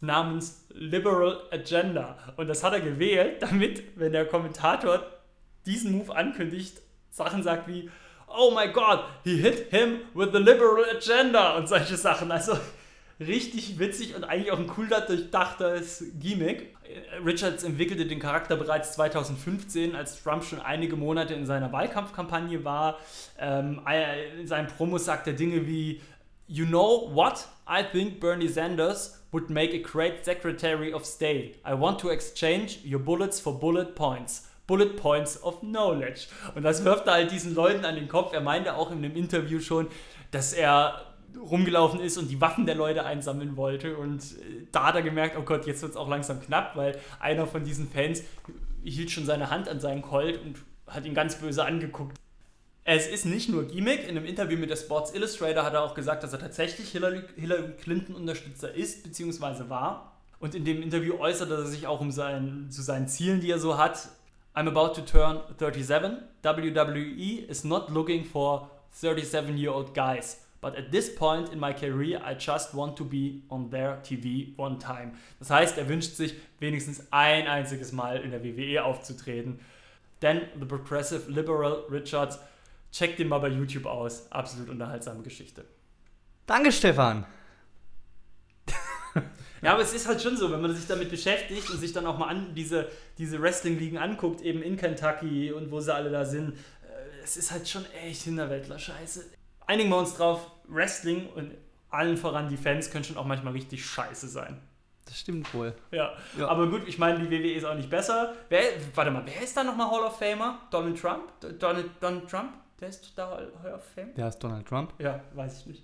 [0.00, 5.04] namens Liberal Agenda und das hat er gewählt, damit, wenn der Kommentator
[5.66, 7.90] diesen Move ankündigt, Sachen sagt wie
[8.36, 12.30] oh my god, he hit him with the liberal agenda und solche Sachen.
[12.30, 12.58] Also
[13.20, 16.73] richtig witzig und eigentlich auch ein cooler, durchdachtes Gimmick.
[17.24, 22.98] Richards entwickelte den Charakter bereits 2015, als Trump schon einige Monate in seiner Wahlkampfkampagne war.
[23.38, 23.80] Ähm,
[24.38, 26.00] in seinen Promos sagt er Dinge wie
[26.46, 27.48] You know what?
[27.66, 31.56] I think Bernie Sanders would make a great Secretary of State.
[31.66, 34.48] I want to exchange your bullets for bullet points.
[34.66, 36.26] Bullet Points of Knowledge.
[36.54, 38.32] Und das wirft er halt diesen Leuten an den Kopf.
[38.32, 39.88] Er meinte auch in einem Interview schon,
[40.30, 43.96] dass er rumgelaufen ist und die Waffen der Leute einsammeln wollte.
[43.96, 46.98] Und äh, da hat er gemerkt, oh Gott, jetzt wird es auch langsam knapp, weil
[47.20, 48.22] einer von diesen Fans
[48.84, 52.18] hielt schon seine Hand an seinen Colt und hat ihn ganz böse angeguckt.
[52.86, 54.02] Es ist nicht nur Gimmick.
[54.02, 57.22] In einem Interview mit der Sports Illustrator hat er auch gesagt, dass er tatsächlich Hillary,
[57.36, 59.70] Hillary Clinton Unterstützer ist bzw.
[59.70, 60.20] war.
[60.38, 63.58] Und in dem Interview äußert er sich auch um sein, zu seinen Zielen, die er
[63.58, 64.10] so hat.
[64.54, 66.18] I'm about to turn 37.
[66.42, 70.43] WWE is not looking for 37 year old guys.
[70.64, 74.54] But at this point in my career, I just want to be on their TV
[74.56, 75.12] one time.
[75.38, 79.60] Das heißt, er wünscht sich wenigstens ein einziges Mal in der WWE aufzutreten.
[80.22, 82.38] Denn The Progressive Liberal Richards,
[82.90, 84.32] checkt den mal bei YouTube aus.
[84.32, 85.66] Absolut unterhaltsame Geschichte.
[86.46, 87.26] Danke, Stefan.
[89.60, 92.06] Ja, aber es ist halt schon so, wenn man sich damit beschäftigt und sich dann
[92.06, 96.24] auch mal an diese, diese Wrestling-Ligen anguckt, eben in Kentucky und wo sie alle da
[96.24, 99.24] sind, äh, es ist halt schon echt Hinterwäldler-Scheiße.
[99.66, 101.52] Einigen wir uns drauf, Wrestling und
[101.90, 104.60] allen voran die Fans können schon auch manchmal richtig scheiße sein.
[105.04, 105.74] Das stimmt wohl.
[105.90, 106.12] Ja.
[106.38, 106.48] ja.
[106.48, 108.34] Aber gut, ich meine, die WWE ist auch nicht besser.
[108.48, 108.62] Wer,
[108.94, 110.58] warte mal, wer ist da nochmal Hall of Famer?
[110.70, 111.32] Donald Trump?
[111.58, 112.52] Donald, Donald Trump?
[112.80, 114.14] Der ist da Hall of Fame?
[114.14, 114.92] Der ist Donald Trump?
[114.98, 115.82] Ja, weiß ich nicht.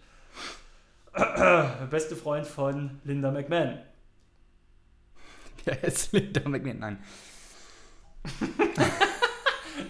[1.90, 3.78] beste Freund von Linda McMahon.
[5.64, 6.78] Wer ist Linda McMahon?
[6.78, 7.04] Nein.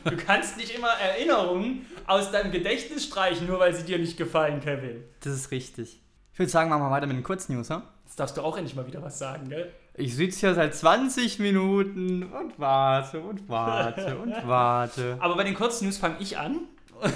[0.05, 4.61] du kannst nicht immer Erinnerungen aus deinem Gedächtnis streichen, nur weil sie dir nicht gefallen,
[4.61, 5.05] Kevin.
[5.21, 6.01] Das ist richtig.
[6.33, 7.83] Ich würde sagen, machen wir weiter mit den Kurznews, ha?
[8.07, 9.73] Jetzt darfst du auch endlich mal wieder was sagen, gell?
[9.95, 15.17] Ich sitze hier seit 20 Minuten und warte und warte und warte.
[15.21, 16.61] Aber bei den Kurznews fange ich an.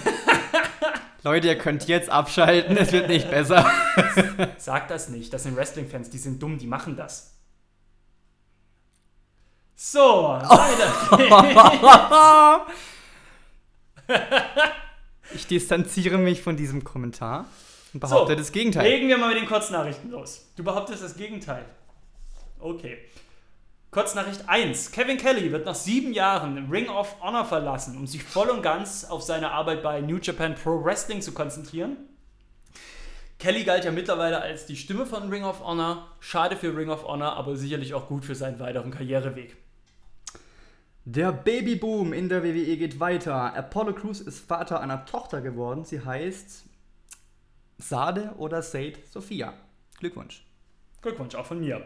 [1.22, 3.64] Leute, ihr könnt jetzt abschalten, es wird nicht besser.
[4.58, 7.33] Sag das nicht, das sind Wrestling-Fans, die sind dumm, die machen das.
[9.86, 10.90] So, weiter
[15.34, 17.44] Ich distanziere mich von diesem Kommentar
[17.92, 18.88] und behaupte So, das Gegenteil.
[18.88, 20.46] Legen wir mal mit den Kurznachrichten los.
[20.56, 21.66] Du behauptest das Gegenteil.
[22.60, 22.96] Okay.
[23.90, 24.90] Kurznachricht 1.
[24.90, 29.04] Kevin Kelly wird nach sieben Jahren Ring of Honor verlassen, um sich voll und ganz
[29.04, 31.98] auf seine Arbeit bei New Japan Pro Wrestling zu konzentrieren.
[33.38, 36.08] Kelly galt ja mittlerweile als die Stimme von Ring of Honor.
[36.20, 39.58] Schade für Ring of Honor, aber sicherlich auch gut für seinen weiteren Karriereweg.
[41.06, 43.54] Der Babyboom in der WWE geht weiter.
[43.54, 45.84] Apollo Crews ist Vater einer Tochter geworden.
[45.84, 46.64] Sie heißt
[47.76, 49.52] Sade oder Said Sophia.
[49.98, 50.46] Glückwunsch.
[51.02, 51.84] Glückwunsch auch von mir.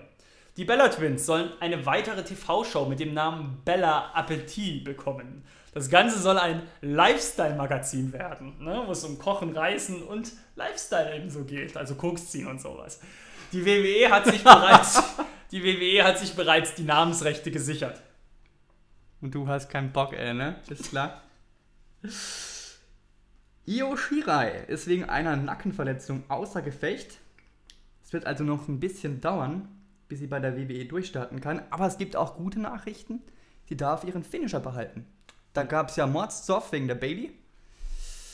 [0.57, 5.45] Die Bella Twins sollen eine weitere TV-Show mit dem Namen Bella Appetit bekommen.
[5.75, 11.43] Das Ganze soll ein Lifestyle-Magazin werden, ne, wo es um Kochen, Reisen und Lifestyle ebenso
[11.43, 13.01] geht, also Koks ziehen und sowas.
[13.53, 15.03] Die WWE hat sich bereits,
[15.51, 18.01] die WWE hat sich bereits die Namensrechte gesichert.
[19.21, 20.57] Und du hast keinen Bock, ey, ne?
[20.69, 21.23] Ist klar.
[23.67, 27.19] Io Shirai ist wegen einer Nackenverletzung außer Gefecht.
[28.03, 29.69] Es wird also noch ein bisschen dauern,
[30.09, 31.63] bis sie bei der WWE durchstarten kann.
[31.71, 33.21] Aber es gibt auch gute Nachrichten.
[33.69, 35.05] Sie darf ihren Finisher behalten.
[35.53, 37.33] Da gab es ja Mordzoff wegen der Bailey.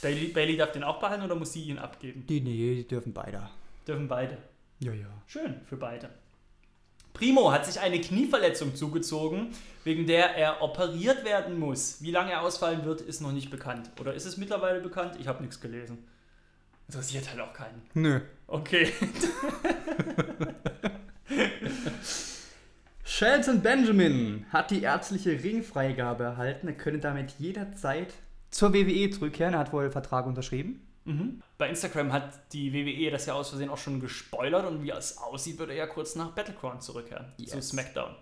[0.03, 2.27] Bailey, Bailey darf den auch behalten oder muss sie ihn abgeben?
[2.29, 3.49] Die, nee, die dürfen beide.
[3.89, 4.37] Dürfen beide.
[4.79, 5.09] Ja, ja.
[5.27, 6.11] Schön für beide.
[7.15, 9.55] Primo hat sich eine Knieverletzung zugezogen,
[9.85, 12.03] wegen der er operiert werden muss.
[12.03, 13.89] Wie lange er ausfallen wird, ist noch nicht bekannt.
[14.01, 15.15] Oder ist es mittlerweile bekannt?
[15.21, 15.99] Ich habe nichts gelesen.
[16.89, 17.83] Interessiert halt auch keinen.
[17.95, 18.21] Nö.
[18.49, 18.93] Okay.
[23.05, 26.67] Shelton Benjamin hat die ärztliche Ringfreigabe erhalten.
[26.67, 28.13] Er könne damit jederzeit
[28.51, 29.55] zur WWE zurückkehren.
[29.55, 30.85] Er hat wohl einen Vertrag unterschrieben.
[31.05, 31.41] Mhm.
[31.65, 35.17] Bei Instagram hat die WWE das ja aus Versehen auch schon gespoilert und wie es
[35.17, 37.33] aussieht, wird er ja kurz nach Battleground zurückkehren.
[37.39, 37.71] Zu Yes.
[37.71, 38.15] SmackDown.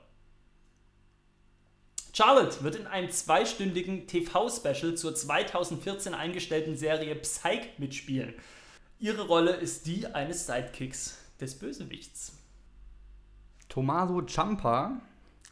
[2.12, 8.32] Charlotte wird in einem zweistündigen TV-Special zur 2014 eingestellten Serie Psych mitspielen.
[9.01, 12.34] Ihre Rolle ist die eines Sidekicks des Bösewichts.
[13.68, 15.01] Tommaso Ciampa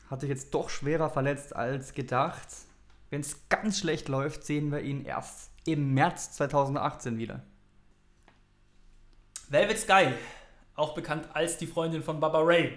[0.09, 2.47] hat sich jetzt doch schwerer verletzt als gedacht.
[3.09, 7.43] Wenn es ganz schlecht läuft, sehen wir ihn erst im März 2018 wieder.
[9.51, 10.07] Velvet Sky,
[10.77, 12.71] auch bekannt als die Freundin von Baba Ray,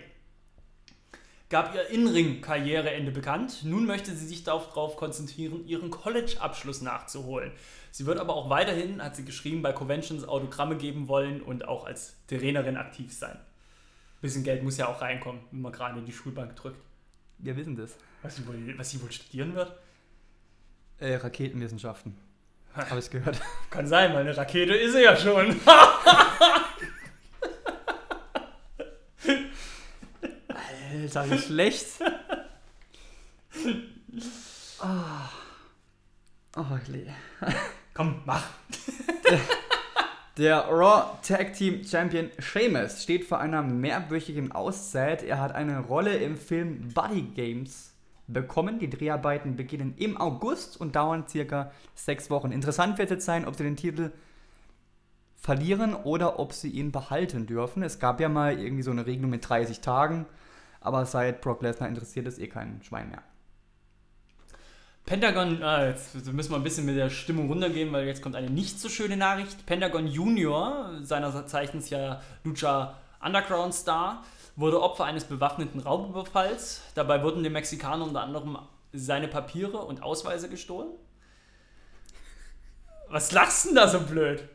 [1.47, 3.59] gab ihr In-Ring-Karriereende bekannt.
[3.63, 7.51] Nun möchte sie sich darauf konzentrieren, ihren College-Abschluss nachzuholen.
[7.91, 11.85] Sie wird aber auch weiterhin, hat sie geschrieben, bei Conventions Autogramme geben wollen und auch
[11.85, 13.37] als Trainerin aktiv sein.
[14.21, 16.83] Bisschen Geld muss ja auch reinkommen, wenn man gerade in die Schulbank drückt.
[17.37, 17.95] Wir wissen das.
[18.23, 19.77] Was sie wohl, was sie wohl studieren wird?
[20.97, 22.17] Äh, Raketenwissenschaften.
[22.75, 23.39] Habe ich gehört.
[23.69, 25.55] Kann sein, weil eine Rakete ist sie ja schon.
[31.15, 31.87] Wie schlecht.
[34.79, 35.29] Ah.
[36.55, 37.07] Oh, nee.
[37.93, 38.43] Komm, mach.
[40.37, 45.23] Der Raw Tag Team Champion Sheamus steht vor einer mehrwöchigen Auszeit.
[45.23, 47.93] Er hat eine Rolle im Film Buddy Games
[48.27, 48.79] bekommen.
[48.79, 52.51] Die Dreharbeiten beginnen im August und dauern circa sechs Wochen.
[52.51, 54.11] Interessant wird jetzt sein, ob sie den Titel
[55.35, 57.83] verlieren oder ob sie ihn behalten dürfen.
[57.83, 60.25] Es gab ja mal irgendwie so eine Regelung mit 30 Tagen,
[60.83, 63.23] aber seit Brock Lesnar interessiert es eh kein Schwein mehr.
[65.05, 68.49] Pentagon, ah, jetzt müssen wir ein bisschen mit der Stimmung runtergehen, weil jetzt kommt eine
[68.49, 69.65] nicht so schöne Nachricht.
[69.65, 74.23] Pentagon Junior, seiner Zeichens ja Lucha Underground Star,
[74.55, 76.83] wurde Opfer eines bewaffneten Raubüberfalls.
[76.95, 78.57] Dabei wurden dem Mexikaner unter anderem
[78.93, 80.91] seine Papiere und Ausweise gestohlen.
[83.09, 84.47] Was lachst denn da so blöd?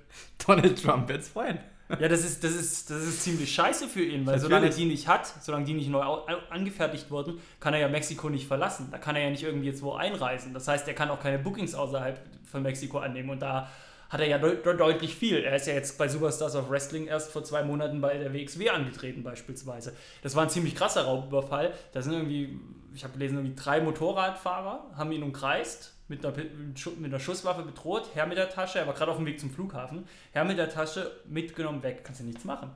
[0.47, 1.59] Donald Trump wird's freuen.
[1.99, 4.77] Ja, das ist, das ist, das ist ziemlich scheiße für ihn, weil solange er Natürlich.
[4.85, 6.03] die nicht hat, solange die nicht neu
[6.51, 8.89] angefertigt wurden, kann er ja Mexiko nicht verlassen.
[8.91, 10.53] Da kann er ja nicht irgendwie jetzt wo einreisen.
[10.53, 12.21] Das heißt, er kann auch keine Bookings außerhalb
[12.51, 13.69] von Mexiko annehmen und da
[14.11, 15.39] hat er ja deut deut- deutlich viel.
[15.45, 18.71] Er ist ja jetzt bei Superstars of Wrestling erst vor zwei Monaten bei der WXW
[18.71, 19.95] angetreten beispielsweise.
[20.23, 21.73] Das war ein ziemlich krasser Raubüberfall.
[21.93, 22.59] Da sind irgendwie,
[22.95, 28.11] ich habe gelesen, irgendwie drei Motorradfahrer haben ihn umkreist, mit einer, mit einer Schusswaffe bedroht,
[28.15, 30.71] her mit der Tasche, er war gerade auf dem Weg zum Flughafen, her mit der
[30.71, 32.71] Tasche, mitgenommen, weg, kannst du nichts machen.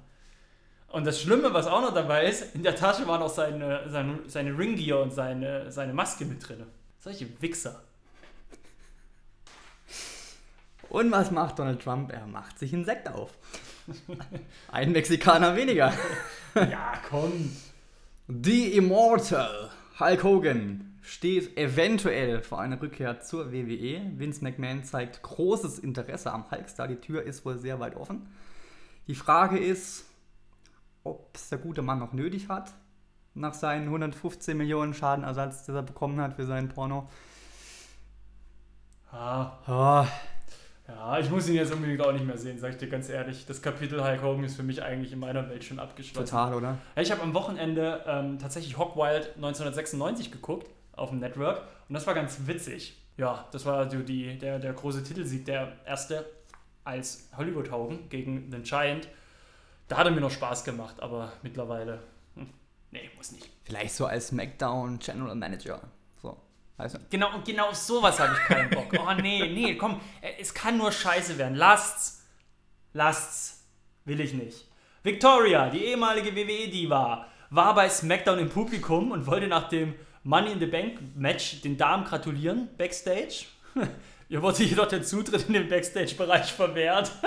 [0.88, 4.18] Und das Schlimme, was auch noch dabei ist, in der Tasche war noch seine, seine,
[4.26, 6.64] seine Ringgear und seine, seine Maske mit drin.
[6.98, 7.82] Solche Wichser.
[10.90, 12.12] Und was macht Donald Trump?
[12.12, 13.30] Er macht sich einen Sekt auf.
[14.70, 15.94] Ein Mexikaner weniger.
[16.54, 17.56] ja, komm.
[18.28, 24.00] The Immortal Hulk Hogan steht eventuell vor einer Rückkehr zur WWE.
[24.16, 26.88] Vince McMahon zeigt großes Interesse am Hulkstar.
[26.88, 28.28] Die Tür ist wohl sehr weit offen.
[29.08, 30.06] Die Frage ist,
[31.02, 32.72] ob es der gute Mann noch nötig hat,
[33.34, 37.08] nach seinen 115 Millionen Schadenersatz, den er bekommen hat für seinen Porno.
[39.10, 39.58] Ah.
[39.66, 40.06] Oh,
[40.86, 43.44] Ja, ich muss ihn jetzt unbedingt auch nicht mehr sehen, sag ich dir ganz ehrlich.
[43.46, 46.26] Das Kapitel Hulk Hogan ist für mich eigentlich in meiner Welt schon abgeschlossen.
[46.26, 46.78] total, oder?
[46.94, 50.68] Ich habe am Wochenende ähm, tatsächlich Hogwild 1996 geguckt
[51.02, 52.96] auf dem Network und das war ganz witzig.
[53.16, 56.24] Ja, das war so die, der, der große Titelsieg, der erste
[56.84, 59.08] als Hollywood Hogan gegen den Giant.
[59.88, 62.02] Da hat er mir noch Spaß gemacht, aber mittlerweile,
[62.34, 62.48] hm,
[62.90, 63.50] nee, muss nicht.
[63.64, 65.82] Vielleicht so als SmackDown General Manager.
[66.20, 66.36] So.
[66.78, 68.86] Also, Genau, und genau auf sowas habe ich keinen Bock.
[68.98, 71.56] Oh nee, nee, komm, äh, es kann nur scheiße werden.
[71.56, 72.24] Lasst's.
[72.92, 73.66] Lasst's.
[74.04, 74.66] Will ich nicht.
[75.02, 79.94] Victoria, die ehemalige WWE-Diva, war bei SmackDown im Publikum und wollte nach dem
[80.24, 83.46] Money in the Bank Match den Damen gratulieren, Backstage.
[84.28, 87.10] Ihr wurde jedoch der Zutritt in den Backstage-Bereich verwehrt.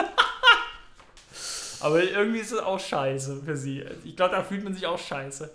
[1.82, 3.84] Aber irgendwie ist es auch scheiße für sie.
[4.04, 5.52] Ich glaube, da fühlt man sich auch scheiße.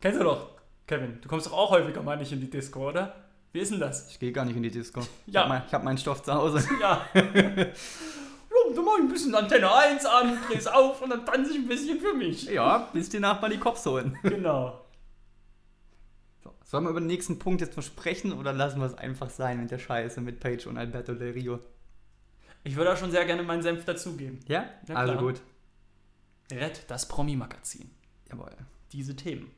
[0.00, 0.48] Kennst du doch,
[0.86, 1.18] Kevin.
[1.20, 3.14] Du kommst doch auch häufiger mal nicht in die Disco, oder?
[3.52, 4.10] Wie ist denn das?
[4.10, 5.00] ich gehe gar nicht in die Disco.
[5.26, 5.40] Ich Ja.
[5.42, 6.66] habe mein, ich hab meinen Stoff zu Hause.
[6.80, 7.06] Ja.
[7.14, 7.22] ja,
[8.74, 11.68] dann mach ich ein bisschen Antenne 1 an, dreh's auf und dann tanze ich ein
[11.68, 12.44] bisschen für mich.
[12.46, 14.18] Ja, bis die Nachbarn die Cops holen.
[14.22, 14.80] Genau.
[16.68, 19.30] So, sollen wir über den nächsten Punkt jetzt noch sprechen oder lassen wir es einfach
[19.30, 21.60] sein mit der Scheiße mit Paige und Alberto Del Rio?
[22.62, 24.40] Ich würde auch schon sehr gerne meinen Senf dazugeben.
[24.46, 24.68] Ja?
[24.86, 25.40] Ja, also gut.
[26.52, 27.90] Red das Promi-Magazin.
[28.30, 28.50] Jawohl.
[28.92, 29.50] Diese Themen.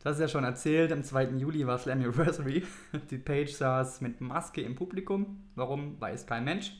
[0.00, 1.36] Das ist ja schon erzählt, am 2.
[1.36, 2.64] Juli war Slammiversary.
[3.10, 5.44] Die Paige saß mit Maske im Publikum.
[5.54, 6.72] Warum, weiß kein Mensch.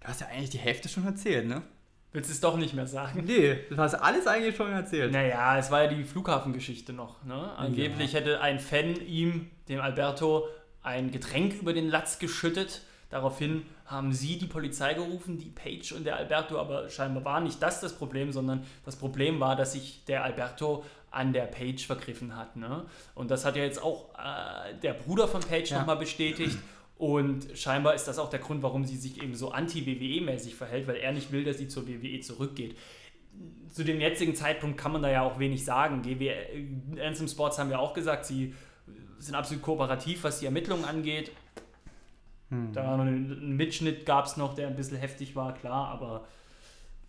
[0.00, 1.62] Du hast ja eigentlich die Hälfte schon erzählt, ne?
[2.12, 3.24] Willst du es doch nicht mehr sagen?
[3.26, 5.12] Nee, du hast alles eigentlich schon erzählt.
[5.12, 7.22] Naja, es war ja die Flughafengeschichte noch.
[7.24, 7.34] Ne?
[7.56, 10.46] Angeblich hätte ein Fan ihm, dem Alberto,
[10.82, 12.82] ein Getränk über den Latz geschüttet.
[13.10, 17.62] Daraufhin haben sie die Polizei gerufen, die Paige und der Alberto, aber scheinbar war nicht
[17.62, 22.36] das das Problem, sondern das Problem war, dass sich der Alberto an der Paige vergriffen
[22.36, 22.56] hat.
[22.56, 22.84] Ne?
[23.14, 25.78] Und das hat ja jetzt auch äh, der Bruder von Paige Ja.
[25.80, 26.58] nochmal bestätigt.
[26.98, 30.96] Und scheinbar ist das auch der Grund, warum sie sich eben so anti-WWE-mäßig verhält, weil
[30.96, 32.76] er nicht will, dass sie zur WWE zurückgeht
[33.72, 36.02] zu dem jetzigen Zeitpunkt kann man da ja auch wenig sagen.
[36.02, 36.32] GW,
[37.04, 38.54] Anthem Sports haben ja auch gesagt, sie
[39.18, 41.30] sind absolut kooperativ, was die Ermittlungen angeht.
[42.50, 42.72] Hm.
[42.72, 46.26] Da war noch ein Mitschnitt gab es noch, der ein bisschen heftig war, klar, aber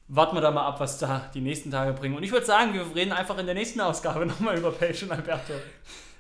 [0.08, 2.16] warten wir da mal ab, was da die nächsten Tage bringen.
[2.16, 5.12] Und ich würde sagen, wir reden einfach in der nächsten Ausgabe nochmal über Paige und
[5.12, 5.54] Alberto.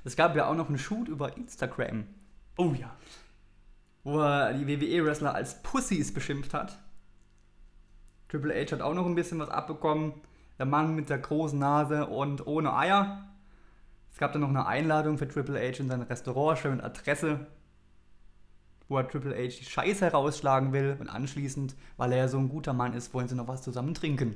[0.03, 2.05] Es gab ja auch noch einen Shoot über Instagram,
[2.57, 2.95] Oh ja.
[4.03, 6.79] Wo er die WWE-Wrestler als Pussys beschimpft hat.
[8.29, 10.13] Triple H hat auch noch ein bisschen was abbekommen.
[10.59, 13.27] Der Mann mit der großen Nase und ohne Eier.
[14.11, 17.45] Es gab dann noch eine Einladung für Triple H in sein Restaurant, schön mit Adresse,
[18.87, 20.97] wo er Triple H die Scheiße herausschlagen will.
[20.99, 23.93] Und anschließend, weil er ja so ein guter Mann ist, wollen sie noch was zusammen
[23.93, 24.35] trinken.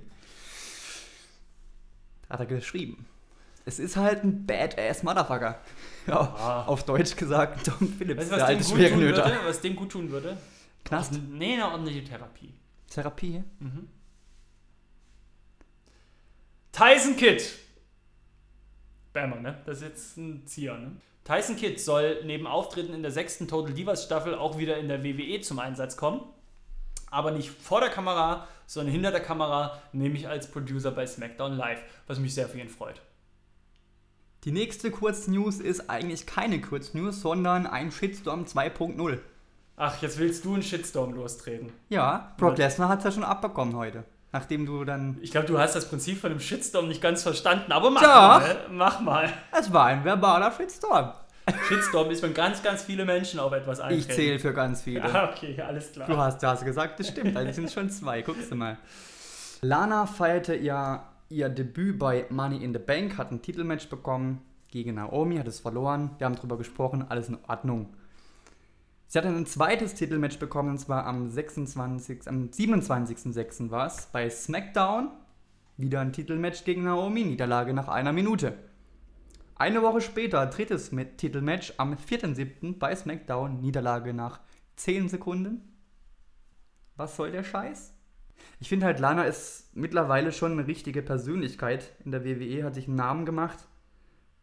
[2.29, 3.05] Hat er geschrieben.
[3.65, 5.59] Es ist halt ein Badass Motherfucker.
[6.07, 6.63] Ja, Ah.
[6.65, 9.25] auf Deutsch gesagt, Tom Phillips, Weißt der was dem, alte gut tun Schwerenöter.
[9.25, 10.37] würde, was dem gut tun würde?
[10.83, 11.13] Knast.
[11.29, 12.53] Nee, eine ordentliche Therapie.
[12.89, 13.43] Therapie.
[13.59, 13.87] Mhm.
[16.71, 17.43] Tyson Kidd.
[19.13, 19.57] Bammer, ne?
[19.65, 20.93] Das ist jetzt ein Zieher, ne?
[21.23, 25.03] Tyson Kidd soll neben Auftritten in der sechsten Total Divas Staffel auch wieder in der
[25.03, 26.21] WWE zum Einsatz kommen.
[27.11, 31.81] Aber nicht vor der Kamera, sondern hinter der Kamera, nämlich als Producer bei SmackDown Live,
[32.07, 33.01] was mich sehr für ihn freut.
[34.43, 39.19] Die nächste Kurznews ist eigentlich keine Kurznews, sondern ein Shitstorm 2.0.
[39.77, 41.71] Ach, jetzt willst du einen Shitstorm lostreten.
[41.89, 42.65] Ja, Brock Ja.
[42.65, 44.03] Lesnar hat es ja schon abbekommen heute.
[44.31, 45.17] Nachdem du dann.
[45.21, 48.09] Ich glaube, du hast das Prinzip von einem Shitstorm nicht ganz verstanden, aber mach Doch.
[48.09, 48.55] mal.
[48.71, 49.33] Mach mal.
[49.59, 51.11] Es war ein verbaler Shitstorm.
[51.67, 54.09] Shitstorm ist, wenn ganz, ganz viele Menschen auf etwas eintreten.
[54.09, 55.03] Ich zähle für ganz viele.
[55.03, 56.07] Ah, okay, alles klar.
[56.07, 57.35] Du hast das gesagt, das stimmt.
[57.37, 58.21] Also sind schon zwei.
[58.23, 58.77] Guckst du mal.
[59.61, 64.95] Lana feierte ja ihr Debüt bei Money in the Bank, hat ein Titelmatch bekommen gegen
[64.95, 66.11] Naomi, hat es verloren.
[66.17, 67.93] Wir haben drüber gesprochen, alles in Ordnung.
[69.07, 73.69] Sie hat dann ein zweites Titelmatch bekommen, und zwar am 26., am 27.06.
[73.69, 75.09] war es, bei SmackDown.
[75.77, 78.57] Wieder ein Titelmatch gegen Naomi, Niederlage nach einer Minute.
[79.55, 82.79] Eine Woche später, drittes Titelmatch am 4.07.
[82.79, 84.39] bei SmackDown, Niederlage nach
[84.77, 85.61] 10 Sekunden.
[86.95, 87.93] Was soll der Scheiß?
[88.59, 92.87] Ich finde halt, Lana ist mittlerweile schon eine richtige Persönlichkeit in der WWE, hat sich
[92.87, 93.67] einen Namen gemacht.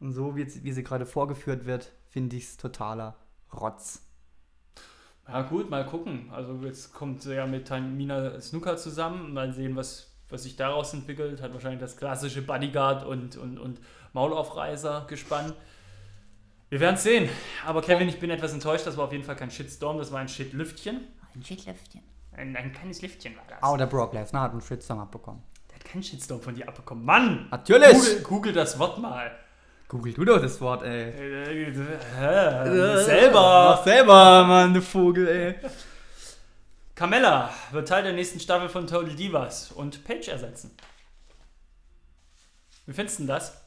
[0.00, 3.16] Und so, wie, wie sie gerade vorgeführt wird, finde ich es totaler
[3.52, 4.02] Rotz.
[5.26, 6.30] Ja gut, mal gucken.
[6.30, 9.34] Also jetzt kommt sie ja mit Tamina Snooker zusammen.
[9.34, 13.80] Mal sehen, was was sich daraus entwickelt, hat wahrscheinlich das klassische Bodyguard und, und, und
[14.12, 15.54] Maulaufreißer gespannt.
[16.68, 17.28] Wir werden es sehen.
[17.64, 18.86] Aber Kevin, ich bin etwas enttäuscht.
[18.86, 21.00] Das war auf jeden Fall kein Shitstorm, das war ein Shitlüftchen.
[21.34, 22.02] Ein Shitlüftchen.
[22.38, 23.58] Ein, ein kleines Lüftchen war das.
[23.68, 25.42] Oh, der Brock Lesnar hat einen Shitstorm abbekommen.
[25.68, 27.04] Der hat keinen Shitstorm von dir abbekommen.
[27.04, 27.48] Mann!
[27.50, 27.92] Natürlich!
[27.92, 29.36] Google, Google das Wort mal.
[29.88, 31.10] Google du doch das Wort, ey.
[31.10, 33.76] Äh, äh, selber.
[33.76, 35.54] Mach selber, Mann, du Vogel, ey.
[36.94, 40.76] Carmella wird Teil der nächsten Staffel von Total Divas und Paige ersetzen.
[42.86, 43.57] Wie findest du denn das?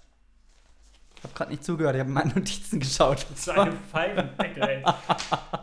[1.24, 3.26] Ich hab grad nicht zugehört, ich habe meine Notizen geschaut.
[3.30, 4.84] Das war eine Pfeifendeckel, ey.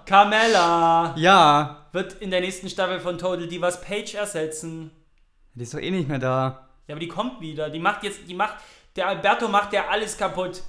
[0.06, 4.92] Carmella Ja, wird in der nächsten Staffel von Total Divas Paige ersetzen.
[5.54, 6.68] die ist doch eh nicht mehr da.
[6.86, 7.70] Ja, aber die kommt wieder.
[7.70, 8.58] Die macht jetzt, die macht,
[8.94, 10.62] der Alberto macht ja alles kaputt.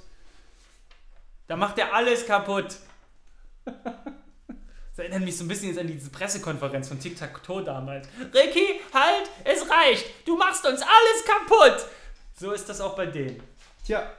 [1.46, 2.76] Da macht er alles kaputt.
[3.64, 8.08] Das erinnert mich so ein bisschen jetzt an diese Pressekonferenz von Tic Tac Toe damals.
[8.34, 10.04] Ricky, halt, es reicht.
[10.26, 11.86] Du machst uns alles kaputt.
[12.38, 13.40] So ist das auch bei denen.
[13.86, 14.10] Tja,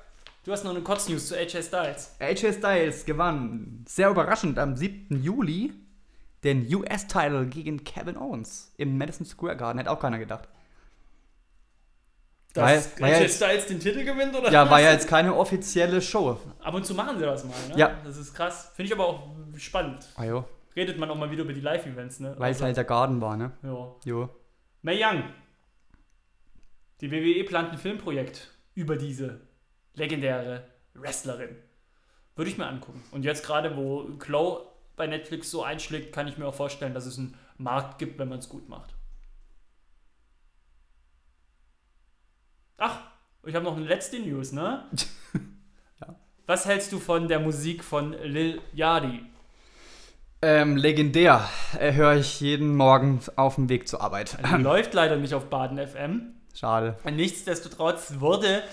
[0.43, 2.15] Du hast noch eine Kurznews zu AJ Styles.
[2.19, 5.21] AJ Styles gewann sehr überraschend am 7.
[5.21, 5.73] Juli
[6.43, 9.77] den US-Title gegen Kevin Owens im Madison Square Garden.
[9.77, 10.49] Hätte auch keiner gedacht.
[12.53, 12.63] Dass
[12.99, 16.01] Weil- weil AJ ja- Styles den Titel gewinnt oder Ja, war ja jetzt keine offizielle
[16.01, 16.37] Show.
[16.59, 17.77] Ab und zu machen sie das mal, ne?
[17.77, 17.95] Ja.
[18.03, 18.71] Das ist krass.
[18.75, 20.07] Finde ich aber auch spannend.
[20.15, 20.45] Ah jo,
[20.75, 22.33] Redet man auch mal wieder über die Live-Events, ne?
[22.37, 23.51] weil es halt der Garden war, ne?
[23.61, 23.93] Ja.
[24.05, 24.29] Jo.
[24.81, 25.23] Mae Young.
[27.01, 29.41] Die WWE plant ein Filmprojekt über diese
[29.93, 31.55] legendäre Wrestlerin.
[32.35, 33.03] Würde ich mir angucken.
[33.11, 34.65] Und jetzt gerade, wo Chloe
[34.95, 38.29] bei Netflix so einschlägt, kann ich mir auch vorstellen, dass es einen Markt gibt, wenn
[38.29, 38.93] man es gut macht.
[42.77, 42.99] Ach,
[43.45, 44.85] ich habe noch eine letzte News, ne?
[46.01, 46.15] Ja.
[46.47, 49.23] Was hältst du von der Musik von Lil Yachty?
[50.41, 51.47] Ähm, legendär.
[51.77, 54.37] Höre ich jeden Morgen auf dem Weg zur Arbeit.
[54.41, 56.33] Also, läuft leider nicht auf Baden FM.
[56.55, 56.97] Schade.
[57.05, 58.63] Nichtsdestotrotz wurde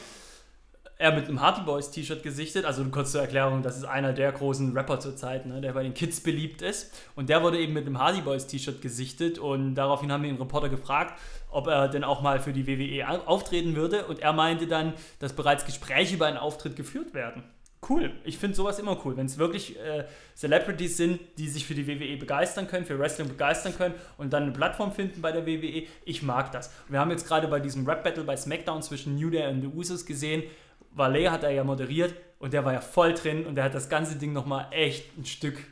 [0.98, 2.64] er mit einem Hardy Boys T-Shirt gesichtet.
[2.64, 5.94] Also kurz zur Erklärung, das ist einer der großen Rapper zurzeit, ne, der bei den
[5.94, 6.92] Kids beliebt ist.
[7.14, 9.38] Und der wurde eben mit einem Hardy Boys T-Shirt gesichtet.
[9.38, 11.18] Und daraufhin haben wir den Reporter gefragt,
[11.50, 14.06] ob er denn auch mal für die WWE au- auftreten würde.
[14.06, 17.44] Und er meinte dann, dass bereits Gespräche über einen Auftritt geführt werden.
[17.88, 18.10] Cool.
[18.24, 20.04] Ich finde sowas immer cool, wenn es wirklich äh,
[20.34, 24.42] Celebrities sind, die sich für die WWE begeistern können, für Wrestling begeistern können und dann
[24.42, 25.84] eine Plattform finden bei der WWE.
[26.04, 26.72] Ich mag das.
[26.88, 30.04] Wir haben jetzt gerade bei diesem Rap-Battle bei SmackDown zwischen New Day und The Usos
[30.04, 30.42] gesehen,
[30.90, 33.88] Valet hat er ja moderiert und der war ja voll drin und der hat das
[33.88, 35.64] ganze Ding nochmal echt ein Stück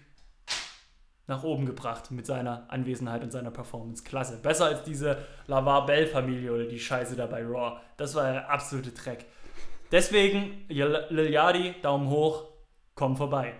[1.26, 4.04] nach oben gebracht mit seiner Anwesenheit und seiner Performance.
[4.04, 4.38] Klasse.
[4.40, 7.80] Besser als diese Lavar Bell-Familie oder die Scheiße da bei Raw.
[7.96, 9.26] Das war der absolute Dreck.
[9.90, 12.44] Deswegen, Lil Lil Yachty, Daumen hoch,
[12.94, 13.54] komm vorbei.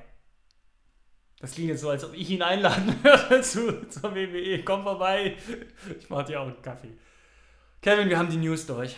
[1.41, 4.63] Das klingt jetzt so, als ob ich ihn einladen würde zu, zur WWE.
[4.65, 5.37] Komm vorbei.
[5.99, 6.97] Ich mach dir auch einen Kaffee.
[7.83, 8.97] Kevin, wir haben die News durch.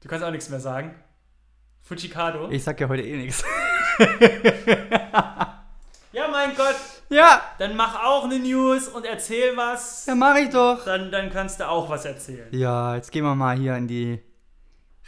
[0.00, 0.94] Du kannst auch nichts mehr sagen.
[1.82, 2.48] Fujikado.
[2.50, 3.44] Ich sag ja heute eh nichts.
[6.12, 6.74] Ja, mein Gott.
[7.08, 10.06] Ja, Dann mach auch eine News und erzähl was.
[10.06, 10.84] ja, mach ich doch.
[10.84, 12.48] Dann, dann kannst du auch was erzählen.
[12.50, 14.20] Ja, jetzt gehen wir mal hier in die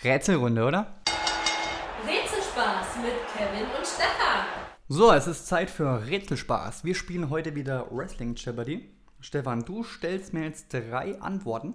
[0.04, 0.94] Rätselrunde, oder?
[2.06, 4.46] Rätselspaß mit Kevin und Stefan.
[4.88, 6.84] So, es ist Zeit für Rätselspaß.
[6.84, 8.88] Wir spielen heute wieder Wrestling Jeopardy.
[9.20, 11.74] Stefan, du stellst mir jetzt drei Antworten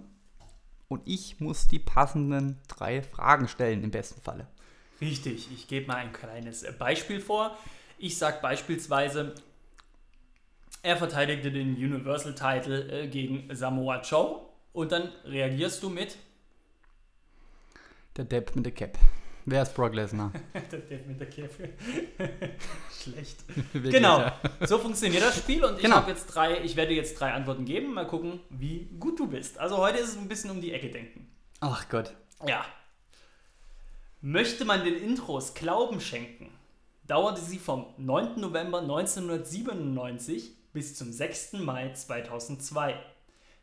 [0.88, 4.46] und ich muss die passenden drei Fragen stellen, im besten Falle.
[5.00, 7.56] Richtig, ich gebe mal ein kleines äh, Beispiel vor.
[7.98, 9.34] Ich sage beispielsweise,
[10.82, 14.40] er verteidigte den Universal Title äh, gegen Samoa Joe
[14.72, 16.16] und dann reagierst du mit
[18.16, 18.98] Der Depp mit der Cap.
[19.50, 20.30] Wer ist Brock Lesnar?
[20.90, 21.70] Der mit der Käfe.
[23.02, 23.38] Schlecht.
[23.72, 24.38] Wirklich, Genau, ja.
[24.66, 25.96] so funktioniert das Spiel und ich Genau.
[25.96, 29.58] habe jetzt drei, ich werde jetzt drei Antworten geben, mal gucken, wie gut du bist.
[29.58, 31.30] Also heute ist es ein bisschen um die Ecke denken.
[31.60, 32.14] Ach Gott.
[32.46, 32.64] Ja.
[34.20, 36.50] Möchte man den Intros Glauben schenken,
[37.06, 38.40] dauerte sie vom 9.
[38.40, 41.54] November 1997 bis zum 6.
[41.54, 42.96] Mai 2002.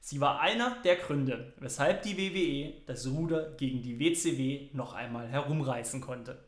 [0.08, 5.28] Sie war einer der Gründe, weshalb die WWE das Ruder gegen die WCW noch einmal
[5.28, 6.46] herumreißen konnte.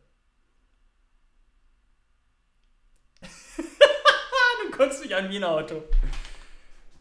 [3.58, 5.82] du guckst mich an wie ein Auto.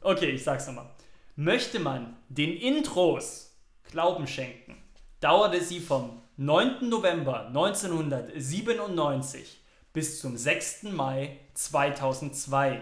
[0.01, 0.89] Okay, ich sag's nochmal.
[1.35, 3.55] Möchte man den Intros
[3.91, 4.83] Glauben schenken,
[5.21, 6.89] dauerte sie vom 9.
[6.89, 9.61] November 1997
[9.93, 10.85] bis zum 6.
[10.85, 12.81] Mai 2002.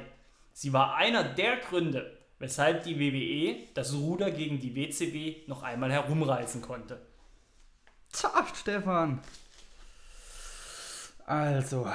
[0.52, 5.92] Sie war einer der Gründe, weshalb die WWE das Ruder gegen die WCW noch einmal
[5.92, 7.00] herumreißen konnte.
[8.12, 9.20] Tja, Stefan.
[11.26, 11.90] Also,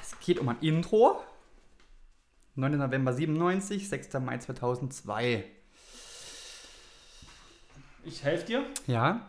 [0.00, 1.22] es geht um ein Intro.
[2.56, 2.76] 9.
[2.78, 4.12] November 97, 6.
[4.14, 5.44] Mai 2002.
[8.04, 8.66] Ich helfe dir.
[8.86, 9.26] Ja,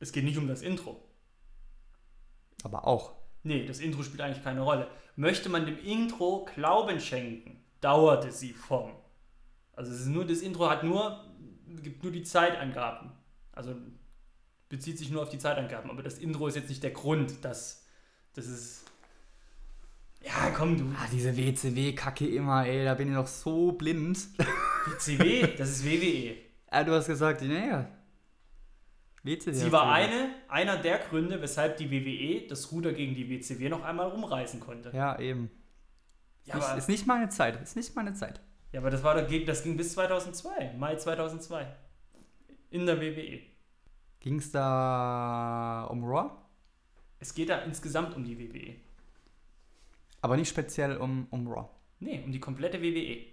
[0.00, 1.00] Es geht nicht um das Intro.
[2.64, 3.12] aber auch.
[3.42, 4.90] Nee, das Intro spielt eigentlich keine Rolle.
[5.16, 8.92] Möchte man dem Intro Glauben schenken, dauerte sie vom.
[9.72, 11.24] Also es ist nur, das Intro hat nur,
[11.82, 13.12] gibt nur die Zeitangaben.
[13.52, 13.74] Also
[14.68, 15.90] bezieht sich nur auf die Zeitangaben.
[15.90, 17.84] Aber das Intro ist jetzt nicht der Grund, dass
[18.32, 18.84] das ist.
[20.22, 20.84] Ja, komm, du.
[20.96, 24.18] Ah, diese WCW-Kacke immer, ey, da bin ich noch so blind.
[24.86, 26.36] WCW, das ist WWE.
[26.70, 27.86] ah, du hast gesagt, naja.
[29.22, 29.52] WCW.
[29.52, 33.82] Sie war eine, einer der Gründe, weshalb die WWE das Ruder gegen die WCW noch
[33.82, 34.90] einmal rumreißen konnte.
[34.94, 35.50] Ja, eben.
[36.44, 37.60] Ja, ist, aber, ist nicht meine Zeit.
[37.62, 38.40] Ist nicht meine Zeit.
[38.72, 41.66] ja, aber das, war, doch- das ging bis 2002, Mai 2002.
[42.70, 43.40] In der WWE.
[44.20, 46.30] Ging es da um Raw?
[47.20, 48.74] Es geht da insgesamt um die WWE.
[50.20, 51.68] Aber nicht speziell um, um Raw.
[52.00, 53.24] Nee, um die komplette WWE.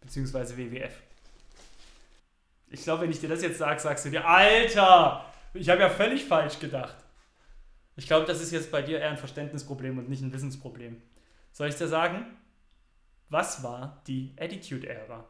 [0.00, 1.02] Beziehungsweise WWF.
[2.70, 5.24] Ich glaube, wenn ich dir das jetzt sage, sagst du dir, Alter,
[5.54, 6.96] ich habe ja völlig falsch gedacht.
[7.96, 11.00] Ich glaube, das ist jetzt bei dir eher ein Verständnisproblem und nicht ein Wissensproblem.
[11.52, 12.26] Soll ich dir sagen?
[13.30, 15.24] Was war die Attitude-Ära?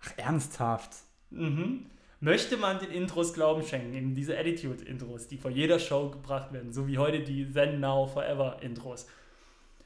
[0.00, 0.90] Ach, ernsthaft?
[1.30, 1.86] Mhm.
[2.20, 6.72] Möchte man den Intros Glauben schenken, eben diese Attitude-Intros, die vor jeder Show gebracht werden,
[6.72, 9.06] so wie heute die Then Now Forever-Intros.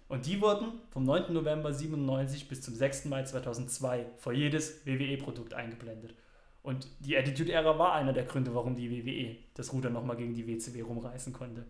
[0.08, 1.32] Und die wurden vom 9.
[1.32, 3.06] November 97 bis zum 6.
[3.06, 6.14] Mai 2002 vor jedes WWE-Produkt eingeblendet.
[6.62, 10.46] Und die Attitude-Ära war einer der Gründe, warum die WWE das Ruder nochmal gegen die
[10.46, 11.64] WCW rumreißen konnte.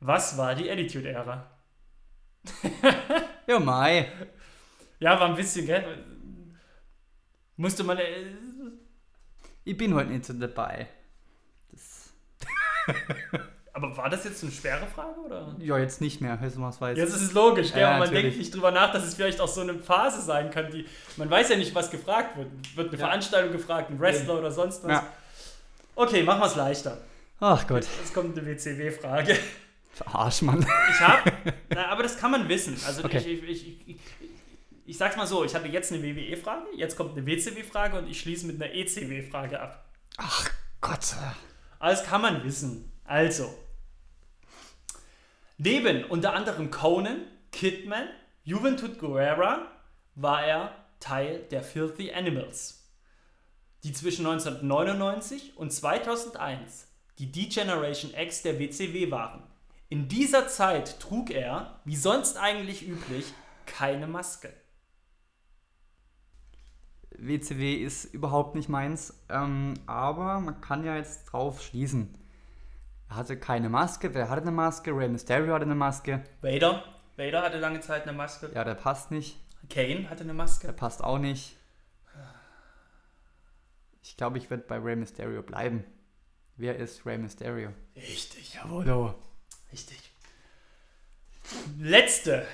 [0.00, 1.50] Was war die Attitude-Ära?
[3.46, 4.06] Ja, Mai.
[5.00, 5.84] Ja, war ein bisschen, gell?
[7.56, 7.98] Musste man.
[7.98, 8.24] Äh,
[9.64, 10.88] Ich bin heute nicht so dabei.
[11.70, 12.12] Das,
[13.72, 15.56] aber war das jetzt eine schwere Frage, oder?
[15.58, 16.96] ja, jetzt nicht mehr, was weiß.
[16.98, 17.82] Jetzt ist es logisch, gell?
[17.82, 20.70] Ja, man denkt nicht drüber nach, dass es vielleicht auch so eine Phase sein kann,
[20.70, 20.86] die.
[21.16, 22.48] Man weiß ja nicht, was gefragt wird.
[22.76, 23.06] Wird eine Ja.
[23.06, 24.90] Veranstaltung gefragt, ein Wrestler oder sonst was?
[24.92, 25.06] Ja.
[25.94, 26.98] Okay, machen wir es leichter.
[27.40, 29.36] Ach Gott, Jetzt kommt eine WCW-Frage.
[29.92, 30.60] verarsch, Mann.
[30.90, 31.32] Ich habe.
[31.70, 32.76] na, aber das kann man wissen.
[32.86, 33.18] Also Okay.
[33.18, 33.26] ich,
[33.66, 33.96] ich, ich,
[34.90, 38.18] ich, sag's mal so, ich hatte jetzt eine WWE-Frage, jetzt kommt eine WCW-Frage und ich
[38.18, 39.88] schließe mit einer ECW-Frage ab.
[40.16, 40.50] Ach
[40.80, 41.14] Gott.
[41.78, 42.90] Aber das kann man wissen.
[43.04, 43.56] Also.
[45.58, 47.20] Neben unter anderem Conan,
[47.52, 48.08] Kidman,
[48.42, 49.68] Juventud Guerrera
[50.16, 52.90] war er Teil der Filthy Animals,
[53.84, 56.88] die zwischen 1999 und 2001
[57.18, 59.44] die D-Generation X der WCW waren.
[59.88, 63.26] In dieser Zeit trug er, wie sonst eigentlich üblich,
[63.66, 64.52] keine Maske.
[67.26, 72.16] WCW ist überhaupt nicht meins, ähm, aber man kann ja jetzt drauf schließen.
[73.08, 74.96] Er hatte keine Maske, wer hatte eine Maske?
[74.96, 76.22] Rey Mysterio hatte eine Maske.
[76.42, 76.84] Vader,
[77.16, 78.50] Vader hatte lange Zeit eine Maske.
[78.54, 79.38] Ja, der passt nicht.
[79.68, 80.72] Kane hatte eine Der Maske.
[80.72, 81.56] passt auch nicht.
[84.02, 85.84] Ich glaube, ich werde bei Rey Mysterio bleiben.
[86.56, 87.70] Wer ist Rey Mysterio?
[87.96, 88.54] Richtig.
[88.54, 89.14] Jawollo.
[89.72, 90.12] Richtig.
[91.78, 92.46] Letzte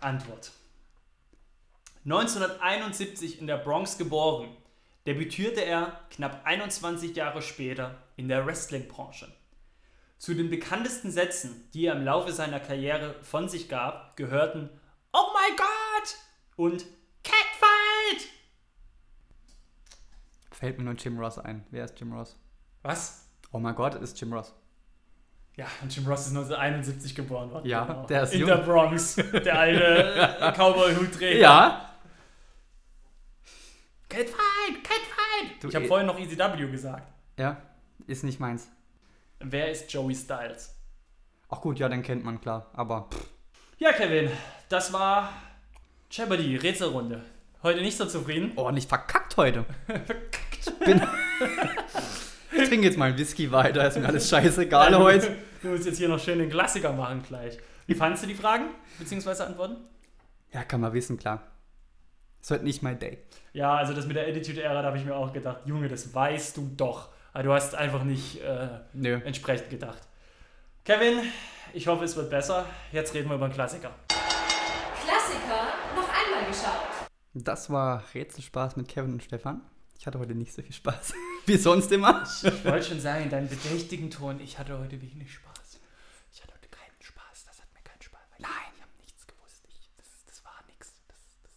[0.00, 0.52] Antwort.
[2.04, 4.48] 1971 in der Bronx geboren,
[5.06, 9.30] debütierte er knapp 21 Jahre später in der Wrestling-Branche.
[10.18, 14.68] Zu den bekanntesten Sätzen, die er im Laufe seiner Karriere von sich gab, gehörten
[15.12, 16.16] Oh my God
[16.56, 16.84] und
[17.22, 18.28] Catfight!
[20.52, 21.66] Fällt mir nur Jim Ross ein.
[21.70, 22.36] Wer ist Jim Ross?
[22.82, 23.26] Was?
[23.52, 24.54] Oh mein Gott, ist Jim Ross.
[25.56, 27.66] Ja, und Jim Ross ist 1971 geboren worden.
[27.68, 28.48] Ja, der ist In jung.
[28.48, 31.38] der Bronx, der alte Cowboy-Hutträger.
[31.40, 31.89] Ja?
[34.10, 35.62] Catfight, Catfight!
[35.62, 37.12] Du, ich habe eh- vorhin noch ECW gesagt.
[37.38, 37.62] Ja,
[38.08, 38.68] ist nicht meins.
[39.38, 40.74] Wer ist Joey Styles?
[41.48, 42.70] Ach gut, ja, den kennt man klar.
[42.74, 43.28] Aber pff,
[43.78, 44.30] Ja, Kevin,
[44.68, 45.32] das war
[46.10, 47.22] Jeopardy, Rätselrunde.
[47.62, 48.52] Heute nicht so zufrieden.
[48.56, 49.64] ordentlich verkackt heute.
[50.84, 51.00] Bin
[52.52, 55.36] ich trinke jetzt mal einen Whisky weiter, ist mir alles scheißegal heute.
[55.62, 57.58] Du musst jetzt hier noch schön den Klassiker machen gleich.
[57.86, 59.76] Wie fandest du die Fragen, beziehungsweise Antworten?
[60.54, 61.42] Ja, kann man wissen, klar.
[62.40, 63.18] Ist heute nicht mein Day.
[63.52, 66.56] Ja, also das mit der Attitude-Ära, da habe ich mir auch gedacht, Junge, das weißt
[66.56, 67.08] du doch.
[67.32, 69.20] Aber du hast einfach nicht äh, Nö.
[69.24, 70.00] entsprechend gedacht.
[70.84, 71.20] Kevin,
[71.72, 72.66] ich hoffe, es wird besser.
[72.92, 73.90] Jetzt reden wir über einen Klassiker.
[74.08, 76.88] Klassiker noch einmal geschaut.
[77.34, 79.60] Das war Rätselspaß mit Kevin und Stefan.
[79.98, 81.12] Ich hatte heute nicht so viel Spaß.
[81.46, 82.24] Wie sonst immer.
[82.42, 85.78] Ich wollte schon sagen, deinen bedächtigen Ton, ich hatte heute wenig Spaß.
[86.32, 88.20] Ich hatte heute keinen Spaß, das hat mir keinen Spaß.
[88.30, 89.62] Weil Nein, ich habe nichts gewusst.
[89.68, 90.94] Ich, das, das war nichts.
[91.06, 91.52] Das, das,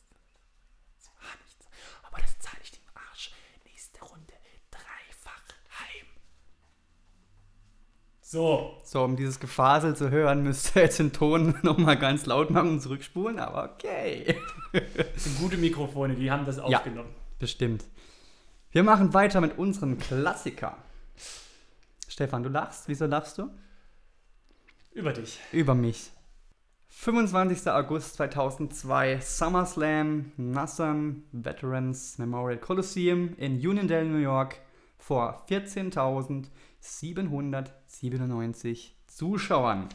[0.99, 1.65] das war nichts.
[2.03, 3.31] Aber das zahle ich dem Arsch.
[3.65, 4.33] Nächste Runde
[4.69, 5.47] dreifach
[5.79, 6.07] heim.
[8.33, 12.49] So, So, um dieses Gefasel zu hören, müsst ihr jetzt den Ton nochmal ganz laut
[12.49, 14.35] machen und zurückspulen, aber okay.
[14.71, 16.63] das sind gute Mikrofone, die haben das Ja.
[16.63, 17.11] aufgenommen.
[17.37, 17.85] Bestimmt.
[18.71, 20.77] Wir machen weiter mit unserem Klassiker.
[22.07, 22.87] Stefan, du lachst.
[22.87, 23.51] Wieso lachst du?
[24.93, 25.39] Über dich.
[25.51, 26.09] Über mich.
[26.89, 27.67] 25.
[27.71, 34.55] August 2002, SummerSlam, Nassan Veterans Memorial Coliseum in Uniondale, New York,
[34.97, 35.45] vor
[36.83, 39.87] 14.797 Zuschauern.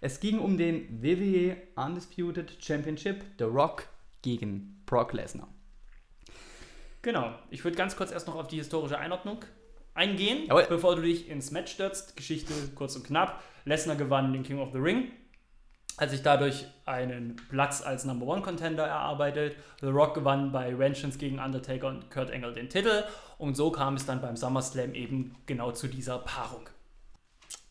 [0.00, 3.88] Es ging um den WWE Undisputed Championship, The Rock
[4.22, 5.48] gegen Brock Lesnar.
[7.02, 7.34] Genau.
[7.50, 9.44] Ich würde ganz kurz erst noch auf die historische Einordnung
[9.94, 10.66] eingehen, Jawohl.
[10.68, 12.16] bevor du dich ins Match stürzt.
[12.16, 13.42] Geschichte kurz und knapp.
[13.64, 15.10] Lesnar gewann den King of the Ring,
[15.98, 19.56] hat sich dadurch einen Platz als Number One Contender erarbeitet.
[19.80, 23.04] The Rock gewann bei Vengeance gegen Undertaker und Kurt Angle den Titel
[23.38, 26.68] und so kam es dann beim SummerSlam eben genau zu dieser Paarung.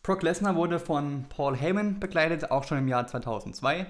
[0.02, 3.86] Brock Lesnar wurde von Paul Heyman begleitet, auch schon im Jahr 2002.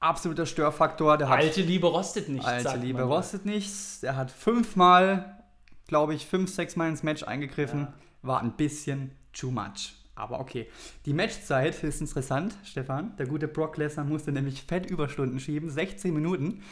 [0.00, 1.18] Absoluter Störfaktor.
[1.18, 2.46] Der hat Alte Liebe rostet nicht.
[2.46, 4.04] Alte Liebe rostet nichts.
[4.04, 5.42] Er hat fünfmal,
[5.88, 7.80] glaube ich, fünf, sechs Mal ins Match eingegriffen.
[7.80, 7.94] Ja.
[8.22, 9.97] War ein bisschen too much.
[10.18, 10.68] Aber okay.
[11.06, 13.14] Die Matchzeit ist interessant, Stefan.
[13.18, 15.70] Der gute Brock Lesnar musste nämlich fett Überstunden schieben.
[15.70, 16.64] 16 Minuten.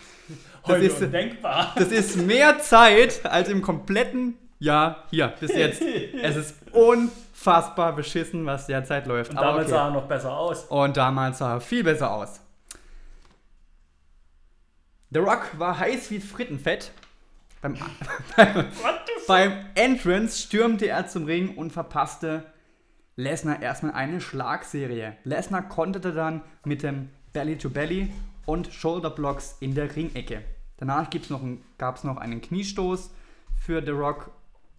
[0.62, 1.72] Das Heute ist, undenkbar.
[1.76, 5.80] das ist mehr Zeit als im kompletten Jahr hier bis jetzt.
[5.80, 9.30] Es ist unfassbar beschissen, was derzeit läuft.
[9.30, 9.68] Und Aber okay.
[9.68, 10.64] sah er noch besser aus.
[10.64, 12.40] Und damals sah er viel besser aus.
[15.10, 16.90] The Rock war heiß wie Frittenfett.
[17.62, 17.84] Beim, f
[19.28, 22.44] beim Entrance stürmte er zum Ring und verpasste
[23.16, 25.16] Lesnar erstmal eine Schlagserie.
[25.24, 28.12] Lesnar konterte dann mit dem Belly-to-Belly
[28.44, 30.44] und Shoulderblocks in der Ringecke.
[30.76, 31.08] Danach
[31.78, 33.10] gab es noch einen Kniestoß
[33.56, 34.30] für The Rock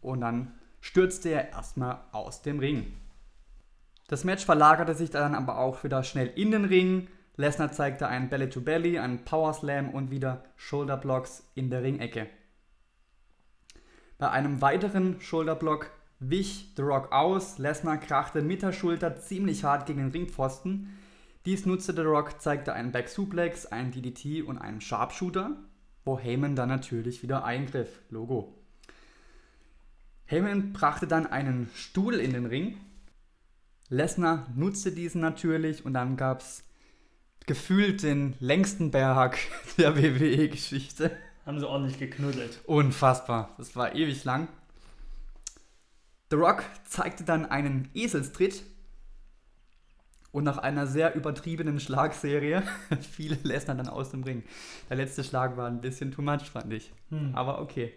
[0.01, 2.93] und dann stürzte er erstmal aus dem Ring.
[4.07, 7.07] Das Match verlagerte sich dann aber auch wieder schnell in den Ring.
[7.35, 12.27] Lesnar zeigte einen Belly-to-Belly, einen Power Slam und wieder Shoulderblocks in der Ringecke.
[14.19, 17.57] Bei einem weiteren Shoulderblock wich The Rock aus.
[17.57, 20.97] Lesnar krachte mit der Schulter ziemlich hart gegen den Ringpfosten.
[21.45, 25.55] Dies nutzte The Rock, zeigte einen Back Suplex, einen DDT und einen Sharpshooter,
[26.03, 28.01] wo Heyman dann natürlich wieder eingriff.
[28.09, 28.53] Logo.
[30.25, 32.77] Heyman brachte dann einen Stuhl in den Ring.
[33.89, 36.65] Lesnar nutzte diesen natürlich und dann gab es
[37.45, 39.37] gefühlt den längsten Berg
[39.77, 41.11] der WWE-Geschichte.
[41.45, 42.59] Haben sie ordentlich geknuddelt.
[42.65, 43.55] Unfassbar.
[43.57, 44.49] Das war ewig lang.
[46.29, 48.63] The Rock zeigte dann einen Eselstritt
[50.31, 52.63] und nach einer sehr übertriebenen Schlagserie
[53.11, 54.43] fiel Lesnar dann aus dem Ring.
[54.89, 56.91] Der letzte Schlag war ein bisschen too much, fand ich.
[57.09, 57.33] Hm.
[57.33, 57.93] Aber okay.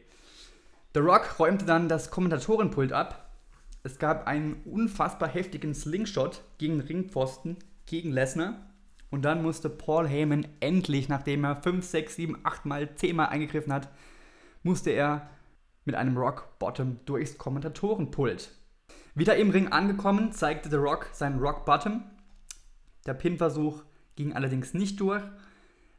[0.94, 3.30] The Rock räumte dann das Kommentatorenpult ab.
[3.82, 8.54] Es gab einen unfassbar heftigen Slingshot gegen den Ringpfosten gegen Lesnar.
[9.10, 13.26] Und dann musste Paul Heyman endlich, nachdem er 5, 6, 7, 8 Mal, 10 Mal
[13.26, 13.88] eingegriffen hat,
[14.62, 15.28] musste er
[15.84, 18.50] mit einem Rock Bottom durchs Kommentatorenpult.
[19.14, 22.02] Wieder im Ring angekommen, zeigte The Rock seinen Rock Bottom.
[23.06, 23.82] Der Pin-Versuch
[24.16, 25.22] ging allerdings nicht durch.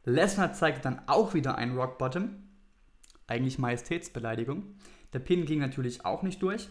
[0.04, 2.30] Lesnar zeigte dann auch wieder einen Rock Bottom.
[3.26, 4.76] Eigentlich Majestätsbeleidigung.
[5.12, 6.68] Der Pin ging natürlich auch nicht durch.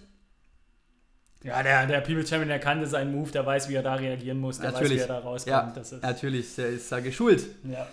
[1.43, 4.39] Ja, der, der People Champion, der kannte seinen Move, der weiß, wie er da reagieren
[4.39, 5.47] muss, der weiß, wie er da rauskommt.
[5.47, 7.47] Ja, das ist, natürlich, der ist da geschult.
[7.63, 7.88] ja.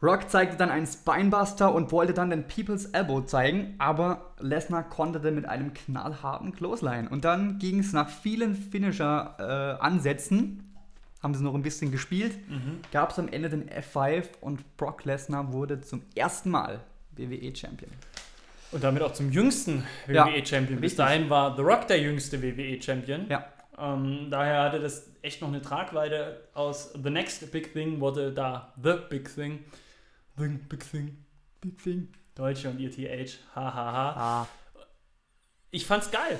[0.00, 5.32] Rock zeigte dann einen Spinebuster und wollte dann den People's Elbow zeigen, aber Lesnar konterte
[5.32, 7.08] mit einem knallharten Clothesline.
[7.08, 10.62] Und dann ging es nach vielen Finisher-Ansätzen,
[11.22, 12.80] haben sie noch ein bisschen gespielt, Mhm.
[12.92, 16.80] gab es am Ende den F5 und Brock Lesnar wurde zum ersten Mal
[17.16, 17.90] WWE-Champion.
[18.70, 20.80] Und damit auch zum jüngsten Ja, WWE-Champion.
[20.80, 20.96] Bis richtig.
[20.98, 23.26] dahin war The Rock der jüngste WWE-Champion.
[23.28, 23.44] Ja.
[23.78, 26.42] Ähm, daher hatte das echt noch eine Tragweite.
[26.54, 29.60] Aus The Next Big Thing wurde da The Big Thing.
[30.38, 31.24] The Big Thing.
[31.60, 32.08] Big Thing.
[32.34, 33.38] Deutsche und ihr TH.
[33.54, 34.12] Hahaha.
[34.42, 34.48] Ah.
[35.70, 36.38] Ich fand's geil.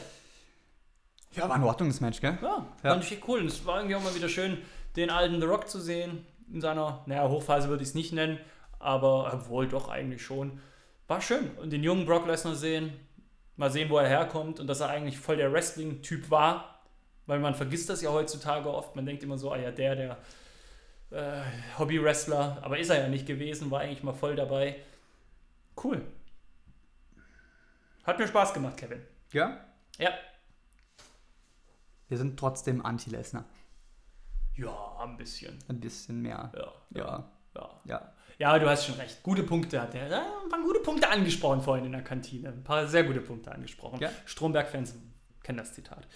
[1.35, 2.39] Ja, war ein Ordnungsmatch, gell?
[2.41, 2.91] Ja, Ja.
[2.91, 3.41] fand ich cool.
[3.41, 4.59] Und es war irgendwie auch mal wieder schön,
[4.97, 6.25] den alten The Rock zu sehen.
[6.51, 8.39] In seiner, naja, Hochphase würde ich es nicht nennen,
[8.79, 10.61] aber obwohl doch eigentlich schon.
[11.09, 11.51] War schön.
[11.59, 12.93] Und den jungen Brock Lesnar sehen,
[13.57, 16.81] mal sehen, wo er herkommt und dass er eigentlich voll der Wrestling-Typ war.
[17.27, 18.97] Weil man vergisst das ja heutzutage oft.
[18.97, 20.17] Man denkt immer so, ah ja, der, der
[21.11, 21.43] äh,
[21.79, 22.59] Hobby-Wrestler.
[22.63, 24.77] Aber ist er ja nicht gewesen, war eigentlich mal voll dabei.
[25.83, 26.05] Cool.
[28.05, 29.03] Hat mir Spaß gemacht, Kevin.
[29.33, 29.65] Ja?
[29.99, 30.11] Ja.
[32.09, 33.45] Wir sind trotzdem Anti-Lesnar.
[34.55, 35.59] Ja, ein bisschen.
[35.69, 36.51] Ein bisschen mehr.
[36.57, 36.73] Ja.
[36.91, 37.31] Ja.
[37.55, 37.81] Ja.
[37.85, 38.13] Ja.
[38.39, 39.23] Ja, du hast schon recht.
[39.23, 40.09] Gute Punkte hat er.
[40.09, 42.51] Ja, ein paar gute Punkte angesprochen vorhin in der Kantine.
[42.51, 43.99] Ein paar sehr gute Punkte angesprochen.
[44.01, 44.11] Ja.
[44.27, 44.95] Stromberg-Fans
[45.43, 46.07] kennen das Zitat.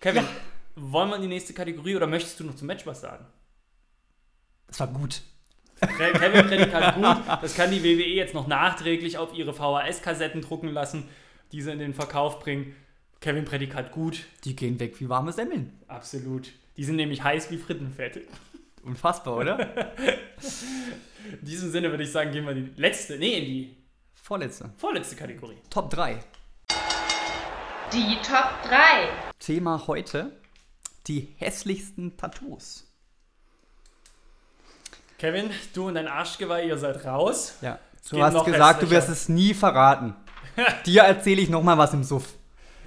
[0.00, 0.24] Kevin,
[0.80, 3.26] wollen wir in die nächste Kategorie oder möchtest du noch zum Match was sagen?
[4.66, 5.22] Das war gut.
[5.80, 7.42] Kevin Prädikat gut.
[7.42, 11.08] Das kann die WWE jetzt noch nachträglich auf ihre VHS-Kassetten drucken lassen,
[11.52, 12.74] die sie in den Verkauf bringen.
[13.20, 14.24] Kevin Prädikat gut.
[14.44, 15.78] Die gehen weg wie warme Semmeln.
[15.86, 16.52] Absolut.
[16.76, 18.20] Die sind nämlich heiß wie Frittenfett.
[18.82, 19.96] Unfassbar, oder?
[21.40, 23.76] in diesem Sinne würde ich sagen, gehen wir in die letzte, nee, in die
[24.14, 24.70] Vorletzte.
[24.76, 25.56] vorletzte Kategorie.
[25.70, 26.18] Top 3.
[27.92, 29.08] Die Top 3.
[29.38, 30.32] Thema heute:
[31.08, 32.86] die hässlichsten Tattoos.
[35.18, 37.56] Kevin, du und dein Arschgeweih, ihr seid raus.
[37.60, 37.78] Ja.
[38.08, 40.14] Du geht hast gesagt, du wirst es nie verraten.
[40.86, 42.34] Dir erzähle ich nochmal was im Suff.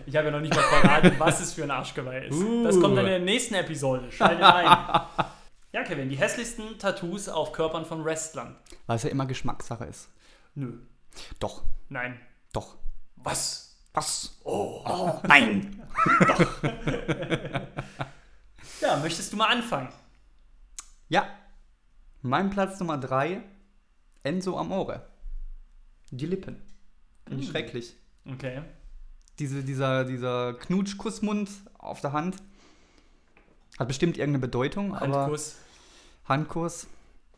[0.06, 2.35] Ich habe ja noch nicht mal verraten, was es für ein Arschgeweih ist.
[2.35, 2.64] Uh.
[2.64, 4.11] Das kommt dann in der nächsten Episode.
[4.11, 5.02] Schaltet ein.
[5.73, 8.57] Ja, Kevin, die hässlichsten Tattoos auf Körpern von Wrestlern.
[8.88, 10.10] Weil es ja immer Geschmackssache ist.
[10.53, 10.80] Nö.
[11.39, 12.19] Doch, Nein.
[12.52, 12.76] doch.
[13.15, 13.70] Was?
[13.94, 14.38] Was?
[14.44, 15.78] Oh, nein!
[18.82, 19.90] Ja, möchtest du mal anfangen?
[21.08, 21.28] Ja.
[22.24, 23.44] Mein Platz Nummer 3,
[24.24, 25.08] Enzo Amore.
[26.10, 26.60] Die Lippen.
[27.28, 27.52] Finde ich Mm.
[27.52, 27.96] schrecklich.
[28.26, 28.64] Okay.
[29.38, 32.38] Diese, dieser, dieser Knutschkussmund auf der Hand.
[33.78, 35.58] Hat bestimmt irgendeine Bedeutung, aber Handkuss.
[36.26, 36.88] Handkuss,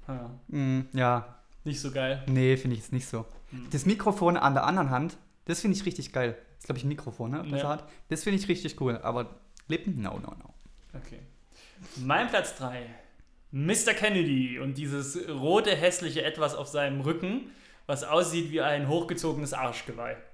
[0.07, 1.35] Ja, mh, ja,
[1.65, 2.23] nicht so geil.
[2.27, 3.25] nee, finde ich jetzt nicht so.
[3.51, 3.69] Hm.
[3.69, 6.37] Das Mikrofon an der anderen Hand, das finde ich richtig geil.
[6.55, 7.45] Das ist, glaube ich, ein Mikrofon, ne?
[7.49, 7.69] Das, Ja.
[7.69, 7.89] hat.
[8.09, 10.53] das finde ich richtig cool, aber Lippen, no, no, no.
[10.93, 11.19] Okay.
[11.97, 12.85] Mein Platz 3.
[13.51, 13.93] Mr.
[13.93, 17.51] Kennedy und dieses rote, hässliche Etwas auf seinem Rücken,
[17.85, 20.17] was aussieht wie ein hochgezogenes Arschgeweih.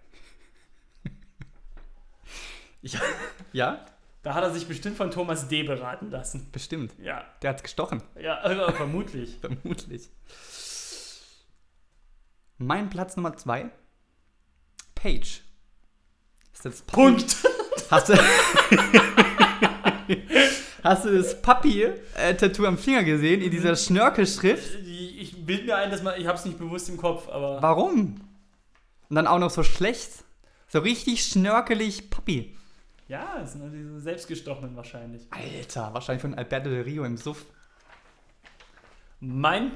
[3.51, 3.85] Ja?
[4.21, 5.63] Da hat er sich bestimmt von Thomas D.
[5.63, 6.47] beraten lassen.
[6.51, 6.93] Bestimmt.
[7.01, 8.01] Ja, Der hat's gestochen.
[8.19, 9.37] ja, äh, vermutlich.
[9.41, 10.09] Vermutlich.
[12.57, 13.69] Mein Platz Nummer 2,
[15.01, 15.41] Page.
[16.53, 17.35] Ist das Papi- Punkt.
[17.89, 18.13] Hast du,
[20.83, 24.75] hast du das Papi-Tattoo am Finger gesehen in dieser Schnörkelschrift?
[24.85, 28.21] Ich ich bild mir ein, dass man, ich hab's nicht bewusst im Kopf, aber Warum?
[29.09, 30.11] Und dann auch noch so schlecht.
[30.67, 32.55] So richtig schnörkelig Papi.
[33.07, 35.27] ja, es sind diese selbstgestochenen wahrscheinlich.
[35.31, 37.45] Alter, wahrscheinlich von Alberto de Rio im Suff.
[39.19, 39.71] Mein,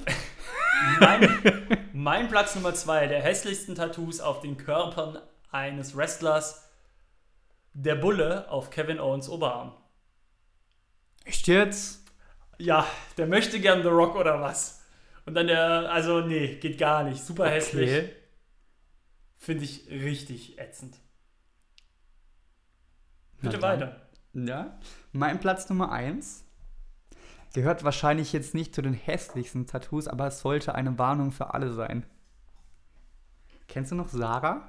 [1.00, 5.20] mein, mein Platz Nummer 2 der hässlichsten Tattoos auf den Körpern
[5.52, 6.70] eines Wrestlers,
[7.74, 9.76] der Bulle auf Kevin Owens Oberarm.
[11.26, 12.04] Echt jetzt?
[12.58, 12.88] Ja,
[13.18, 14.84] der möchte gern The Rock oder was.
[15.26, 17.24] Und dann der, also nee, geht gar nicht.
[17.24, 18.10] Super hässlich.
[19.38, 20.98] Finde ich richtig ätzend.
[23.42, 24.08] Bitte weiter.
[24.34, 24.80] Ja.
[25.12, 26.43] Mein Platz Nummer 1
[27.54, 31.72] gehört wahrscheinlich jetzt nicht zu den hässlichsten Tattoos, aber es sollte eine Warnung für alle
[31.72, 32.06] sein.
[33.68, 34.62] Kennst du noch Sarah?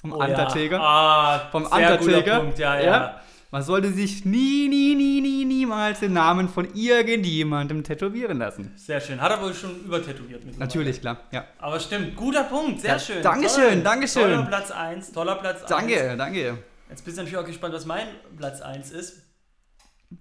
[0.00, 0.76] Vom Oh Undertaker?
[0.76, 0.80] Ja.
[0.80, 2.40] Ah, Vom sehr guter Undertaker?
[2.40, 2.84] Punkt, ja, ja.
[2.84, 3.20] Ja.
[3.50, 8.72] Man sollte sich nie, nie, nie, nie, niemals den Namen von irgendjemandem tätowieren lassen.
[8.76, 9.20] Sehr schön.
[9.20, 10.58] Hat er wohl schon übertätowiert mittlerweile.
[10.58, 11.18] Natürlich, klar.
[11.30, 11.44] Ja.
[11.58, 13.22] Aber stimmt, guter Punkt, sehr Ja, schön.
[13.22, 13.82] Dankeschön, Toll.
[13.82, 14.22] Dankeschön.
[14.22, 15.70] Toller Platz 1, toller Platz 1.
[15.70, 16.58] Danke, danke.
[16.90, 18.06] Jetzt bist du natürlich auch gespannt, was mein
[18.36, 19.22] Platz 1 ist.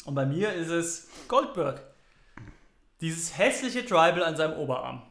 [0.06, 1.82] Und bei mir ist es Goldberg.
[3.02, 5.04] Dieses hässliche Tribal an seinem Oberarm.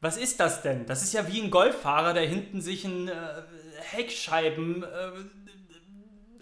[0.00, 0.86] Was ist das denn?
[0.86, 3.42] Das ist ja wie ein Golffahrer, der hinten sich einen äh,
[3.80, 5.12] Heckscheiben äh,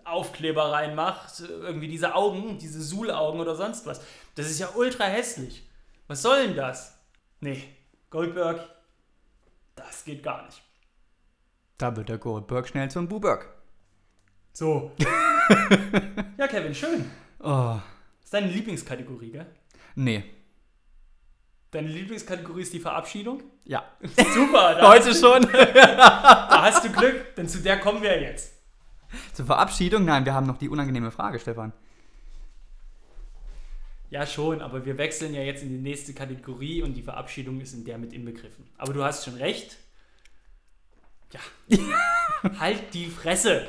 [0.04, 1.40] Aufkleber reinmacht.
[1.40, 4.00] Irgendwie diese Augen, diese Suhlaugen oder sonst was.
[4.34, 5.68] Das ist ja ultra hässlich.
[6.08, 6.98] Was soll denn das?
[7.40, 7.62] Nee,
[8.10, 8.68] Goldberg,
[9.76, 10.62] das geht gar nicht.
[11.78, 13.48] Da wird der Goldberg schnell zum Buberg.
[14.52, 14.92] So.
[16.38, 17.04] ja, Kevin, schön.
[17.40, 17.76] Oh,
[18.18, 19.46] Das ist deine Lieblingskategorie, gell?
[19.94, 20.24] nee.
[21.70, 23.42] Deine Lieblingskategorie ist die Verabschiedung?
[23.64, 23.82] Ja.
[24.34, 25.40] Super, Heute schon.
[25.52, 28.52] da hast du Glück, denn zu der kommen wir jetzt.
[29.32, 30.04] Zur Verabschiedung?
[30.04, 31.72] Nein, wir haben noch die unangenehme Frage, Stefan.
[34.10, 37.72] Ja, schon, aber wir wechseln ja jetzt in die nächste Kategorie und die Verabschiedung ist
[37.72, 38.68] in der mit inbegriffen.
[38.76, 39.78] Aber du hast schon recht.
[41.32, 41.40] Ja.
[42.60, 43.66] halt die Fresse.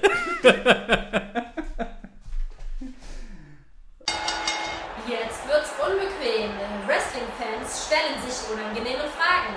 [8.04, 9.56] Stellen sich unangenehme Fragen.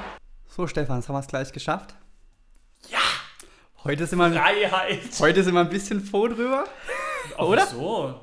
[0.48, 1.94] So, Stefan, jetzt haben wir es gleich geschafft.
[2.88, 2.98] Ja.
[3.84, 5.00] Heute sind wir, Freiheit.
[5.20, 6.64] heute sind wir ein bisschen froh drüber.
[7.38, 7.62] Oder?
[7.62, 8.20] Ach so.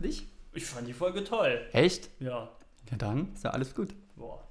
[0.00, 0.28] Nicht?
[0.52, 1.66] Ich fand die Folge toll.
[1.72, 2.10] Echt?
[2.20, 2.48] Ja.
[2.90, 3.94] Ja, dann ist ja alles gut.
[4.16, 4.46] Boah.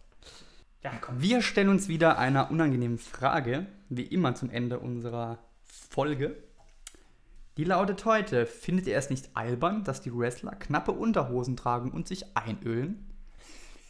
[0.83, 1.21] Ja, komm.
[1.21, 5.39] Wir stellen uns wieder einer unangenehmen Frage, wie immer zum Ende unserer
[5.89, 6.35] Folge.
[7.57, 12.07] Die lautet heute: Findet ihr es nicht albern, dass die Wrestler knappe Unterhosen tragen und
[12.07, 13.06] sich einölen?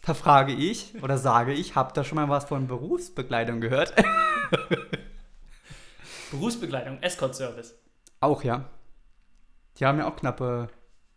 [0.07, 3.91] Da frage ich oder sage ich, habt ihr schon mal was von Berufsbekleidung gehört?
[6.31, 7.75] Berufsbekleidung, Escort-Service.
[8.21, 8.69] auch ja.
[9.77, 10.69] Die haben ja auch knappe.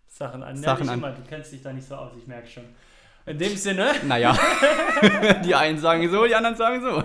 [0.09, 0.57] Sachen an.
[0.57, 0.99] Sachen ja, an.
[0.99, 1.13] immer.
[1.13, 2.65] Du kennst dich da nicht so aus, ich merke schon.
[3.27, 3.93] In dem Sinne.
[4.03, 4.37] Naja.
[5.45, 7.05] die einen sagen so, die anderen sagen so.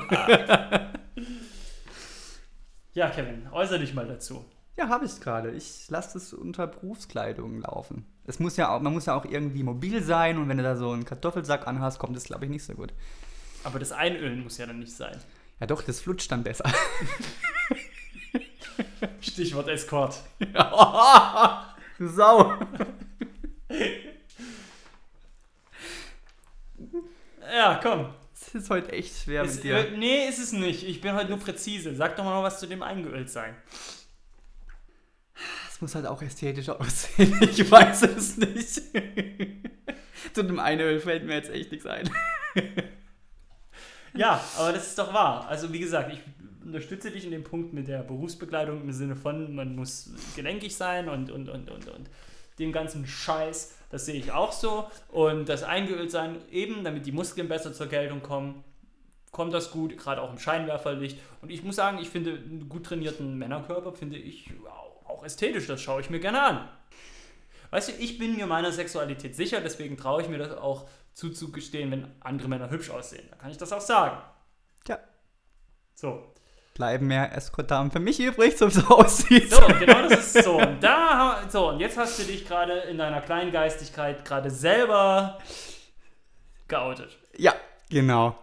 [2.94, 4.44] Ja, Kevin, äußere dich mal dazu.
[4.78, 5.52] Ja, habe ich gerade.
[5.52, 8.06] Ich lasse es unter Berufskleidung laufen.
[8.26, 10.76] Es muss ja auch, man muss ja auch irgendwie mobil sein und wenn du da
[10.76, 12.94] so einen Kartoffelsack anhast, kommt das, glaube ich, nicht so gut.
[13.64, 15.18] Aber das Einölen muss ja dann nicht sein.
[15.60, 16.66] Ja doch, das flutscht dann besser.
[19.22, 20.22] Stichwort Escort.
[21.98, 22.54] du Sau.
[27.54, 28.14] Ja, komm.
[28.34, 29.78] Es ist heute echt schwer Es, mit dir.
[29.78, 30.84] äh, nee, ist es nicht.
[30.84, 31.96] Ich bin heute nur präzise.
[31.96, 33.56] Sag doch mal noch was zu dem eingeölt sein.
[35.76, 37.38] Es muss halt auch ästhetisch aussehen.
[37.42, 38.82] Ich weiß es nicht.
[40.34, 42.10] Zu dem Einöl fällt mir jetzt echt nichts ein.
[44.14, 45.46] Ja, aber das ist doch wahr.
[45.50, 46.22] Also wie gesagt, ich
[46.64, 51.10] unterstütze dich in dem Punkt mit der Berufsbekleidung im Sinne von, man muss gelenkig sein
[51.10, 52.10] und, und, und, und, und
[52.58, 53.76] dem ganzen Scheiß.
[53.90, 54.90] Das sehe ich auch so.
[55.10, 58.64] Und das eingeölt sein, eben damit die Muskeln besser zur Geltung kommen,
[59.32, 61.20] kommt das gut, gerade auch im Scheinwerferlicht.
[61.42, 64.54] Und ich muss sagen, ich finde einen gut trainierten Männerkörper, finde ich
[65.20, 65.68] auch- ästhetisch.
[65.68, 66.70] Das schaue ich mir gerne an.
[67.72, 71.92] Weißt du, ich bin mir meiner Sexualität sicher, deswegen traue ich mir das auch zuzugestehen,
[71.92, 73.26] wenn andere Männer hübsch aussehen.
[73.32, 74.18] Da kann ich das auch sagen.
[74.86, 75.00] Tja,
[75.94, 76.32] So.
[76.74, 79.52] bleiben mehr Escort-Damen für mich übrig, so wie es aussieht.
[79.52, 80.58] So, genau das ist so.
[80.58, 85.40] Und da, so, und jetzt hast du dich gerade in deiner Kleingeistigkeit gerade selber
[86.68, 87.18] geoutet.
[87.38, 87.54] Ja,
[87.90, 88.36] genau.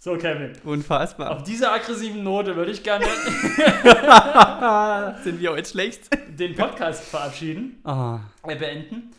[0.00, 0.52] So, Kevin.
[0.64, 1.32] Unfassbar.
[1.32, 3.04] Auf dieser aggressiven Note würde ich gerne
[5.24, 6.08] Sind wir heute schlecht?
[6.38, 8.18] den Podcast verabschieden, äh,
[8.56, 9.10] beenden.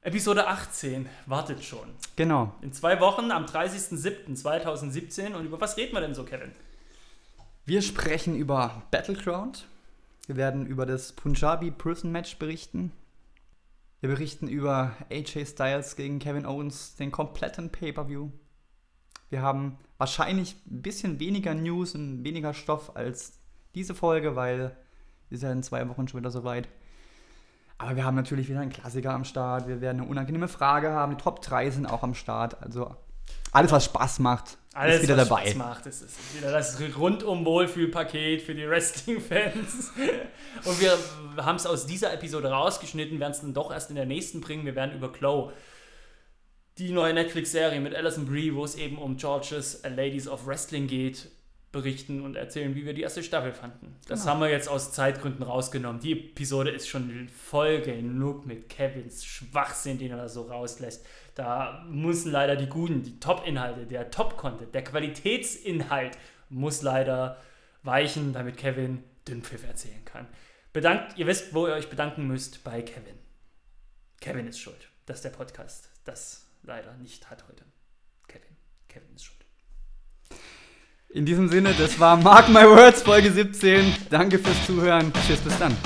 [0.00, 1.90] Episode 18 wartet schon.
[2.16, 2.54] genau.
[2.62, 5.34] In zwei Wochen am 30.07.2017.
[5.34, 6.52] Und über was reden wir denn so, Kevin?
[7.66, 9.66] Wir sprechen über Battleground.
[10.26, 12.92] Wir werden über das Punjabi Prison Match berichten.
[14.00, 18.30] Wir berichten über AJ Styles gegen Kevin Owens, den kompletten Pay-Per-View.
[19.30, 23.38] Wir haben wahrscheinlich ein bisschen weniger News und weniger Stoff als
[23.74, 24.76] diese Folge, weil
[25.30, 26.68] ist ja in zwei Wochen schon wieder soweit.
[27.78, 29.66] Aber wir haben natürlich wieder einen Klassiker am Start.
[29.66, 31.16] Wir werden eine unangenehme Frage haben.
[31.16, 32.62] Die Top 3 sind auch am Start.
[32.62, 32.94] Also
[33.52, 35.46] alles, was Spaß macht, Alles, ist wieder was dabei.
[35.46, 35.86] Spaß macht.
[35.86, 39.92] Es ist wieder das rundum Wohlfühlpaket für die Wrestling-Fans.
[40.64, 40.98] Und wir
[41.36, 44.66] haben es aus dieser Episode rausgeschnitten, werden es dann doch erst in der nächsten bringen.
[44.66, 45.52] Wir werden über Chloe,
[46.78, 51.30] die neue Netflix-Serie mit Alison Brie, wo es eben um Georges Ladies of Wrestling geht,
[51.72, 53.94] berichten und erzählen, wie wir die erste Staffel fanden.
[54.08, 54.32] Das Genau.
[54.32, 56.00] haben wir jetzt aus Zeitgründen rausgenommen.
[56.00, 61.06] Die Episode ist schon voll genug mit Kevins Schwachsinn, den er da so rauslässt.
[61.36, 66.18] Da müssen leider die guten, die Top-Inhalte, der Top-Content, der Qualitätsinhalt
[66.48, 67.36] muss leider
[67.84, 70.26] weichen, damit Kevin Dünnpfiff erzählen kann.
[70.72, 73.18] Bedankt, ihr wisst, wo ihr euch bedanken müsst bei Kevin.
[74.20, 77.64] Kevin ist schuld, dass der Podcast das leider nicht hat heute.
[78.28, 78.56] Kevin,
[78.88, 79.44] Kevin ist schuld.
[81.08, 83.94] In diesem Sinne, das war Mark My Words Folge 17.
[84.10, 85.12] Danke fürs Zuhören.
[85.26, 85.76] Tschüss, bis dann.